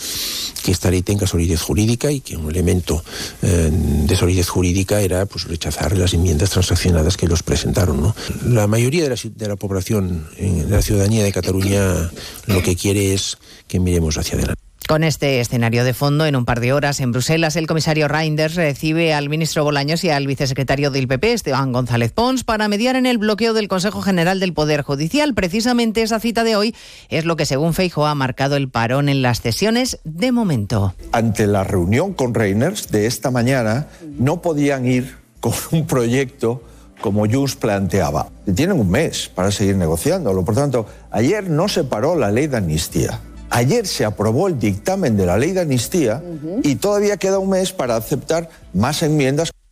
[0.63, 3.03] que esta ley tenga solidez jurídica y que un elemento
[3.41, 8.13] eh, de solidez jurídica era pues, rechazar las enmiendas transaccionadas que los presentaron.
[8.45, 12.11] La mayoría de la, de la población, en la ciudadanía de Cataluña,
[12.45, 14.68] lo que quiere es que miremos hacia adelante.
[14.89, 18.55] Con este escenario de fondo, en un par de horas en Bruselas, el comisario Reinders
[18.55, 23.05] recibe al ministro Bolaños y al vicesecretario del PP, Esteban González Pons, para mediar en
[23.05, 25.35] el bloqueo del Consejo General del Poder Judicial.
[25.35, 26.75] Precisamente esa cita de hoy
[27.09, 30.95] es lo que, según Feijo, ha marcado el parón en las sesiones de momento.
[31.11, 36.63] Ante la reunión con Reinders de esta mañana, no podían ir con un proyecto
[36.99, 38.29] como Junts planteaba.
[38.55, 40.43] Tienen un mes para seguir negociándolo.
[40.43, 43.19] Por tanto, ayer no se paró la ley de amnistía.
[43.49, 46.21] Ayer se aprobó el dictamen de la ley de amnistía
[46.63, 49.51] y todavía queda un mes para aceptar más enmiendas.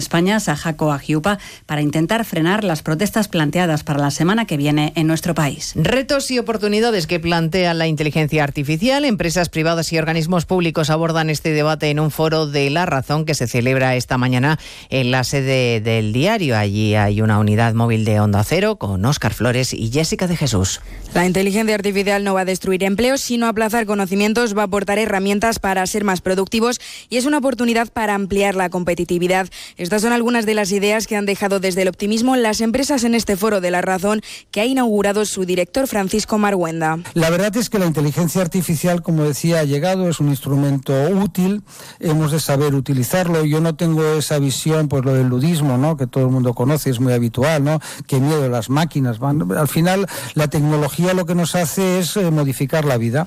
[0.00, 5.06] España, Sajaco Agiupa, para intentar frenar las protestas planteadas para la semana que viene en
[5.06, 5.72] nuestro país.
[5.76, 9.04] Retos y oportunidades que plantea la inteligencia artificial.
[9.04, 13.34] Empresas privadas y organismos públicos abordan este debate en un foro de La Razón que
[13.34, 16.56] se celebra esta mañana en la sede del diario.
[16.56, 20.80] Allí hay una unidad móvil de Onda Cero con Óscar Flores y Jessica de Jesús.
[21.14, 25.58] La inteligencia artificial no va a destruir empleos, sino aplazar conocimientos, va a aportar herramientas
[25.58, 29.48] para ser más productivos y es una oportunidad para ampliar la competitividad.
[29.90, 33.16] Estas son algunas de las ideas que han dejado desde el optimismo las empresas en
[33.16, 34.22] este foro de la razón
[34.52, 37.00] que ha inaugurado su director Francisco Marguenda.
[37.14, 41.64] La verdad es que la inteligencia artificial, como decía, ha llegado, es un instrumento útil,
[41.98, 43.44] hemos de saber utilizarlo.
[43.44, 45.96] Yo no tengo esa visión, pues lo del ludismo, ¿no?
[45.96, 47.80] que todo el mundo conoce, es muy habitual, ¿no?
[48.06, 49.18] que miedo las máquinas.
[49.20, 53.26] Al final, la tecnología lo que nos hace es eh, modificar la vida.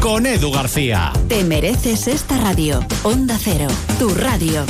[0.00, 1.12] con Edu García.
[1.28, 2.84] Te mereces esta radio.
[3.04, 4.64] Onda Cero, tu radio.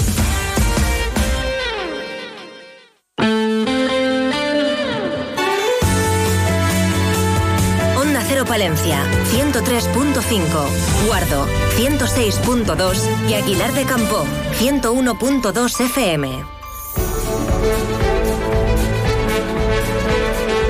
[7.96, 9.00] Onda Cero Palencia,
[9.32, 11.06] 103.5.
[11.06, 11.46] Guardo,
[11.78, 13.30] 106.2.
[13.30, 14.26] Y Aguilar de Campo,
[14.58, 16.28] 101.2 FM.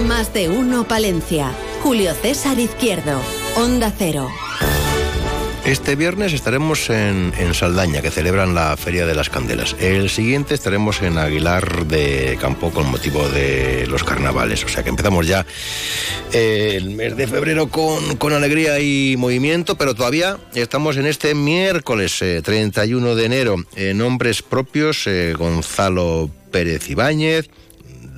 [0.06, 1.50] Más de uno Palencia.
[1.82, 3.20] Julio César Izquierdo.
[3.56, 4.28] Onda Cero.
[5.64, 9.76] Este viernes estaremos en, en Saldaña, que celebran la Feria de las Candelas.
[9.78, 14.64] El siguiente estaremos en Aguilar de Campo con motivo de los carnavales.
[14.64, 15.44] O sea que empezamos ya
[16.32, 21.34] eh, el mes de febrero con, con alegría y movimiento, pero todavía estamos en este
[21.34, 23.56] miércoles eh, 31 de enero.
[23.76, 27.50] Eh, nombres propios, eh, Gonzalo Pérez Ibáñez,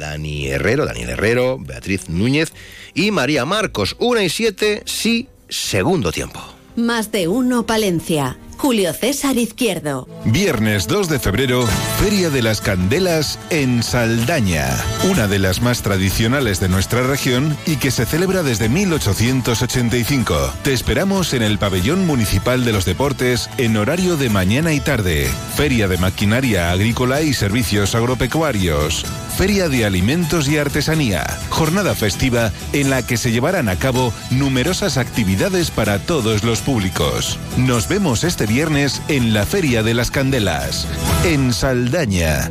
[0.00, 2.52] Dani Herrero, Daniel Herrero, Beatriz Núñez
[2.94, 3.94] y María Marcos.
[4.00, 6.40] Una y siete, sí, segundo tiempo.
[6.74, 8.38] Más de uno Palencia.
[8.60, 10.06] Julio César Izquierdo.
[10.26, 11.66] Viernes 2 de febrero,
[11.98, 14.68] Feria de las Candelas en Saldaña,
[15.10, 20.52] una de las más tradicionales de nuestra región y que se celebra desde 1885.
[20.62, 25.30] Te esperamos en el Pabellón Municipal de los Deportes en horario de mañana y tarde.
[25.56, 29.06] Feria de Maquinaria Agrícola y Servicios Agropecuarios.
[29.38, 31.24] Feria de Alimentos y Artesanía.
[31.48, 37.38] Jornada festiva en la que se llevarán a cabo numerosas actividades para todos los públicos.
[37.56, 40.84] Nos vemos este viernes en la Feria de las Candelas,
[41.24, 42.50] en Saldaña.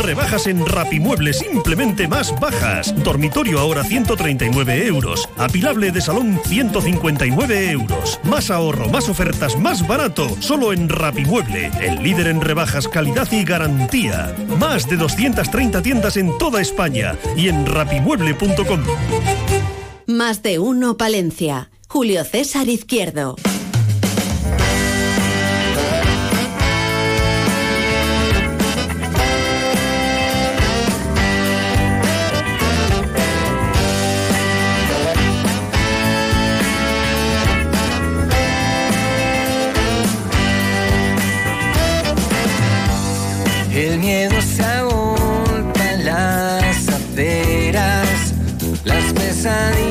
[0.00, 2.94] Rebajas en Rapimueble simplemente más bajas.
[3.02, 5.28] Dormitorio ahora 139 euros.
[5.36, 8.20] Apilable de salón 159 euros.
[8.22, 10.28] Más ahorro, más ofertas, más barato.
[10.38, 14.32] Solo en Rapimueble, el líder en rebajas, calidad y garantía.
[14.60, 18.84] Más de 230 tiendas en toda España y en rapimueble.com.
[20.06, 21.68] Más de uno Palencia.
[21.92, 23.34] Julio César Izquierdo.
[43.74, 48.32] El miedo se agolpa en las aceras,
[48.84, 49.89] las pesadillas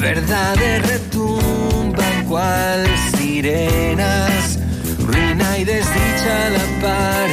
[0.00, 2.86] verdades retumban cual
[3.16, 4.58] sirenas,
[4.98, 7.28] ruina y desdicha a la par,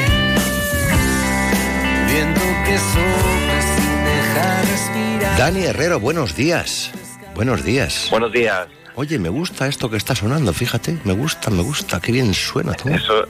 [2.07, 5.37] viento que sopla sin dejar respirar.
[5.37, 6.91] Dani Herrero, buenos días.
[7.33, 8.07] Buenos días.
[8.11, 8.67] Buenos días.
[8.95, 10.97] Oye, me gusta esto que está sonando, fíjate.
[11.03, 11.99] Me gusta, me gusta.
[12.01, 12.93] Qué bien suena todo.
[12.93, 13.27] Eso,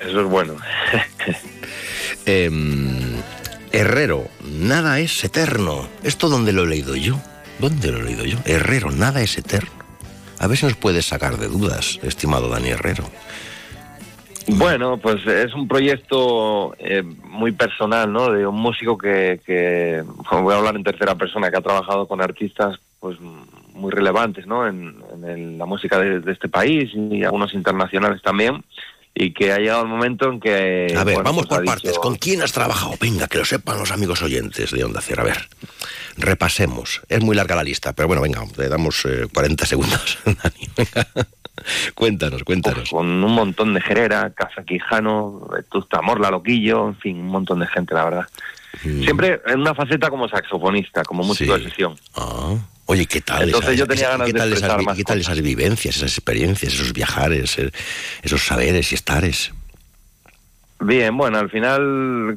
[0.00, 0.56] eso es bueno.
[2.26, 3.16] Em,
[3.72, 5.88] Herrero, nada es eterno.
[6.02, 7.20] ¿Esto dónde lo he leído yo?
[7.60, 8.38] ¿Dónde lo he leído yo?
[8.46, 9.70] Herrero, nada es eterno.
[10.38, 13.04] A ver si nos puedes sacar de dudas, estimado Dani Herrero.
[14.46, 18.32] Bueno, pues es un proyecto eh, muy personal, ¿no?
[18.32, 22.22] De un músico que, que, voy a hablar en tercera persona, que ha trabajado con
[22.22, 24.66] artistas, pues muy relevantes, ¿no?
[24.66, 24.98] En,
[25.58, 28.64] la música de este país y algunos internacionales también.
[29.14, 30.94] Y que ha llegado el momento en que...
[30.96, 31.90] A ver, bueno, vamos pues por partes.
[31.90, 32.94] dicho- ¿Con quién has trabajado?
[33.00, 35.22] Venga, que lo sepan los amigos oyentes de Onda Cero.
[35.22, 35.48] A ver,
[36.16, 37.02] repasemos.
[37.08, 40.18] Es muy larga la lista, pero bueno, venga, le damos eh, 40 segundos.
[40.24, 41.06] Dani, venga.
[41.94, 42.90] cuéntanos, cuéntanos.
[42.90, 47.66] con un montón de Herrera, Casa Quijano, Vetusta Morla, Loquillo, en fin, un montón de
[47.66, 48.26] gente, la verdad.
[48.84, 49.02] Mm.
[49.02, 51.96] Siempre en una faceta como saxofonista, como músico de sesión.
[52.14, 52.54] Ah,
[52.90, 53.44] Oye, ¿qué tal?
[53.44, 56.10] Entonces esas- yo tenía ganas ¿qué de tal esas, más qué tal esas vivencias, esas
[56.18, 57.70] experiencias, esos viajares, eh,
[58.20, 59.52] esos saberes y estares?
[60.80, 62.36] Bien, bueno, al final,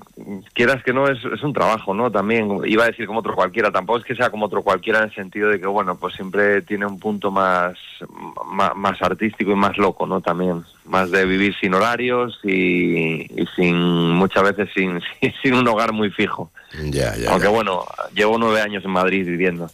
[0.53, 2.11] quieras que no, es, es un trabajo, ¿no?
[2.11, 5.05] También, iba a decir como otro cualquiera, tampoco es que sea como otro cualquiera en
[5.05, 7.75] el sentido de que, bueno, pues siempre tiene un punto más,
[8.45, 10.21] más, más artístico y más loco, ¿no?
[10.21, 13.75] También, más de vivir sin horarios y, y sin,
[14.11, 15.01] muchas veces sin,
[15.41, 16.51] sin, un hogar muy fijo.
[16.91, 17.31] Ya, ya.
[17.31, 17.49] Aunque ya.
[17.51, 19.71] bueno, llevo nueve años en Madrid viviendo.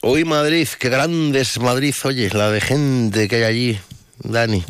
[0.00, 3.78] Hoy Madrid, qué grande es Madrid, oye, la de gente que hay allí,
[4.18, 4.64] Dani.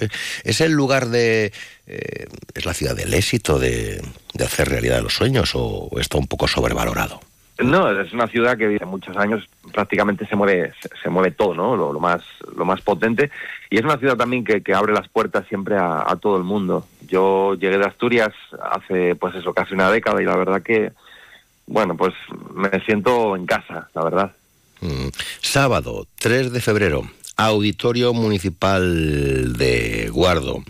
[0.00, 0.08] Eh,
[0.44, 1.52] es el lugar de...
[1.86, 4.00] eh, es la ciudad del éxito, de,
[4.44, 7.20] hacer realidad los sueños, o está un poco sobrevalorado.
[7.58, 11.76] No, es una ciudad que desde muchos años prácticamente se mueve, se mueve todo, ¿no?
[11.76, 12.20] Lo, lo más,
[12.56, 13.30] lo más potente.
[13.70, 16.42] Y es una ciudad también que, que abre las puertas siempre a, a todo el
[16.42, 16.86] mundo.
[17.06, 20.92] Yo llegué de Asturias hace, pues eso, casi una década y la verdad que,
[21.66, 22.14] bueno, pues
[22.54, 24.32] me siento en casa, la verdad.
[24.80, 25.08] Mm.
[25.40, 27.02] Sábado, 3 de febrero,
[27.36, 30.62] Auditorio Municipal de Guardo.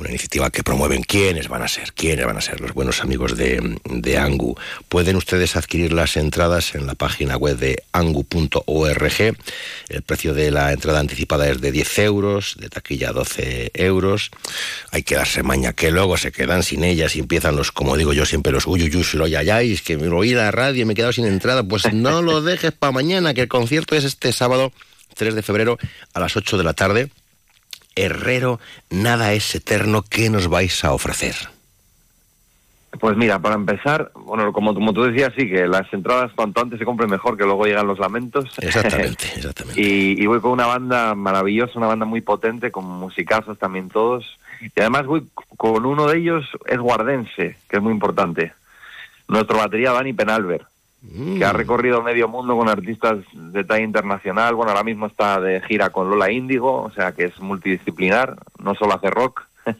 [0.00, 3.36] Una iniciativa que promueven quiénes van a ser, quiénes van a ser los buenos amigos
[3.36, 4.56] de, de Angu.
[4.88, 9.36] Pueden ustedes adquirir las entradas en la página web de angu.org.
[9.90, 14.30] El precio de la entrada anticipada es de 10 euros, de taquilla 12 euros.
[14.90, 18.14] Hay que darse maña, que luego se quedan sin ellas y empiezan los, como digo
[18.14, 20.96] yo siempre, los uyuyus y los yayáis, que me oí la radio y me he
[20.96, 21.62] quedado sin entrada.
[21.62, 24.72] Pues no lo dejes para mañana, que el concierto es este sábado
[25.16, 25.76] 3 de febrero
[26.14, 27.10] a las 8 de la tarde.
[27.96, 28.60] Herrero,
[28.90, 30.02] nada es eterno.
[30.02, 31.34] ¿Qué nos vais a ofrecer?
[32.98, 36.78] Pues mira, para empezar, bueno, como, como tú decías, sí, que las entradas cuanto antes
[36.78, 38.46] se compren mejor, que luego llegan los lamentos.
[38.60, 39.80] Exactamente, exactamente.
[39.80, 44.38] y, y voy con una banda maravillosa, una banda muy potente, con musicazos también todos.
[44.60, 45.26] Y además voy
[45.56, 48.52] con uno de ellos, es guardense, que es muy importante.
[49.28, 50.66] Nuestro batería Dani Penalver,
[51.02, 54.54] que ha recorrido medio mundo con artistas de talla internacional.
[54.54, 58.74] Bueno, ahora mismo está de gira con Lola Índigo, o sea que es multidisciplinar, no
[58.74, 59.42] solo hace rock.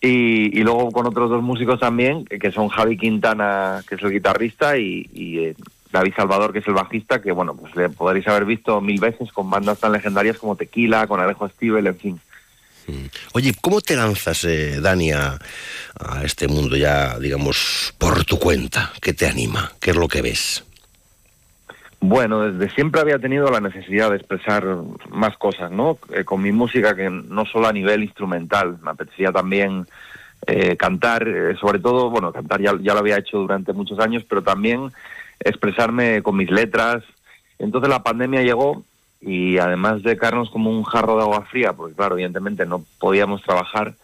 [0.00, 4.12] y, y luego con otros dos músicos también, que, son Javi Quintana, que es el
[4.12, 5.56] guitarrista, y, y, eh,
[5.92, 9.32] David Salvador, que es el bajista, que bueno, pues le podréis haber visto mil veces
[9.32, 12.20] con bandas tan legendarias como Tequila, con Alejo Stivel, en fin.
[13.32, 15.38] Oye, ¿cómo te lanzas, eh, Dani, a,
[15.98, 18.92] a este mundo ya, digamos, por tu cuenta?
[19.00, 19.72] ¿Qué te anima?
[19.80, 20.64] ¿Qué es lo que ves?
[22.00, 24.64] Bueno, desde siempre había tenido la necesidad de expresar
[25.10, 25.98] más cosas, ¿no?
[26.14, 29.86] Eh, con mi música, que no solo a nivel instrumental, me apetecía también
[30.46, 34.24] eh, cantar, eh, sobre todo, bueno, cantar ya, ya lo había hecho durante muchos años,
[34.28, 34.92] pero también
[35.40, 37.02] expresarme con mis letras.
[37.58, 38.84] Entonces la pandemia llegó
[39.20, 43.42] y además de caernos como un jarro de agua fría, porque claro, evidentemente no podíamos
[43.42, 43.94] trabajar,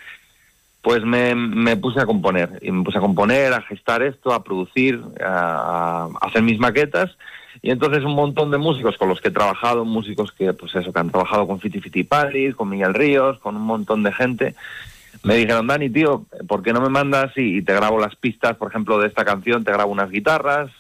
[0.82, 2.58] pues me, me puse a componer.
[2.60, 7.16] Y me puse a componer, a gestar esto, a producir, a, hacer mis maquetas.
[7.60, 10.92] Y entonces un montón de músicos con los que he trabajado, músicos que, pues eso,
[10.92, 14.54] que han trabajado con Fiti Fiti Palis, con Miguel Ríos, con un montón de gente,
[15.22, 18.70] me dijeron, Dani, tío, ¿por qué no me mandas y te grabo las pistas, por
[18.70, 20.70] ejemplo, de esta canción, te grabo unas guitarras,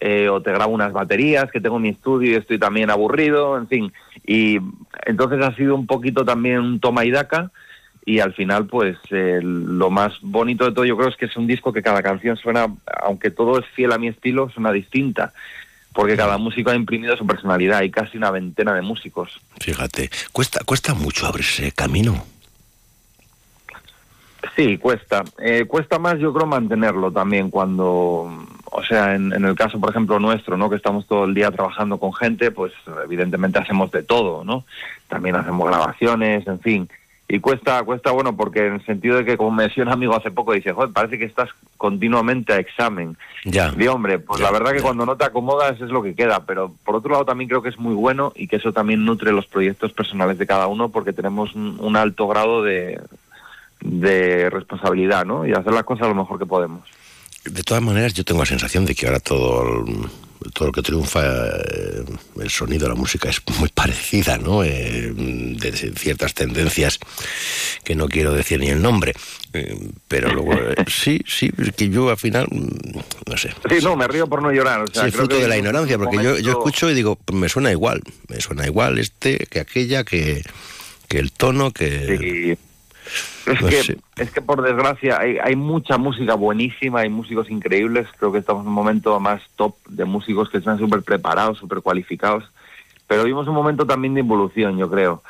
[0.00, 3.56] eh, o te grabo unas baterías que tengo en mi estudio y estoy también aburrido,
[3.56, 3.92] en fin.
[4.26, 4.58] Y
[5.06, 7.50] entonces ha sido un poquito también un toma y daca
[8.06, 11.36] y al final pues eh, lo más bonito de todo yo creo es que es
[11.36, 12.66] un disco que cada canción suena,
[13.02, 15.32] aunque todo es fiel a mi estilo, suena distinta.
[15.92, 19.40] Porque cada músico ha imprimido su personalidad, hay casi una veintena de músicos.
[19.60, 22.26] Fíjate, cuesta, cuesta mucho abrirse camino.
[24.56, 25.22] Sí, cuesta.
[25.38, 28.44] Eh, cuesta más, yo creo, mantenerlo también cuando,
[28.76, 30.68] o sea, en, en, el caso, por ejemplo, nuestro, ¿no?
[30.68, 32.72] Que estamos todo el día trabajando con gente, pues
[33.04, 34.64] evidentemente hacemos de todo, ¿no?
[35.08, 36.88] También hacemos grabaciones, en fin.
[37.26, 40.14] Y cuesta, cuesta, bueno, porque en el sentido de que, como me decía un amigo
[40.14, 41.48] hace poco, dice, joder, parece que estás
[41.78, 43.16] continuamente a examen.
[43.44, 43.70] Ya.
[43.70, 44.84] De hombre, pues ya, la verdad que ya.
[44.84, 47.70] cuando no te acomodas es lo que queda, pero por otro lado también creo que
[47.70, 51.14] es muy bueno y que eso también nutre los proyectos personales de cada uno porque
[51.14, 53.00] tenemos un, un alto grado de,
[53.80, 55.46] de responsabilidad, ¿no?
[55.46, 56.82] Y hacer las cosas lo mejor que podemos.
[57.44, 59.84] De todas maneras, yo tengo la sensación de que ahora todo,
[60.52, 62.04] todo lo que triunfa, eh,
[62.40, 64.64] el sonido, la música es muy parecida, ¿no?
[64.64, 66.98] Eh, de ciertas tendencias
[67.82, 69.14] que no quiero decir ni el nombre.
[69.52, 69.76] Eh,
[70.08, 73.54] pero luego, eh, sí, sí, es que yo al final, mm, no sé.
[73.68, 74.80] Sí, no, me río por no llorar.
[74.80, 77.70] O sea, sí, fruto de la ignorancia, porque yo, yo escucho y digo, me suena
[77.70, 80.42] igual, me suena igual este que aquella, que,
[81.08, 82.58] que el tono, que...
[83.46, 83.96] Es, Pues que, sí.
[84.16, 88.08] es que por desgracia hay, hay mucha música buenísima, hay músicos increíbles.
[88.18, 91.80] Creo que estamos en un momento más top de músicos que están súper preparados, súper
[91.80, 92.44] cualificados.
[93.06, 95.22] Pero vimos un momento también de involución, yo creo.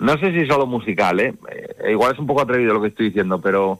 [0.00, 1.34] No sé si solo musical, ¿eh?
[1.84, 3.78] Eh, igual es un poco atrevido lo que estoy diciendo, pero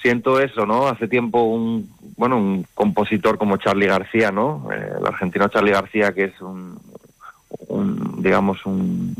[0.00, 0.88] siento eso, ¿no?
[0.88, 4.68] Hace tiempo un, bueno, un compositor como Charlie García, ¿no?
[4.72, 6.78] Eh, el argentino Charlie García, que es un,
[7.68, 9.14] un digamos, un,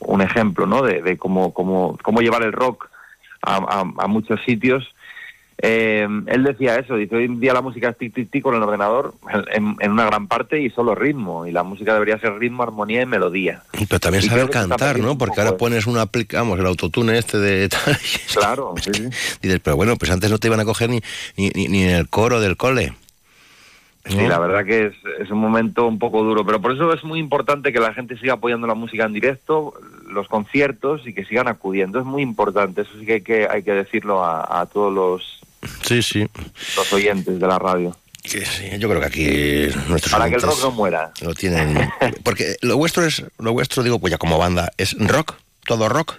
[0.00, 0.82] un ejemplo, ¿no?
[0.82, 2.88] De, de cómo, cómo, cómo llevar el rock
[3.46, 4.84] a, a- a muchos sitios.
[5.62, 8.54] Eh, él decía eso, dice, hoy en día la música es tic, tic, tic con
[8.54, 9.14] el ordenador
[9.54, 13.00] en, en una gran parte y solo ritmo, y la música debería ser ritmo, armonía
[13.00, 13.62] y melodía.
[13.72, 15.16] Pero también Y saber cantar, ¿no?
[15.16, 17.96] Porque ahora pones una aplica, vamos, el autotune este de tal.
[18.34, 19.04] Claro, sí, sí.
[19.40, 21.00] Dices, pero bueno, pues antes no te iban a coger ni,
[21.38, 22.92] ni, ni, ni en el coro del cole.
[24.08, 27.02] Sí, la verdad que es, es un momento un poco duro, pero por eso es
[27.04, 29.74] muy importante que la gente siga apoyando la música en directo,
[30.08, 31.98] los conciertos y que sigan acudiendo.
[31.98, 35.40] Es muy importante, eso sí que hay que, hay que decirlo a, a todos los,
[35.82, 36.26] Sí, sí.
[36.76, 37.96] los oyentes de la radio.
[38.24, 38.40] Sí,
[38.78, 41.12] yo creo que aquí nuestros Para que el rock no muera.
[41.22, 41.76] lo tienen.
[42.24, 45.34] Porque lo vuestro es, lo vuestro, digo, pues ya como banda, ¿es rock?
[45.64, 46.14] ¿Todo rock?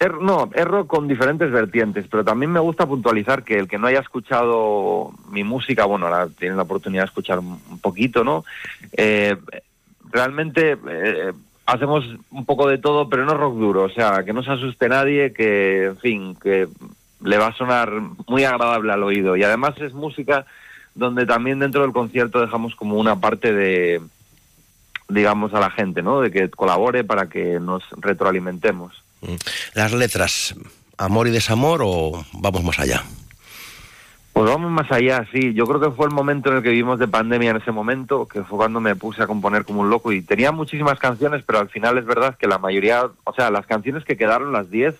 [0.00, 3.78] Es, no, es rock con diferentes vertientes, pero también me gusta puntualizar que el que
[3.78, 8.24] no haya escuchado mi música, bueno, ahora tienen la oportunidad de escuchar un un poquito,
[8.24, 8.44] ¿no?
[8.92, 9.36] Eh,
[10.10, 11.32] realmente eh,
[11.66, 14.88] hacemos un poco de todo, pero no rock duro, o sea, que no se asuste
[14.88, 16.68] nadie, que, en fin, que
[17.22, 17.92] le va a sonar
[18.26, 19.36] muy agradable al oído.
[19.36, 20.46] Y además es música
[20.94, 24.00] donde también dentro del concierto dejamos como una parte de,
[25.08, 26.20] digamos, a la gente, ¿no?
[26.20, 29.02] De que colabore para que nos retroalimentemos.
[29.22, 29.34] Mm.
[29.74, 30.54] Las letras,
[30.98, 33.04] ¿amor y desamor o vamos más allá?
[34.32, 35.52] Pues vamos más allá, sí.
[35.54, 38.26] Yo creo que fue el momento en el que vivimos de pandemia en ese momento,
[38.26, 41.58] que fue cuando me puse a componer como un loco y tenía muchísimas canciones, pero
[41.58, 44.94] al final es verdad que la mayoría, o sea, las canciones que quedaron, las 10,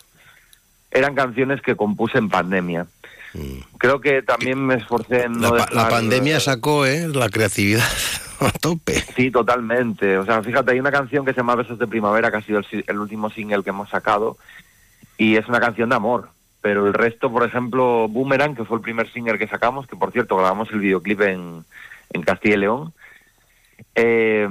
[0.91, 2.87] eran canciones que compuse en pandemia.
[3.79, 7.09] Creo que también me esforcé en La, no la dejar- pandemia sacó ¿eh?
[7.09, 7.85] la creatividad
[8.41, 8.95] a tope.
[9.17, 10.19] Sí, totalmente.
[10.19, 12.59] O sea, fíjate, hay una canción que se llama Besos de Primavera, que ha sido
[12.59, 14.37] el, el último single que hemos sacado,
[15.17, 16.29] y es una canción de amor.
[16.63, 20.13] Pero el resto, por ejemplo, Boomerang, que fue el primer single que sacamos, que por
[20.13, 21.65] cierto grabamos el videoclip en,
[22.13, 22.93] en Castilla y León,
[24.03, 24.49] eh,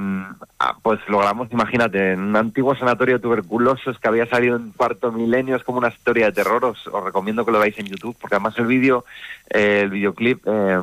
[0.84, 5.12] pues lo grabamos, imagínate, en un antiguo sanatorio de tuberculosos que había salido en cuarto
[5.12, 8.16] milenio, es como una historia de terror, os, os recomiendo que lo veáis en YouTube,
[8.20, 9.06] porque además el vídeo,
[9.50, 10.80] eh, el videoclip eh,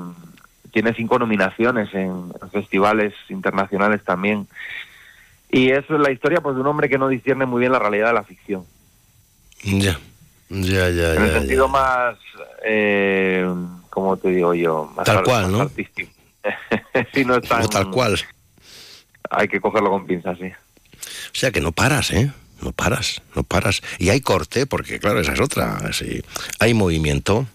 [0.72, 4.48] tiene cinco nominaciones en festivales internacionales también.
[5.48, 7.78] Y eso es la historia pues de un hombre que no discierne muy bien la
[7.78, 8.64] realidad de la ficción.
[9.62, 9.98] Ya,
[10.48, 11.38] ya, ya, en el ya, ya.
[11.38, 12.16] sentido más,
[12.64, 13.48] eh,
[13.90, 14.90] ¿cómo te digo yo?
[14.96, 15.60] Más Tal cual, más ¿no?
[15.60, 16.10] artístico.
[17.14, 17.62] sí, no es tan...
[17.62, 18.18] O tal cual.
[19.30, 20.46] Hay que cogerlo con pinzas, sí.
[20.46, 22.32] O sea que no paras, ¿eh?
[22.62, 23.82] No paras, no paras.
[23.98, 25.92] Y hay corte, porque claro, esa es otra.
[25.92, 26.22] Sí.
[26.58, 27.46] Hay movimiento.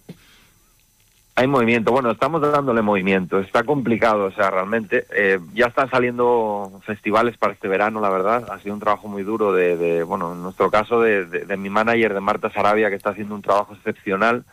[1.34, 5.06] Hay movimiento, bueno, estamos dándole movimiento, está complicado, o sea, realmente.
[5.16, 9.24] eh, ya están saliendo festivales para este verano, la verdad, ha sido un trabajo muy
[9.24, 12.90] duro de, de, bueno, en nuestro caso, de, de- de mi manager, de Marta Sarabia,
[12.90, 14.44] que está haciendo un trabajo excepcional.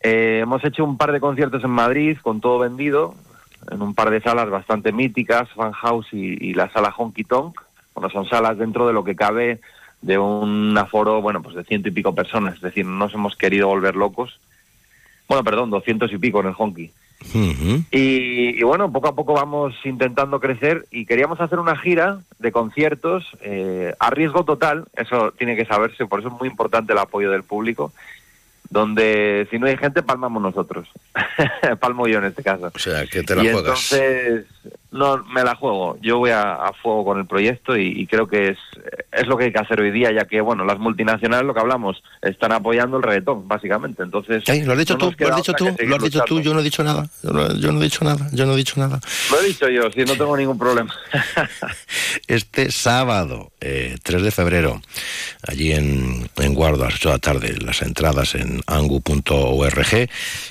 [0.00, 3.14] Eh, hemos hecho un par de conciertos en Madrid con todo vendido,
[3.70, 7.60] en un par de salas bastante míticas, Fan House y, y la sala Honky Tonk.
[7.94, 9.60] Bueno, son salas dentro de lo que cabe
[10.00, 13.36] de un aforo, bueno, pues de ciento y pico personas, es decir, no nos hemos
[13.36, 14.38] querido volver locos.
[15.28, 16.90] Bueno, perdón, doscientos y pico en el Honky.
[17.92, 22.50] Y, y bueno, poco a poco vamos intentando crecer y queríamos hacer una gira de
[22.50, 26.98] conciertos eh, a riesgo total, eso tiene que saberse, por eso es muy importante el
[26.98, 27.92] apoyo del público,
[28.72, 30.88] donde si no hay gente, palmamos nosotros.
[31.80, 32.72] Palmo yo en este caso.
[32.74, 33.92] O sea, que te la y juegas.
[33.92, 34.46] entonces,
[34.90, 35.98] no, me la juego.
[36.00, 38.58] Yo voy a, a fuego con el proyecto y, y creo que es,
[39.12, 41.60] es lo que hay que hacer hoy día, ya que, bueno, las multinacionales, lo que
[41.60, 44.02] hablamos, están apoyando el reggaetón, básicamente.
[44.02, 46.24] Entonces, lo has dicho no tú, lo has dicho tú, que seguir lo has dicho
[46.24, 46.42] tú, luchando.
[46.42, 47.06] yo no he dicho nada.
[47.22, 49.00] Yo no, yo no he dicho nada, yo no he dicho nada.
[49.30, 50.94] Lo he dicho yo, sí, no tengo ningún problema.
[52.26, 54.82] Este sábado, eh, 3 de febrero,
[55.46, 60.08] allí en, en Guardo, a las 8 de la tarde, las entradas en angu.org.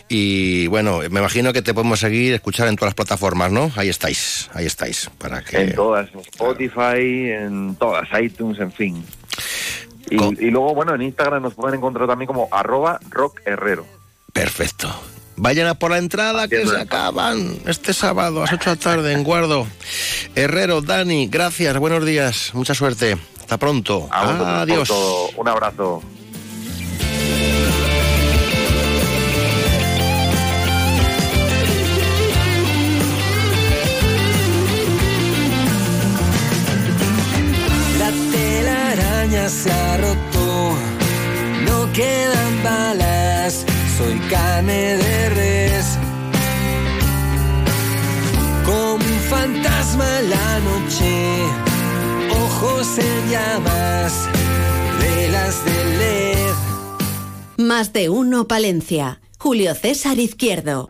[0.10, 3.72] Y bueno, me imagino que te podemos seguir, escuchar en todas las plataformas, ¿no?
[3.76, 5.58] Ahí estáis, ahí estáis, para que...
[5.58, 9.06] En todas, en Spotify, en todas, iTunes, en fin.
[10.10, 13.86] Y, y luego, bueno, en Instagram nos pueden encontrar también como arroba rockherrero.
[14.34, 14.94] Perfecto.
[15.36, 18.82] Vayan a por la entrada que se acaban este sábado a las 8 de la
[18.82, 19.68] tarde en Guardo.
[20.36, 23.18] Herrero, Dani, gracias, buenos días, mucha suerte.
[23.40, 24.08] Hasta pronto.
[24.12, 24.90] A Adiós.
[25.36, 26.02] Un abrazo.
[38.00, 40.92] La telaraña se ha roto
[41.94, 43.66] quedan balas,
[44.02, 45.86] soy carne de res.
[48.66, 51.44] Como un fantasma en la noche,
[52.44, 54.14] ojos en llamas,
[55.00, 56.56] velas de LED.
[57.58, 59.22] Más de uno Palencia.
[59.38, 60.90] Julio César Izquierdo.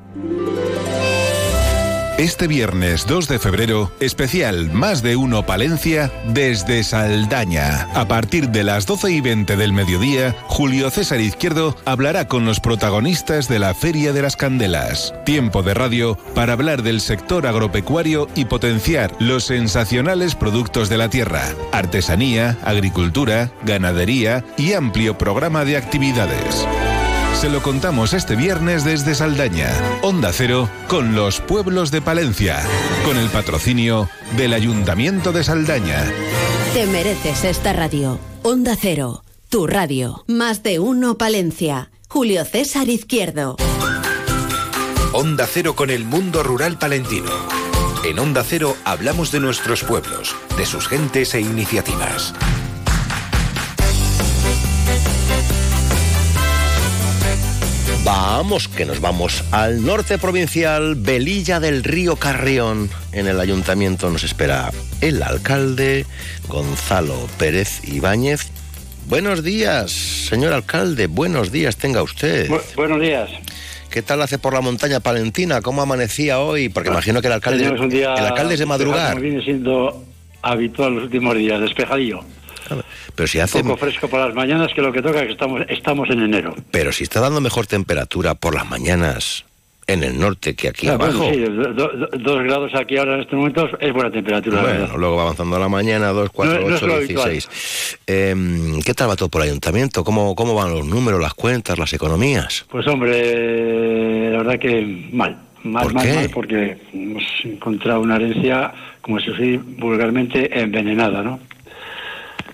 [2.21, 7.87] Este viernes 2 de febrero, especial Más de Uno Palencia desde Saldaña.
[7.95, 12.59] A partir de las 12 y 20 del mediodía, Julio César Izquierdo hablará con los
[12.59, 15.15] protagonistas de la Feria de las Candelas.
[15.25, 21.09] Tiempo de radio para hablar del sector agropecuario y potenciar los sensacionales productos de la
[21.09, 21.41] tierra,
[21.71, 26.67] artesanía, agricultura, ganadería y amplio programa de actividades.
[27.33, 29.71] Se lo contamos este viernes desde Saldaña,
[30.01, 32.61] Onda Cero, con los pueblos de Palencia,
[33.03, 36.05] con el patrocinio del Ayuntamiento de Saldaña.
[36.73, 38.19] Te mereces esta radio.
[38.43, 40.23] Onda Cero, tu radio.
[40.27, 41.89] Más de uno Palencia.
[42.07, 43.55] Julio César Izquierdo.
[45.13, 47.31] Onda Cero con el mundo rural palentino.
[48.05, 52.33] En Onda Cero hablamos de nuestros pueblos, de sus gentes e iniciativas.
[58.03, 62.89] Vamos, que nos vamos al norte provincial, Velilla del Río Carrión.
[63.11, 64.71] En el ayuntamiento nos espera
[65.01, 66.07] el alcalde
[66.47, 68.49] Gonzalo Pérez Ibáñez.
[69.07, 72.49] Buenos días, señor alcalde, buenos días tenga usted.
[72.75, 73.29] buenos días.
[73.91, 75.61] ¿Qué tal hace por la montaña palentina?
[75.61, 76.69] ¿Cómo amanecía hoy?
[76.69, 79.19] Porque imagino que el alcalde, el alcalde es de madrugar.
[79.19, 80.03] viene siendo
[80.41, 82.21] habitual los últimos días, despejadillo.
[83.15, 85.31] Pero si hace, Un poco fresco por las mañanas, que lo que toca es que
[85.33, 86.55] estamos, estamos en enero.
[86.71, 89.45] pero si está dando mejor temperatura por las mañanas
[89.87, 91.31] en el norte que aquí Ah, bueno, abajo.
[91.33, 94.57] sí, do- do- dos grados aquí ahora en estos momentos es buena temperatura.
[94.57, 94.95] la Bueno, verdad.
[94.97, 97.97] luego va avanzando la mañana, 2, 4, No- no es 8, lo 16.
[98.07, 100.03] Eh, ¿Qué tal va todo por el ayuntamiento?
[100.05, 102.65] ¿Cómo, ¿Cómo van los números, las cuentas, las economías?
[102.69, 105.35] Pues hombre, la verdad que mal.
[105.63, 106.13] Mal, ¿Por mal, qué?
[106.15, 111.39] mal, porque hemos encontrado una herencia, como se dice vulgarmente, envenenada, ¿no?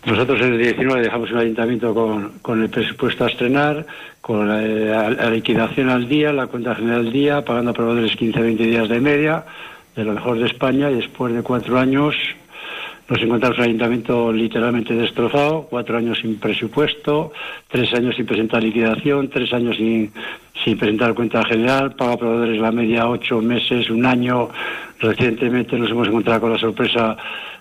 [0.08, 3.86] Nosotros en el 19 dejamos un ayuntamiento con, con el presupuesto a estrenar,
[4.22, 8.56] con la, la liquidación al día, la cuenta general al día, pagando a proveedores 15-20
[8.56, 9.44] días de media,
[9.98, 12.16] de lo mejor de España, y después de cuatro años
[13.10, 17.34] nos encontramos un ayuntamiento literalmente destrozado, cuatro años sin presupuesto,
[17.68, 20.12] tres años sin presentar liquidación, tres años sin,
[20.64, 24.50] sin presentar cuenta general, paga a proveedores la media ocho meses, un año.
[25.00, 27.16] Recientemente nos hemos encontrado con la sorpresa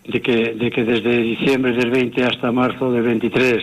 [0.06, 3.62] de que, de que desde diciembre del 20 hasta marzo del 23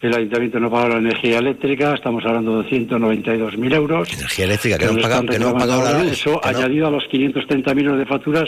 [0.00, 4.12] el ayuntamiento no paga la energía eléctrica, estamos hablando de 192.000 euros.
[4.12, 6.12] Energía eléctrica, que no nos pagado, están que no han pagado la luz.
[6.12, 8.44] Eso que no- añadido a los 530 millones de facturas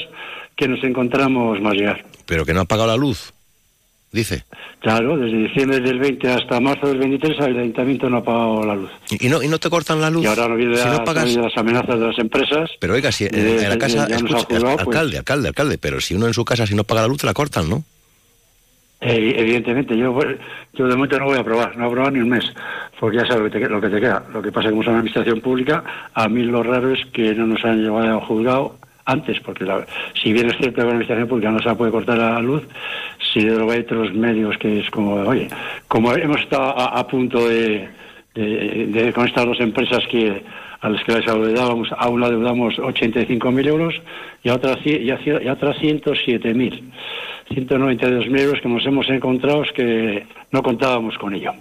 [0.54, 2.04] que nos encontramos más llegar.
[2.26, 3.32] pero que no han pagado la luz,
[4.12, 4.44] dice.
[4.80, 8.74] Claro, desde diciembre del 20 hasta marzo del 23 el ayuntamiento no ha pagado la
[8.76, 8.90] luz.
[9.10, 10.24] ¿Y, y no, ¿Y no te cortan la luz?
[10.24, 11.24] Y ahora no viene si las, no pagas...
[11.24, 12.70] no viene las amenazas de las empresas.
[12.78, 14.06] Pero oiga, si en, de- en la casa...
[14.08, 17.18] pues, alcalde, alcalde, alcalde, pero si uno en su casa si no paga la luz
[17.18, 17.84] te la cortan, ¿no?
[19.00, 20.38] eh, evidentemente, yo, pues,
[20.72, 22.44] yo de momento no voy a aprobar, no voy a aprobar ni un mes,
[22.98, 24.24] porque ya sabes lo que te, lo que te queda.
[24.32, 25.84] Lo que pasa es que como es una administración pública,
[26.14, 29.86] a mí lo raro es que no nos han llevado al juzgado antes, porque la-
[30.22, 32.62] si bien es cierto que la administración pública no se la puede cortar la luz,
[33.32, 35.48] si de luego hay otros medios que es como, oye,
[35.88, 37.88] como hemos estado a, a punto de,
[38.34, 40.42] de- de- con estas dos empresas que
[40.80, 43.94] a las que les adeudábamos, a una adeudamos 85.000 euros
[44.44, 46.82] y a otras y a, y a otras 107.000.
[47.50, 51.52] 192.000 euros que nos hemos encontrado que no contábamos con ello.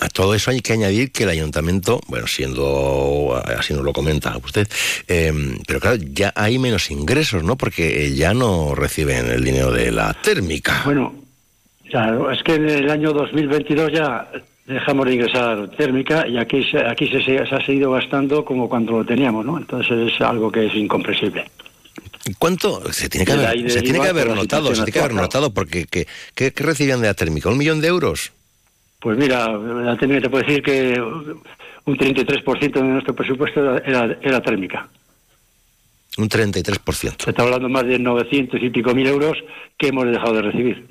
[0.00, 4.36] A todo eso hay que añadir que el ayuntamiento, bueno, siendo así nos lo comenta
[4.36, 4.68] usted,
[5.08, 5.32] eh,
[5.66, 7.56] pero claro, ya hay menos ingresos, ¿no?
[7.56, 10.82] Porque ya no reciben el dinero de la térmica.
[10.84, 11.14] Bueno,
[11.90, 14.28] claro, es que en el año 2022 ya
[14.66, 18.92] dejamos de ingresar térmica y aquí se, aquí se, se ha seguido gastando como cuando
[18.92, 19.58] lo teníamos, ¿no?
[19.58, 21.44] Entonces es algo que es incomprensible.
[22.38, 22.92] ¿Cuánto?
[22.92, 25.86] Se tiene que haber, se tiene que haber notado, se tiene que haber notado, porque
[25.86, 27.48] ¿qué, qué, qué recibían de la térmica?
[27.48, 28.32] ¿Un millón de euros?
[29.00, 34.88] Pues mira, la térmica te puedo decir que un 33% de nuestro presupuesto era, térmica.
[36.16, 37.22] Un 33%.
[37.22, 39.38] Se está hablando más de 900 y pico mil euros
[39.76, 40.86] que hemos dejado de recibir.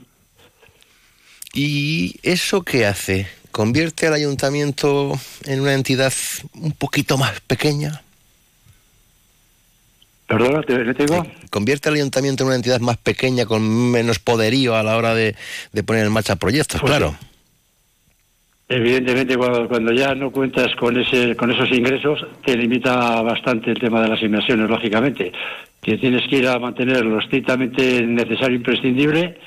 [1.53, 3.27] ¿Y eso qué hace?
[3.51, 6.13] ¿Convierte al ayuntamiento en una entidad
[6.53, 8.03] un poquito más pequeña?
[10.27, 11.25] ¿Perdona, te, te digo?
[11.49, 15.35] ¿Convierte al ayuntamiento en una entidad más pequeña con menos poderío a la hora de,
[15.73, 16.79] de poner en marcha proyectos?
[16.79, 17.17] Pues claro.
[18.69, 24.01] Evidentemente, cuando, ya no cuentas con ese con esos ingresos, te limita bastante el tema
[24.01, 25.31] de las inversiones, lógicamente.
[25.81, 29.37] Que tienes que ir a mantener lo estrictamente necesario imprescindible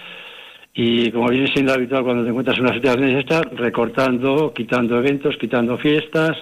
[0.72, 5.36] y como viene siendo habitual cuando te encuentras en una situación esta, recortando, quitando eventos,
[5.36, 6.38] quitando fiestas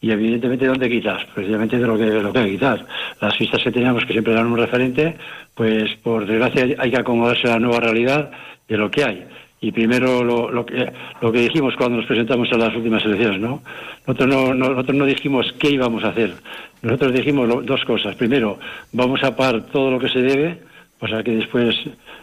[0.00, 1.24] y evidentemente ¿dónde quitas?
[1.34, 2.84] Precisamente de lo que, de lo que quitar.
[3.20, 5.16] Las fiestas que teníamos que siempre eran un referente,
[5.54, 8.30] pues por desgracia hay que acomodarse a la nueva realidad
[8.66, 9.24] de lo que hay.
[9.60, 13.60] Y primero lo, que, lo que dijimos cuando nos presentamos a las últimas elecciones, ¿no?
[14.06, 16.34] Nosotros no, no- nosotros no dijimos qué íbamos a hacer.
[16.82, 18.14] Nosotros dijimos dos cosas.
[18.14, 18.58] Primero,
[18.92, 20.60] vamos a pagar todo lo que se debe,
[21.00, 21.74] o sea que después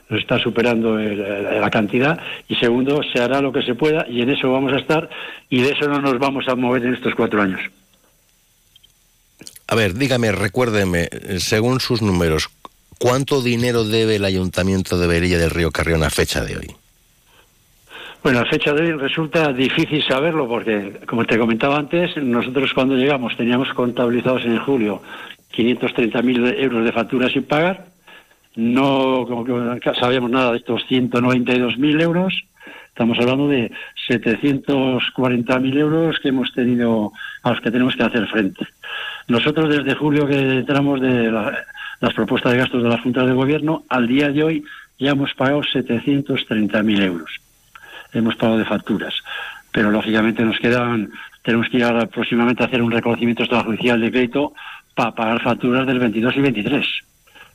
[0.07, 2.17] nos está superando la cantidad.
[2.47, 5.09] Y segundo, se hará lo que se pueda y en eso vamos a estar
[5.49, 7.59] y de eso no nos vamos a mover en estos cuatro años.
[9.67, 12.49] A ver, dígame, recuérdeme, eh, según sus números,
[12.99, 16.67] ¿cuánto dinero debe el Ayuntamiento de Berilla del Río Carrión a fecha de hoy?
[18.25, 22.95] Bueno, a fecha de hoy resulta difícil saberlo porque, como te comentaba antes, nosotros cuando
[22.95, 25.03] llegamos teníamos contabilizados en julio
[25.55, 27.85] 530.000 euros de facturas sin pagar.
[28.55, 32.33] No como que sabíamos nada de estos 192.000 euros.
[32.87, 33.71] Estamos hablando de
[34.09, 37.11] 740.000 euros que hemos tenido,
[37.43, 38.65] a los que tenemos que hacer frente.
[39.27, 41.59] Nosotros desde julio que entramos de la-
[42.01, 44.63] las propuestas de gastos de las juntas de gobierno, al día de hoy
[44.97, 47.29] ya hemos pagado 730.000 euros
[48.19, 49.13] hemos pagado de facturas.
[49.71, 51.11] Pero lógicamente nos quedan,
[51.43, 54.53] tenemos que ir ahora próximamente a hacer un reconocimiento extrajudicial de crédito
[54.93, 56.85] para pagar facturas del 22 y 23.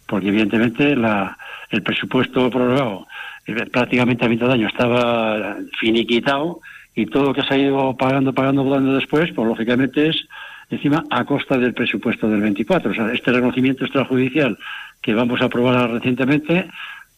[0.07, 1.37] Porque evidentemente la,
[1.71, 3.07] el presupuesto prorrogado
[3.47, 6.61] eh, prácticamente a mitad de año estaba finiquitado
[6.95, 10.27] y todo lo que se ha ido pagando, pagando, pagando después, pues lógicamente es
[10.71, 12.91] encima a costa del presupuesto del 24.
[12.91, 14.59] O sea, este reconocimiento extrajudicial
[15.01, 16.69] que vamos a aprobar recientemente,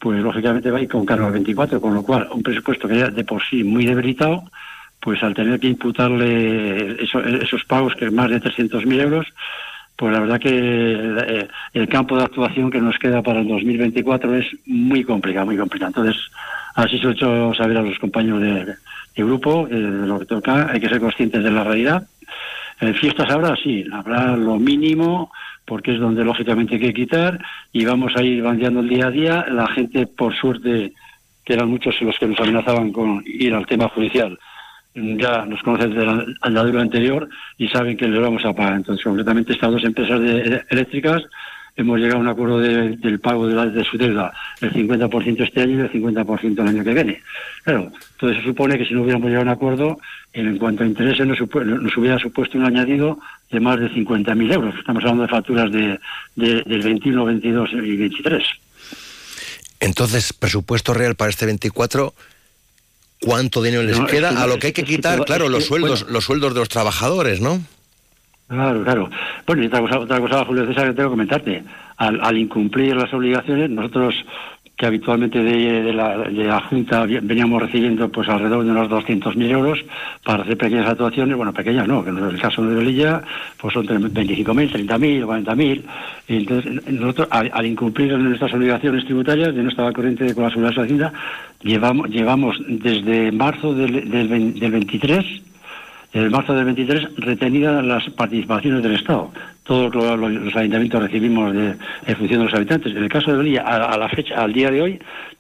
[0.03, 2.99] pues lógicamente va a ir con cargo al 24, con lo cual un presupuesto que
[2.99, 4.43] ya de por sí muy debilitado,
[5.01, 9.27] pues al tener que imputarle eso- esos pagos que es más de 300.000 euros,
[9.95, 14.35] pues la verdad que eh, el campo de actuación que nos queda para el 2024
[14.35, 15.91] es muy complicado, muy complicado.
[15.97, 16.21] Entonces,
[16.75, 18.75] así se lo he hecho saber a los compañeros de,
[19.23, 22.03] grupo, eh, de lo que toca, hay que ser conscientes de la realidad.
[22.81, 25.31] En fiestas habrá, sí, habrá lo mínimo,
[25.65, 27.39] porque es donde lógicamente hay que quitar,
[27.73, 29.47] y vamos a ir bandeando el día a día.
[29.51, 30.93] La gente, por suerte,
[31.45, 34.39] que eran muchos los que nos amenazaban con ir al tema judicial,
[34.95, 38.75] ya nos conocen de la andadura anterior y saben que les vamos a pagar.
[38.75, 41.23] Entonces, concretamente, estas dos empresas de- eléctricas
[41.77, 45.43] hemos llegado a un acuerdo de- del pago de, la- de su deuda, el 50%
[45.43, 47.23] este año y el 50% el año que viene.
[47.65, 49.99] Claro, entonces se supone que si no hubiéramos llegado a un acuerdo,
[50.35, 53.19] en cuanto a intereses nos, nos hubiera supuesto un añadido
[53.51, 54.75] de más de 50.000 euros.
[54.79, 55.99] Estamos hablando de facturas de,
[56.37, 58.43] de- del 21, 22 y 23.
[59.81, 62.15] Entonces, presupuesto real para este 24,
[63.21, 64.31] ¿cuánto dinero les No, es queda?
[64.31, 66.13] que a lo que hay que que- es que quitar, claro, los sueldos, bueno.
[66.15, 67.61] los sueldos de los trabajadores, ¿no?
[68.49, 69.11] Claro, claro.
[69.47, 71.65] Bueno, y otra cosa, otra cosa, Julio César, que tengo que comentarte.
[71.97, 74.15] Al, al incumplir las obligaciones, nosotros
[74.77, 79.51] que habitualmente de, de la, de la Junta veníamos recibiendo pues alrededor de unos 200.000
[79.51, 79.79] euros
[80.25, 83.23] para hacer pequeñas actuaciones, bueno, pequeñas no, que en el caso de Velilla
[83.61, 85.83] pues son 25.000, 30.000, 40.000.
[86.29, 90.71] Y entonces nosotros al, incumplir nuestras obligaciones tributarias, de no estaba corriente con la seguridad
[90.71, 91.13] social, Hacienda,
[91.63, 95.43] llevamos, llevamos desde marzo del, del, del 23
[96.13, 99.31] en marzo del 23 retenidas las participaciones del Estado.
[99.65, 101.75] Todos lo- lo- los ayuntamientos recibimos de,
[102.07, 102.95] en función de los habitantes.
[102.95, 104.99] En el caso de Belilla, a, la fecha, al día de hoy,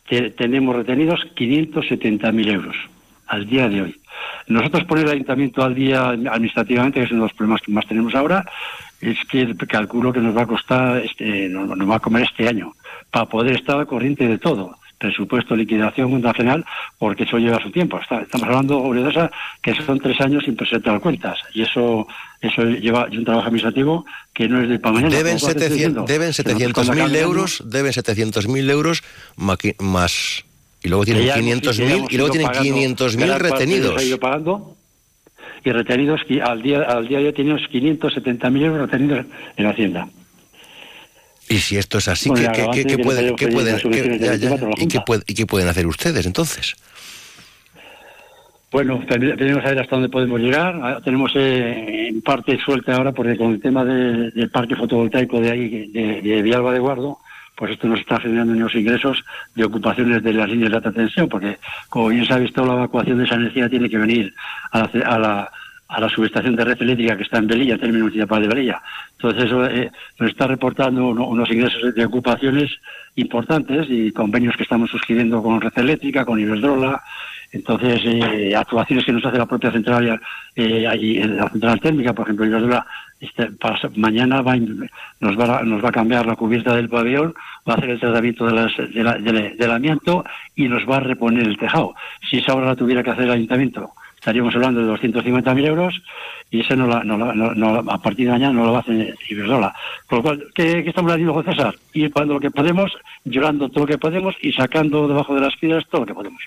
[0.08, 2.76] te- tenemos retenidos 570.000 euros.
[3.26, 3.96] Al día de hoy.
[4.46, 7.86] Nosotros poner el ayuntamiento al día administrativamente, que es uno de los problemas que más
[7.86, 8.44] tenemos ahora,
[9.00, 12.48] es que calculo que nos va a costar, este, nos, nos va a comer este
[12.48, 12.72] año,
[13.10, 16.64] para poder estar al corriente de todo presupuesto, liquidación fundacional,
[16.98, 18.00] porque eso lleva su tiempo.
[18.00, 19.30] Está- estamos hablando, César,
[19.60, 21.38] que son tres años sin presentar cuentas.
[21.52, 22.06] Y eso
[22.40, 25.14] eso lleva un trabajo administrativo que no es de para mañana.
[25.14, 27.62] Deben Como te estoy 700 diciendo, deben que nosotros 700.000 cuando acabe el año- euros,
[27.66, 29.02] deben 700.000 euros
[29.78, 30.44] más...
[30.84, 33.16] Y luego tienen que ya hemos- 500.000 que ya hemos y luego tienen pagando 500.000
[33.26, 34.04] gran parte de retenidos.
[34.04, 34.76] ido pagando
[35.64, 39.26] y retenidos al día al día de hoy tenemos 570.000 euros retenidos
[39.56, 40.08] en Hacienda.
[41.48, 42.48] Y si esto es así, ¿qué,
[43.02, 45.04] pueden, qué pueden- las subvenciones qué- de ya, ya, 24 la ¿y qué Junta?
[45.04, 46.74] puede- y qué pueden hacer ustedes entonces?
[48.70, 50.74] Bueno, ten- tenemos a ver hasta dónde podemos llegar.
[50.82, 55.40] Ah, Tenemos eh, en parte suelta ahora porque con el tema de- del parque fotovoltaico
[55.40, 57.18] de ahí, de, de Villalba de Guardo,
[57.54, 59.22] pues esto nos está generando unos ingresos
[59.54, 61.58] de ocupaciones de las líneas de alta tensión, porque
[61.90, 64.32] como bien sabéis, toda la evacuación de esa energía tiene que venir
[64.70, 65.52] a la, a la,
[65.92, 68.80] a la subestación de red eléctrica que está en Belilla, término municipal de Belilla.
[69.12, 72.70] Entonces eso eh, nos está reportando uno- unos ingresos de ocupaciones
[73.16, 77.00] importantes y convenios que estamos suscribiendo con red eléctrica, con Iberdrola,
[77.54, 80.18] entonces, eh, actuaciones que nos hace la propia central,
[80.56, 82.86] eh, en la central térmica, por ejemplo, Iberdrola
[83.20, 83.50] este,
[83.96, 87.34] mañana va, nos, va nos va a cambiar la cubierta del pabellón,
[87.68, 90.24] va a hacer el tratamiento de las- la- del amianto
[90.56, 91.94] y nos va a reponer el tejado.
[92.30, 96.00] Si esa obra la tuviera que hacer el ayuntamiento, estaríamos hablando de 250.000 euros
[96.48, 98.78] y ese no, la, no, la- no- no a partir de mañana no lo va
[98.78, 99.74] a hacer Iberdrola.
[100.06, 101.74] Con lo cual, ¿qué, qué estamos haciendo, José César?
[101.92, 102.92] Ir cuando lo que podemos,
[103.24, 106.40] llorando todo lo que podemos y sacando debajo de las piedras todo lo que podemos.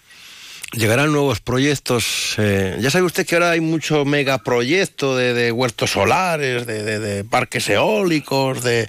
[0.72, 2.36] Llegarán nuevos proyectos.
[2.38, 7.00] eh, ya sabe usted que ahora hay mucho megaproyecto de, de huertos solares, de, de-
[7.00, 8.88] de parques eólicos, de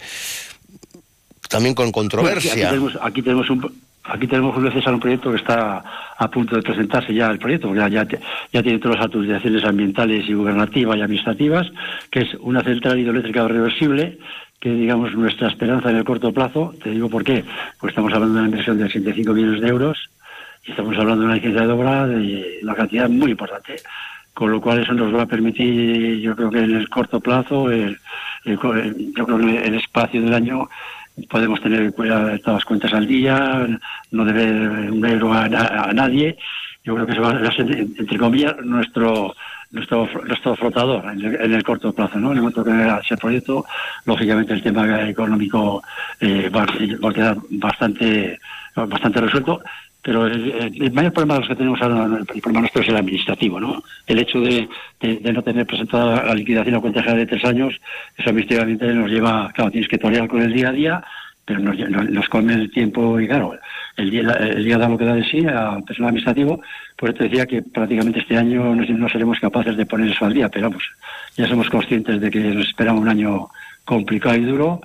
[1.48, 2.52] también con Bueno, aquí- controversia.
[2.52, 5.82] Aquí tenemos, aquí tenemos un aquí tenemos Julio César un proyecto que está
[6.18, 8.06] a punto de presentarse ya el proyecto, porque ya,
[8.52, 11.70] ya, tiene todas las autorizaciones ambientales y gubernativas y administrativas,
[12.10, 14.18] que es una central hidroeléctrica reversible,
[14.60, 17.44] que digamos nuestra esperanza en el corto plazo, te digo por qué,
[17.78, 20.08] pues estamos hablando de una inversión de 85 millones de euros
[20.66, 23.76] y estamos hablando de una licencia de obra de una cantidad muy importante.
[24.34, 27.70] Con lo cual eso nos va a permitir, yo creo que en el corto plazo,
[27.70, 27.96] el-
[28.44, 28.58] el
[29.16, 30.68] yo creo que el espacio del año
[31.28, 33.66] podemos tener todas las cuentas al día,
[34.10, 36.36] no deber un euro a, na- a nadie.
[36.84, 39.34] Yo creo que eso va a ser, entre comillas, nuestro
[39.72, 42.30] nuestro nuestro flotador en el, en el corto plazo, ¿no?
[42.30, 42.70] En el momento que
[43.02, 43.64] ese proyecto,
[44.04, 45.82] lógicamente el tema económico
[46.20, 46.64] eh, va,
[47.04, 48.38] va a quedar bastante
[48.76, 49.62] bastante resuelto,
[50.06, 53.58] pero el, mayor problema de los que tenemos ahora, el problema nuestro es el administrativo,
[53.58, 53.82] ¿no?
[54.06, 54.68] El hecho de,
[55.32, 57.74] no tener presentada la liquidación a cuenta de tres años,
[58.16, 61.04] eso administrativamente nos lleva, claro, tienes que torear con el día a día,
[61.44, 61.76] pero nos,
[62.08, 63.58] nos, come el tiempo y claro,
[63.96, 66.60] el día, el día da lo que da de sí al personal administrativo,
[66.96, 70.34] por eso te decía que prácticamente este año no, seremos capaces de poner eso al
[70.34, 70.84] día, pero vamos,
[71.36, 73.48] ya somos conscientes de que nos espera un año
[73.84, 74.80] complicado y duro,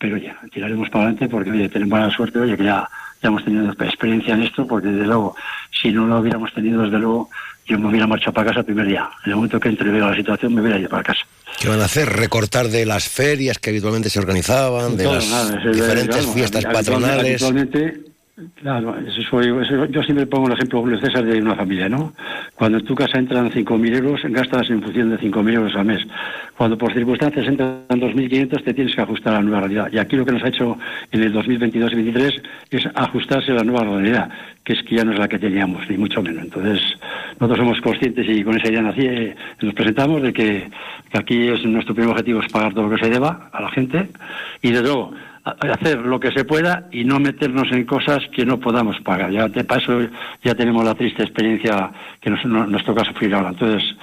[0.00, 2.88] pero ya, tiraremos para adelante porque oye, tenemos la suerte, oye, que ya,
[3.24, 5.34] ya hemos tenido experiencia en esto, porque desde luego,
[5.80, 7.30] si no lo hubiéramos tenido, desde luego,
[7.66, 9.08] yo me hubiera marchado para casa el primer día.
[9.24, 11.20] En el momento que entre y veo la situación, me hubiera ido para casa.
[11.58, 12.10] ¿Qué van a hacer?
[12.10, 16.72] Recortar de las ferias que habitualmente se organizaban, de las nada, diferentes claro, fiestas habitualmente-
[16.92, 17.42] patronales.
[17.42, 18.00] Habitualmente,
[18.56, 22.12] claro, eso fue- eso- yo siempre pongo el ejemplo, Julio César, de una familia, ¿no?
[22.56, 26.04] Cuando en tu casa entran 5.000 euros, gastas en función de 5.000 euros al mes.
[26.56, 29.88] Cuando por circunstancias entran 2.500, te tienes que ajustar a la nueva realidad.
[29.92, 30.76] Y aquí lo que nos ha hecho
[31.12, 34.28] en el 2022 y 2023 es ajustarse a la nueva realidad,
[34.64, 36.42] que es que ya no es la que teníamos, ni mucho menos.
[36.44, 36.80] Entonces,
[37.38, 40.70] nosotros somos conscientes y con esa idea nací, eh, nos presentamos de que,
[41.10, 43.70] que aquí es nuestro primer objetivo es pagar todo lo que se deba a la
[43.70, 44.08] gente
[44.62, 45.12] y desde luego
[45.44, 49.30] hacer lo que se pueda y no meternos en cosas que no podamos pagar.
[49.30, 50.00] Ya de paso
[50.42, 51.90] ya tenemos la triste experiencia
[52.20, 53.50] que nos, no- nos toca sufrir ahora.
[53.50, 53.94] Entonces,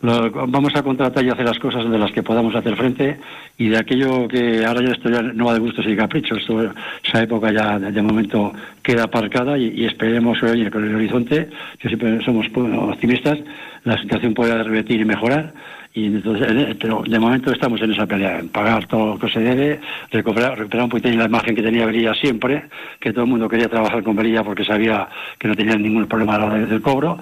[0.00, 3.18] lo- vamos a contratar y hacer las cosas de las que podamos hacer frente
[3.58, 6.38] y de aquello que ahora ya esto ya no va de gustos y caprichos.
[6.38, 6.72] Esto-
[7.04, 11.88] esa época ya de, momento queda aparcada y, y esperemos oye, con el horizonte, que
[11.88, 13.38] siempre somos optimistas,
[13.84, 15.52] la situación pueda revertir y mejorar.
[15.96, 19.30] Y entonces, eh, pero de momento estamos en esa pelea, en pagar todo lo que
[19.30, 19.80] se debe,
[20.10, 22.68] recuperar, recuperar un poquito la imagen que tenía Berilla siempre,
[23.00, 26.34] que todo el mundo quería trabajar con Berilla porque sabía que no tenían ningún problema
[26.34, 27.18] a la hora del cobro.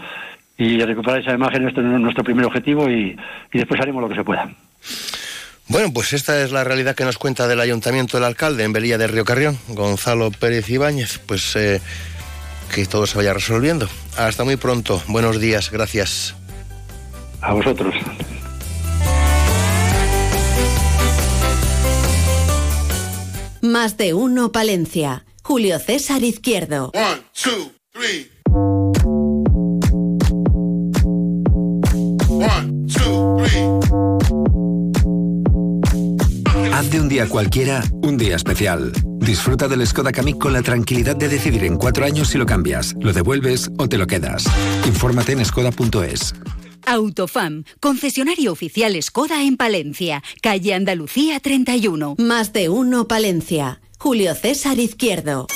[0.59, 3.16] Y recuperar esa imagen este es nuestro primer objetivo y,
[3.53, 4.51] y después haremos lo que se pueda.
[5.68, 8.99] Bueno, pues esta es la realidad que nos cuenta del ayuntamiento del alcalde en Belilla
[8.99, 11.20] de Río Carrión, Gonzalo Pérez Ibáñez.
[11.25, 11.81] Pues eh,
[12.75, 13.89] que todo se vaya resolviendo.
[14.18, 15.01] Hasta muy pronto.
[15.07, 15.70] Buenos días.
[15.70, 16.35] Gracias.
[17.41, 17.95] A vosotros.
[23.65, 25.25] Más de uno Palencia.
[25.43, 26.93] Julio César Izquierdo.
[36.75, 38.93] Haz de un día cualquiera un día especial.
[39.21, 42.95] Disfruta del Skoda Kamiq con la tranquilidad de decidir en cuatro años si lo cambias,
[43.01, 44.45] lo devuelves o te lo quedas.
[44.85, 46.35] Infórmate en skoda.es.
[46.87, 52.16] Autofam, concesionario oficial Skoda en Palencia, calle Andalucía 31.
[52.18, 53.80] Más de uno Palencia.
[53.99, 55.47] Julio César Izquierdo.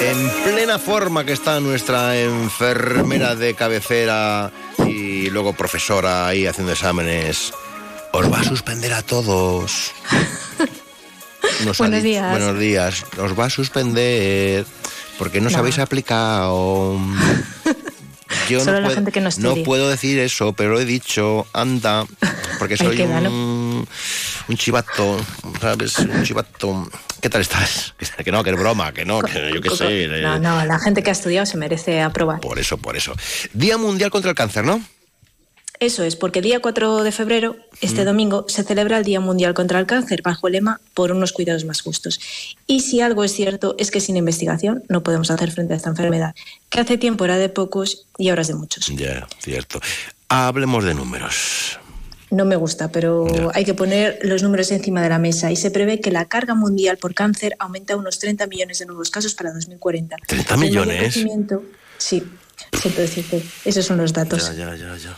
[0.00, 4.52] En plena forma que está nuestra enfermera de cabecera
[4.86, 7.52] y luego profesora ahí haciendo exámenes.
[8.12, 9.92] Os va a suspender a todos.
[11.64, 12.30] Nos Buenos días.
[12.30, 13.04] Buenos días.
[13.18, 14.66] Os va a suspender
[15.18, 15.58] porque no No.
[15.58, 16.98] habéis aplicado.
[18.48, 20.84] Yo Solo no, la puedo, gente que no no puedo decir eso, pero lo he
[20.84, 21.46] dicho.
[21.52, 22.04] Anda,
[22.58, 23.86] porque soy un,
[24.48, 25.18] un chivato,
[25.60, 25.98] ¿sabes?
[26.00, 26.88] Un chivato.
[27.20, 27.94] ¿Qué tal estás?
[28.24, 30.04] Que no, que es broma, que no, que yo qué sé.
[30.04, 32.40] eh, No, no, la gente que ha estudiado se merece aprobar.
[32.40, 33.14] Por eso, por eso.
[33.52, 34.82] Día Mundial contra el Cáncer, ¿no?
[35.80, 38.04] Eso es, porque el día 4 de febrero, este Mm.
[38.04, 41.64] domingo, se celebra el Día Mundial contra el Cáncer bajo el lema por unos cuidados
[41.64, 42.20] más justos.
[42.66, 45.90] Y si algo es cierto es que sin investigación no podemos hacer frente a esta
[45.90, 46.34] enfermedad,
[46.70, 48.86] que hace tiempo era de pocos y ahora es de muchos.
[48.94, 49.80] Ya, cierto.
[50.28, 51.78] Hablemos de números.
[52.30, 55.70] No me gusta, pero hay que poner los números encima de la mesa y se
[55.70, 59.34] prevé que la carga mundial por cáncer aumenta a unos 30 millones de nuevos casos
[59.34, 60.16] para 2040.
[60.26, 61.14] ¿30 El mayor millones?
[61.98, 62.22] Sí,
[62.80, 64.48] siento decirte, esos son los datos.
[64.56, 65.16] Ya, ya, ya, ya.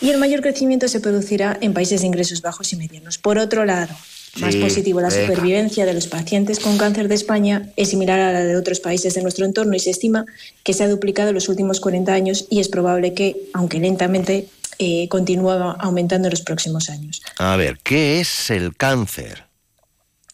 [0.00, 3.18] Y el mayor crecimiento se producirá en países de ingresos bajos y medianos.
[3.18, 3.94] Por otro lado,
[4.38, 8.32] más Sí, positivo, la supervivencia de los pacientes con cáncer de España es similar a
[8.32, 10.24] la de otros países de nuestro entorno y se estima
[10.62, 14.48] que se ha duplicado en los últimos 40 años y es probable que, aunque lentamente,
[14.78, 17.22] eh, continúe aumentando en los próximos años.
[17.38, 19.49] A ver, ¿qué es el cáncer?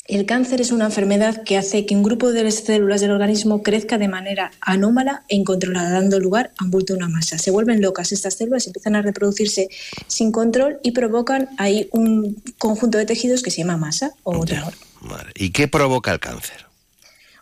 [0.08, 3.62] El cáncer es una enfermedad que hace que un grupo de las células del organismo
[3.64, 7.38] crezca de manera anómala e incontrolada, dando lugar a un bulto de una masa.
[7.38, 9.68] Se vuelven locas estas células, empiezan a reproducirse
[10.06, 14.74] sin control y provocan ahí un conjunto de tejidos que se llama masa o tumor.
[15.34, 16.66] ¿Y qué provoca el cáncer?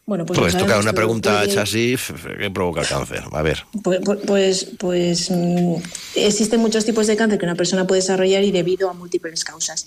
[0.07, 1.97] Bueno, pues, Pues, toca una pregunta puede- hecha así,
[2.39, 3.25] ¿qué provoca el cáncer?
[3.33, 3.65] A ver.
[3.83, 5.75] Pues, pues, pues, mm,
[6.15, 9.87] existen muchos tipos de cáncer que una persona puede desarrollar y debido a múltiples causas.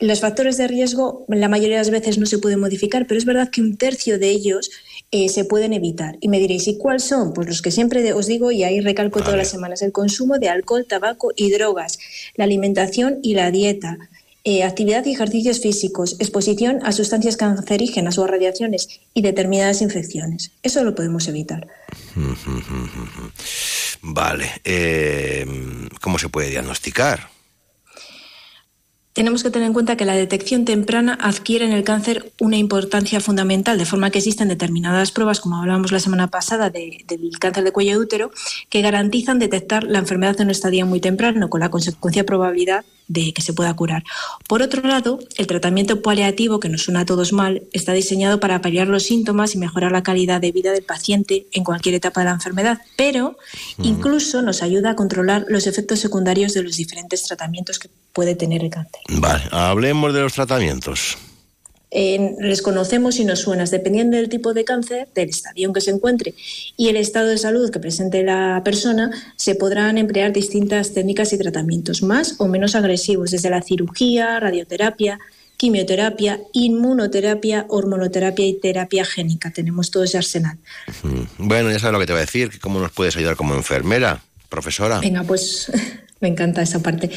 [0.00, 3.26] Los factores de riesgo la mayoría de las veces no se pueden modificar, pero es
[3.26, 4.70] verdad que un tercio de ellos
[5.10, 6.16] eh, se pueden evitar.
[6.20, 7.34] Y me diréis, ¿y cuáles son?
[7.34, 10.48] Pues los que siempre os digo y ahí recalco todas las semanas, el consumo de
[10.48, 11.98] alcohol, tabaco y drogas,
[12.36, 13.98] la alimentación y la dieta.
[14.42, 20.52] eh, actividad y ejercicios físicos, exposición a sustancias cancerígenas o a radiaciones y determinadas infecciones.
[20.62, 21.66] Eso lo podemos evitar.
[24.00, 24.46] Vale.
[24.64, 25.44] eh,
[26.00, 27.28] ¿Cómo se puede diagnosticar?
[29.20, 33.20] Tenemos que tener en cuenta que la detección temprana adquiere en el cáncer una importancia
[33.20, 37.64] fundamental, de forma que existen determinadas pruebas, como hablábamos la semana pasada de- del cáncer
[37.64, 38.30] de cuello de útero,
[38.70, 43.34] que garantizan detectar la enfermedad en un estadio muy temprano, con la consecuencia probabilidad de
[43.34, 44.04] que se pueda curar.
[44.48, 48.62] Por otro lado, el tratamiento paliativo, que nos suena a todos mal, está diseñado para
[48.62, 52.26] paliar los síntomas y mejorar la calidad de vida del paciente en cualquier etapa de
[52.26, 53.36] la enfermedad, pero
[53.82, 58.62] incluso nos ayuda a controlar los efectos secundarios de los diferentes tratamientos que puede tener
[58.62, 59.00] el cáncer.
[59.08, 61.18] Vale, hablemos de los tratamientos.
[61.92, 65.80] Eh, les conocemos y nos suenas, dependiendo del tipo de cáncer, del estadio en que
[65.80, 66.34] se encuentre
[66.76, 71.38] y el estado de salud que presente la persona, se podrán emplear distintas técnicas y
[71.38, 75.18] tratamientos, más o menos agresivos, desde la cirugía, radioterapia,
[75.56, 79.50] quimioterapia, inmunoterapia, hormonoterapia y terapia génica.
[79.50, 80.58] Tenemos todo ese arsenal.
[81.38, 84.22] Bueno, ya sabes lo que te voy a decir, ¿cómo nos puedes ayudar como enfermera,
[84.48, 85.00] profesora?
[85.00, 85.70] Venga, pues
[86.20, 87.10] me encanta esa parte.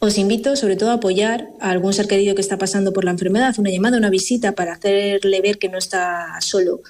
[0.00, 3.10] Os invito sobre todo a apoyar a algún ser querido que está pasando por la
[3.10, 6.80] enfermedad, una llamada, una visita para hacerle ver que no está solo.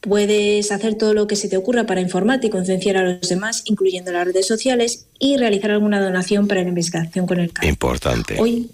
[0.00, 3.62] Puedes hacer todo lo que se te ocurra para informarte y concienciar a los demás,
[3.64, 7.70] incluyendo las redes sociales, y realizar alguna donación para la investigación con el cáncer.
[7.70, 8.36] Importante.
[8.40, 8.70] Hoy,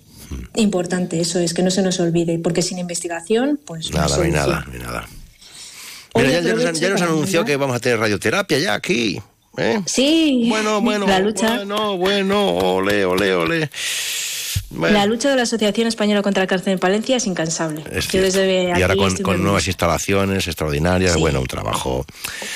[0.55, 4.31] importante, eso es, que no se nos olvide, porque sin investigación, pues Nada, no hay
[4.31, 5.09] nada, no hay nada.
[6.15, 9.21] Mira, ya, ya nos, ya nos anunció que vamos a tener radioterapia ya aquí.
[9.57, 9.83] ¿Eh?
[9.87, 11.57] Sí, Bueno, bueno, la lucha.
[11.57, 13.71] bueno, bueno, ole, ole, ole.
[14.71, 17.85] Bueno, La lucha de la Asociación Española contra el Cáncer en Palencia es incansable.
[17.93, 22.05] es Yo desde y ahora con, con nuevas instalaciones extraordinarias, bueno, un trabajo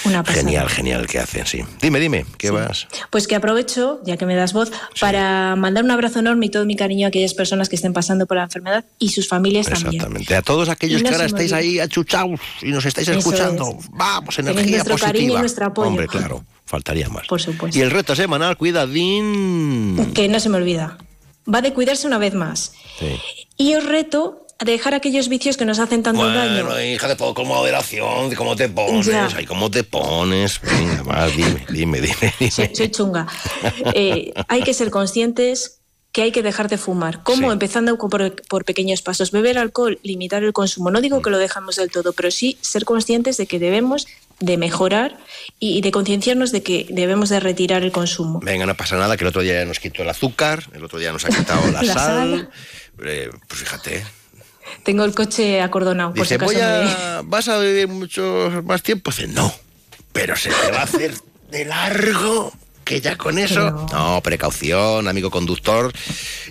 [0.04, 1.62] Una genial, genial que hacen, sí.
[1.80, 2.88] Dime, dime, ¿qué vas?
[3.10, 4.70] Pues que aprovecho, ya que me das voz,
[5.00, 8.26] para mandar un abrazo enorme y todo mi cariño a aquellas personas que estén pasando
[8.26, 9.94] por la enfermedad y sus familias también.
[9.94, 10.34] Exactamente.
[10.34, 13.76] A todos aquellos no que ahora estáis ahí achuchados y nos estáis Eso escuchando.
[13.78, 13.86] es.
[13.92, 15.12] Vamos, energía nuestro positiva.
[15.12, 15.88] cariño y nuestro apoyo.
[15.88, 17.26] Hombre, claro, faltaría más.
[17.26, 17.76] Por supuesto.
[17.76, 20.12] Y el reto semanal, cuidadín.
[20.14, 20.98] Que no se me olvida.
[21.52, 22.72] Va de cuidarse una vez más.
[22.98, 23.18] Sí.
[23.56, 26.64] Y os reto a dejar aquellos vicios que nos hacen tanto daño.
[26.64, 29.06] Bueno, hija de todo con moderación, ¿cómo te pones?
[29.06, 29.28] Ya.
[29.34, 30.60] Ay, ¿cómo te pones?
[30.60, 32.50] Venga, va, dime, dime, dime, dime.
[32.50, 33.26] Soy, soy chunga.
[33.94, 35.78] Eh, hay que ser conscientes
[36.10, 37.22] que hay que dejar de fumar.
[37.22, 37.52] ¿Cómo?
[37.52, 39.30] Empezando por, por pequeños pasos.
[39.30, 40.90] Beber alcohol, limitar el consumo.
[40.90, 44.06] No digo que lo dejamos del todo, pero sí ser conscientes de que debemos
[44.40, 45.16] de mejorar
[45.58, 48.40] y, de concienciarnos de que debemos de retirar el consumo.
[48.40, 50.98] Venga, no pasa nada, que el otro día ya nos quitó el azúcar, el otro
[50.98, 52.50] día nos ha quitado la, La sal.
[53.04, 54.04] Eh, pues fíjate.
[54.84, 58.50] Tengo el coche acordonado, por si Dice, acaso voy me- a, ¿vas a vivir mucho
[58.64, 59.10] más tiempo?
[59.10, 59.52] Dice, no,
[60.12, 61.14] pero se te va a hacer
[61.50, 62.52] de largo.
[62.88, 63.86] Que ya con eso.
[63.92, 65.92] No, precaución, amigo conductor,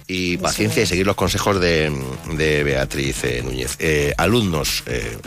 [0.05, 1.91] y paciencia y seguir los consejos de,
[2.35, 3.75] de Beatriz eh, Núñez.
[3.79, 5.17] Eh, alumnos, eh,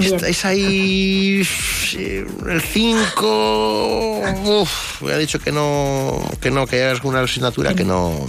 [0.00, 1.44] estáis ahí.
[1.44, 4.22] sí, El 5.
[4.44, 8.26] Uf, me ha dicho que no, que no, que es una asignatura que no.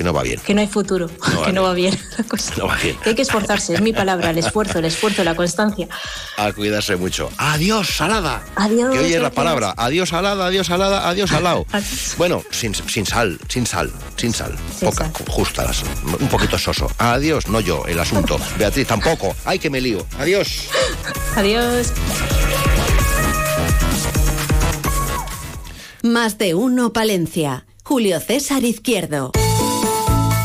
[0.00, 0.40] Que no va bien.
[0.40, 1.10] Que no hay futuro,
[1.44, 1.94] que no va bien.
[2.56, 2.96] No va bien.
[3.02, 5.88] Que hay que esforzarse, es mi palabra, el esfuerzo, el esfuerzo, la constancia.
[6.38, 7.30] A cuidarse mucho.
[7.36, 8.42] Adiós, salada.
[8.56, 8.92] Adiós.
[8.94, 9.32] Que oye la gracias.
[9.34, 9.74] palabra.
[9.76, 11.66] Adiós, salada, adiós, salada, adiós, salado.
[12.16, 14.56] Bueno, sin, sin sal, sin sal, sin sal.
[14.80, 15.88] Poca, justa, la sal.
[16.18, 16.90] un poquito soso.
[16.96, 18.40] Adiós, no yo, el asunto.
[18.58, 19.36] Beatriz, tampoco.
[19.44, 20.06] Ay, que me lío.
[20.18, 20.68] Adiós.
[21.36, 21.92] Adiós.
[26.02, 27.66] Más de uno Palencia.
[27.84, 29.32] Julio César Izquierdo.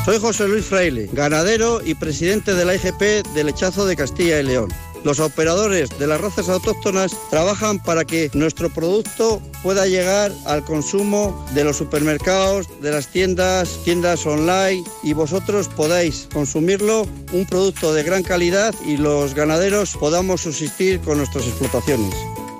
[0.06, 4.44] Soy José Luis Fraile, ganadero y presidente de la IGP del Lechazo de Castilla y
[4.44, 4.69] León.
[5.03, 11.44] Los operadores de las razas autóctonas trabajan para que nuestro producto pueda llegar al consumo
[11.56, 18.03] de los supermercados, de las tiendas, tiendas online y vosotros podáis consumirlo, un producto de
[18.03, 22.14] gran calidad y los ganaderos podamos subsistir con nuestras explotaciones.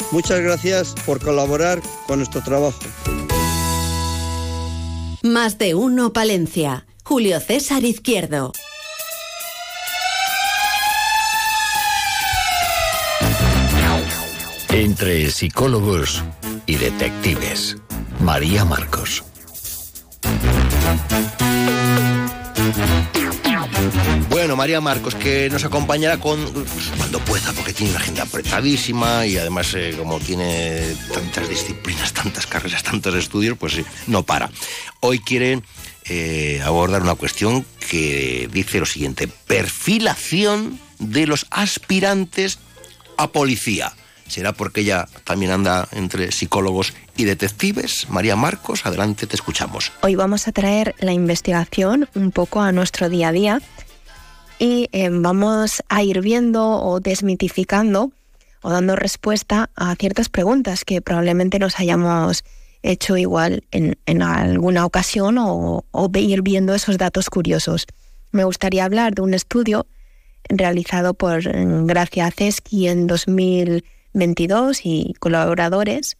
[0.10, 2.80] Muchas gracias por colaborar con nuestro trabajo.
[5.22, 6.88] Más de uno Palencia.
[7.08, 8.52] Julio César Izquierdo.
[14.70, 16.24] Entre psicólogos
[16.66, 17.78] y detectives.
[18.20, 19.24] María Marcos.
[24.32, 29.28] Bueno, María Marcos, que nos acompañará con pues, cuando pueda, porque tiene una agenda apretadísima
[29.28, 33.76] y además, eh, como tiene tantas disciplinas, tantas carreras, tantos estudios, pues
[34.08, 34.50] no para.
[35.02, 35.62] Hoy quiere
[36.08, 42.60] eh, abordar una cuestión que dice lo siguiente: perfilación de los aspirantes
[43.18, 43.94] a policía.
[44.28, 48.10] ¿Será porque ella también anda entre psicólogos y detectives?
[48.10, 49.92] María Marcos, adelante, te escuchamos.
[50.02, 53.62] Hoy vamos a traer la investigación un poco a nuestro día a día
[54.58, 58.12] y eh, vamos a ir viendo o desmitificando
[58.62, 62.44] o dando respuesta a ciertas preguntas que probablemente nos hayamos
[62.86, 65.84] hecho igual en, alguna ocasión o,
[66.14, 67.88] ir viendo esos datos curiosos.
[68.32, 69.88] Me gustaría hablar de un estudio
[70.48, 71.42] realizado por
[71.88, 76.18] Gracia Ceski en 2022 y colaboradores,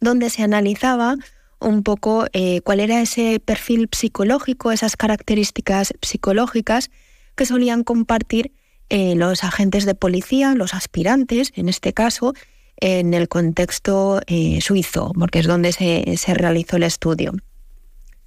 [0.00, 1.16] donde se analizaba
[1.60, 6.90] un poco eh, cuál era ese perfil psicológico, esas características psicológicas
[7.36, 8.52] que solían compartir
[8.90, 12.34] eh, los agentes de policía, los aspirantes, en este caso,
[12.80, 17.32] en el contexto eh, suizo, porque es donde se, se, realizó el estudio.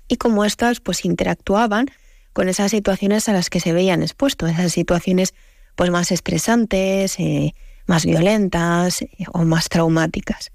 [0.07, 1.87] Y cómo estas pues interactuaban
[2.33, 5.33] con esas situaciones a las que se veían expuestos, esas situaciones
[5.75, 7.53] pues más estresantes, eh,
[7.87, 9.03] más violentas
[9.33, 10.51] o más traumáticas.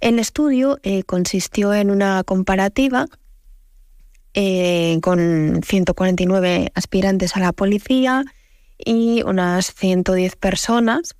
[0.00, 3.06] El estudio consistió en una comparativa
[4.32, 8.24] eh, con 149 aspirantes a la policía
[8.78, 11.16] y unas 110 personas,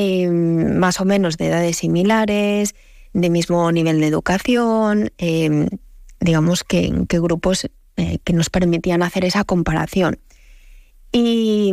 [0.00, 2.74] eh, más o menos de edades similares,
[3.12, 5.68] de mismo nivel de educación, eh,
[6.20, 7.68] digamos que, que grupos
[8.22, 10.20] que nos permitían hacer esa comparación.
[11.10, 11.72] Y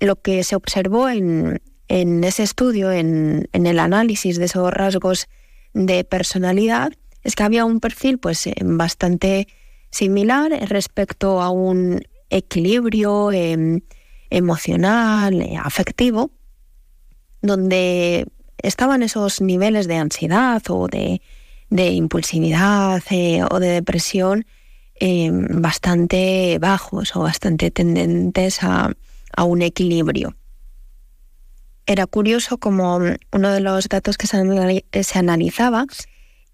[0.00, 5.28] lo que se observó en, ese estudio, en, en el análisis de esos rasgos
[5.74, 6.92] de personalidad,
[7.22, 9.46] es que había un perfil pues bastante
[9.90, 12.00] similar respecto a un
[12.30, 13.82] equilibrio eh,
[14.30, 16.30] emocional, eh, afectivo,
[17.46, 18.26] donde
[18.58, 21.20] estaban esos niveles de ansiedad o de,
[21.70, 24.46] de impulsividad eh, o de depresión
[24.98, 28.90] bastante bajos o bastante tendentes a,
[29.36, 30.34] a un equilibrio.
[31.86, 35.86] Era curioso como uno de los datos que se, analizaba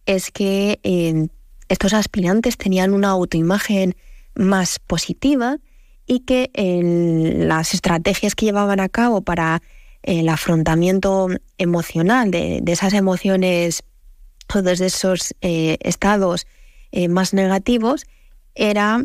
[0.04, 1.30] es que
[1.68, 3.96] estos aspirantes tenían una autoimagen
[4.34, 5.58] más positiva
[6.06, 6.50] y que
[7.46, 9.62] las estrategias que llevaban a cabo para
[10.02, 13.82] el afrontamiento emocional de, esas emociones
[14.54, 16.46] o desde esos eh, estados
[16.90, 18.04] eh, más negativos
[18.54, 19.04] era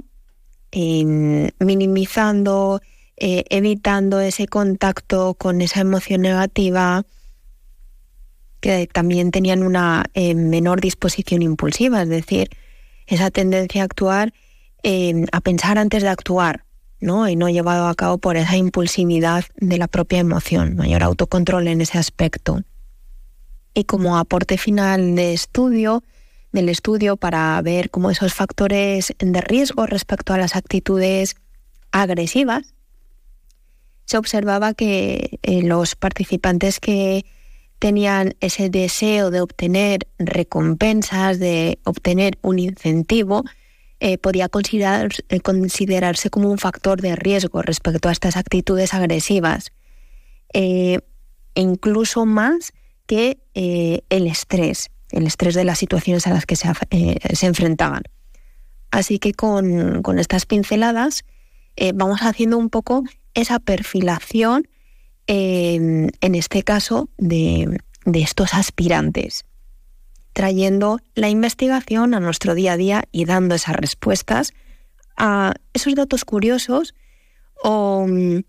[1.59, 2.81] minimizando,
[3.15, 7.05] evitando ese contacto con esa emoción negativa,
[8.59, 12.49] que también tenían una eh, menor disposición impulsiva, es decir,
[13.05, 14.33] esa tendencia a actuar,
[14.83, 16.65] eh, a pensar antes de actuar,
[16.99, 17.27] ¿no?
[17.29, 21.81] Y no llevado a cabo por esa impulsividad de la propia emoción, mayor autocontrol en
[21.81, 22.61] ese aspecto.
[23.73, 26.03] Y como aporte final estudio,
[26.51, 31.35] del estudio para ver cómo esos factores de riesgo respecto a las actitudes
[31.91, 32.73] agresivas,
[34.05, 37.25] se observaba que eh, los participantes que
[37.79, 43.43] tenían ese deseo de obtener recompensas, de obtener un incentivo,
[43.99, 49.71] eh, podía eh, considerarse como un factor de riesgo respecto a estas actitudes agresivas,
[50.53, 50.99] eh,
[51.55, 52.73] incluso más
[53.07, 56.67] que el estrés, el estrés de las situaciones a las que se,
[57.33, 58.03] se enfrentaban.
[58.91, 61.23] Así que con, con estas pinceladas
[61.95, 63.03] vamos haciendo un poco
[63.33, 64.67] esa perfilación,
[65.25, 69.45] en este caso, de, de estos aspirantes,
[70.37, 74.53] trayendo la investigación a nuestro día a día y dando esas respuestas
[75.17, 76.93] a esos datos curiosos
[77.63, 78.41] o mm,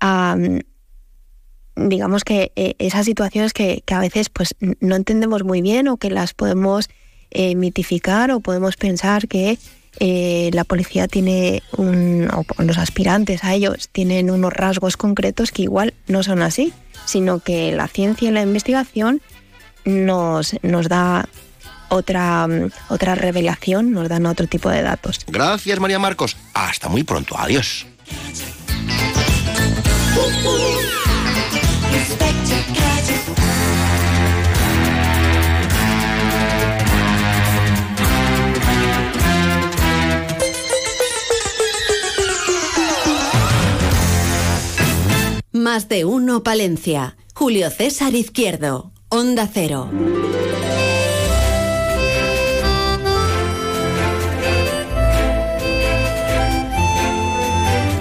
[0.00, 0.60] a mm,
[1.90, 6.08] digamos que eh, esas situaciones que, a veces pues no entendemos muy bien o que
[6.08, 6.88] las podemos
[7.30, 9.58] eh, mitificar o podemos pensar que
[10.00, 15.64] eh, la policía tiene un, o los aspirantes a ellos tienen unos rasgos concretos que
[15.64, 16.72] igual no son así,
[17.04, 19.20] sino que la ciencia y la investigación
[19.86, 21.28] nos, nos da
[21.88, 22.46] otra,
[22.88, 25.20] otra revelación, nos dan otro tipo de datos.
[25.26, 26.36] Gracias María Marcos.
[26.52, 27.36] Hasta muy pronto.
[27.38, 27.86] Adiós.
[45.52, 47.16] Más de uno Palencia.
[47.34, 48.92] Julio César Izquierdo.
[49.08, 49.88] Onda Cero.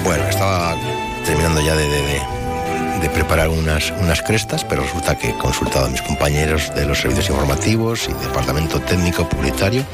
[0.03, 0.75] Bueno, estaba
[1.23, 6.01] terminando ya de, de, preparar unas, unas crestas, pero resulta que he consultado a mis
[6.01, 9.85] compañeros de los servicios informativos y departamento técnico publicitario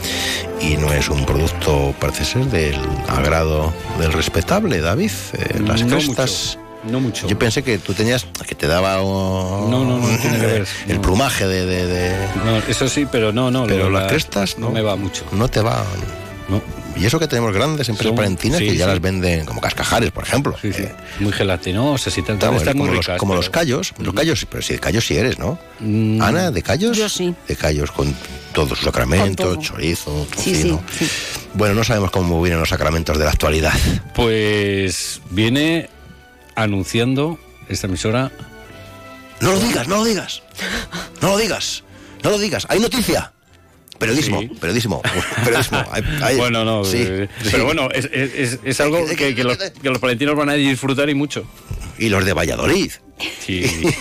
[0.62, 2.80] y no es un producto, parece ser, del
[3.10, 5.12] agrado del respetable, David.
[5.34, 6.58] Eh, las crestas...
[6.84, 7.28] No mucho.
[7.28, 10.68] Yo pensé que tú tenías, que te daba no, no, no, tiene que ver.
[10.88, 13.68] el plumaje de, de, No, eso sí, pero no, no.
[13.68, 15.26] Pero las crestas no, me va mucho.
[15.32, 15.86] No te va.
[16.50, 16.62] No.
[16.96, 20.56] Y eso que tenemos grandes empresas palentinas que ya las venden como cascajares, por ejemplo.
[20.62, 20.84] Sí, sí.
[21.20, 22.38] muy gelatinosas y tal.
[22.38, 23.94] como, los, como los, callos.
[23.98, 25.58] Los callos, pero si de callos sí eres, ¿no?
[25.80, 26.22] Mm.
[26.22, 26.98] Ana, ¿de callos?
[26.98, 27.34] Yo sí.
[27.48, 28.14] De callos con
[28.54, 30.82] todos sus sacramentos, chorizo, tocino.
[31.54, 33.74] Bueno, no sabemos cómo vienen los sacramentos de la actualidad.
[34.14, 35.90] Pues viene
[36.56, 38.32] anunciando esta emisora.
[39.40, 40.44] No lo digas, no lo digas.
[41.22, 41.84] No lo digas.
[42.24, 42.68] No lo digas.
[42.70, 43.34] Hay noticia.
[44.02, 45.02] Periodismo, periodismo,
[45.44, 45.84] periodismo.
[46.38, 50.36] bueno, no, eh, pero bueno, es, es, es algo que, que, los, que, los, palentinos
[50.36, 51.46] van a disfrutar y mucho.
[52.00, 52.92] Y los de Valladolid.
[53.46, 53.64] Sí.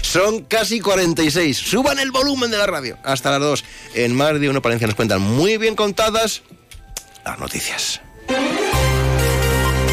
[0.00, 1.58] Son casi 46.
[1.58, 2.96] Suban el volumen de la radio.
[3.04, 3.64] Hasta las 2.
[3.96, 6.42] En más de una Palencia nos cuentan muy bien contadas
[7.22, 8.00] las noticias.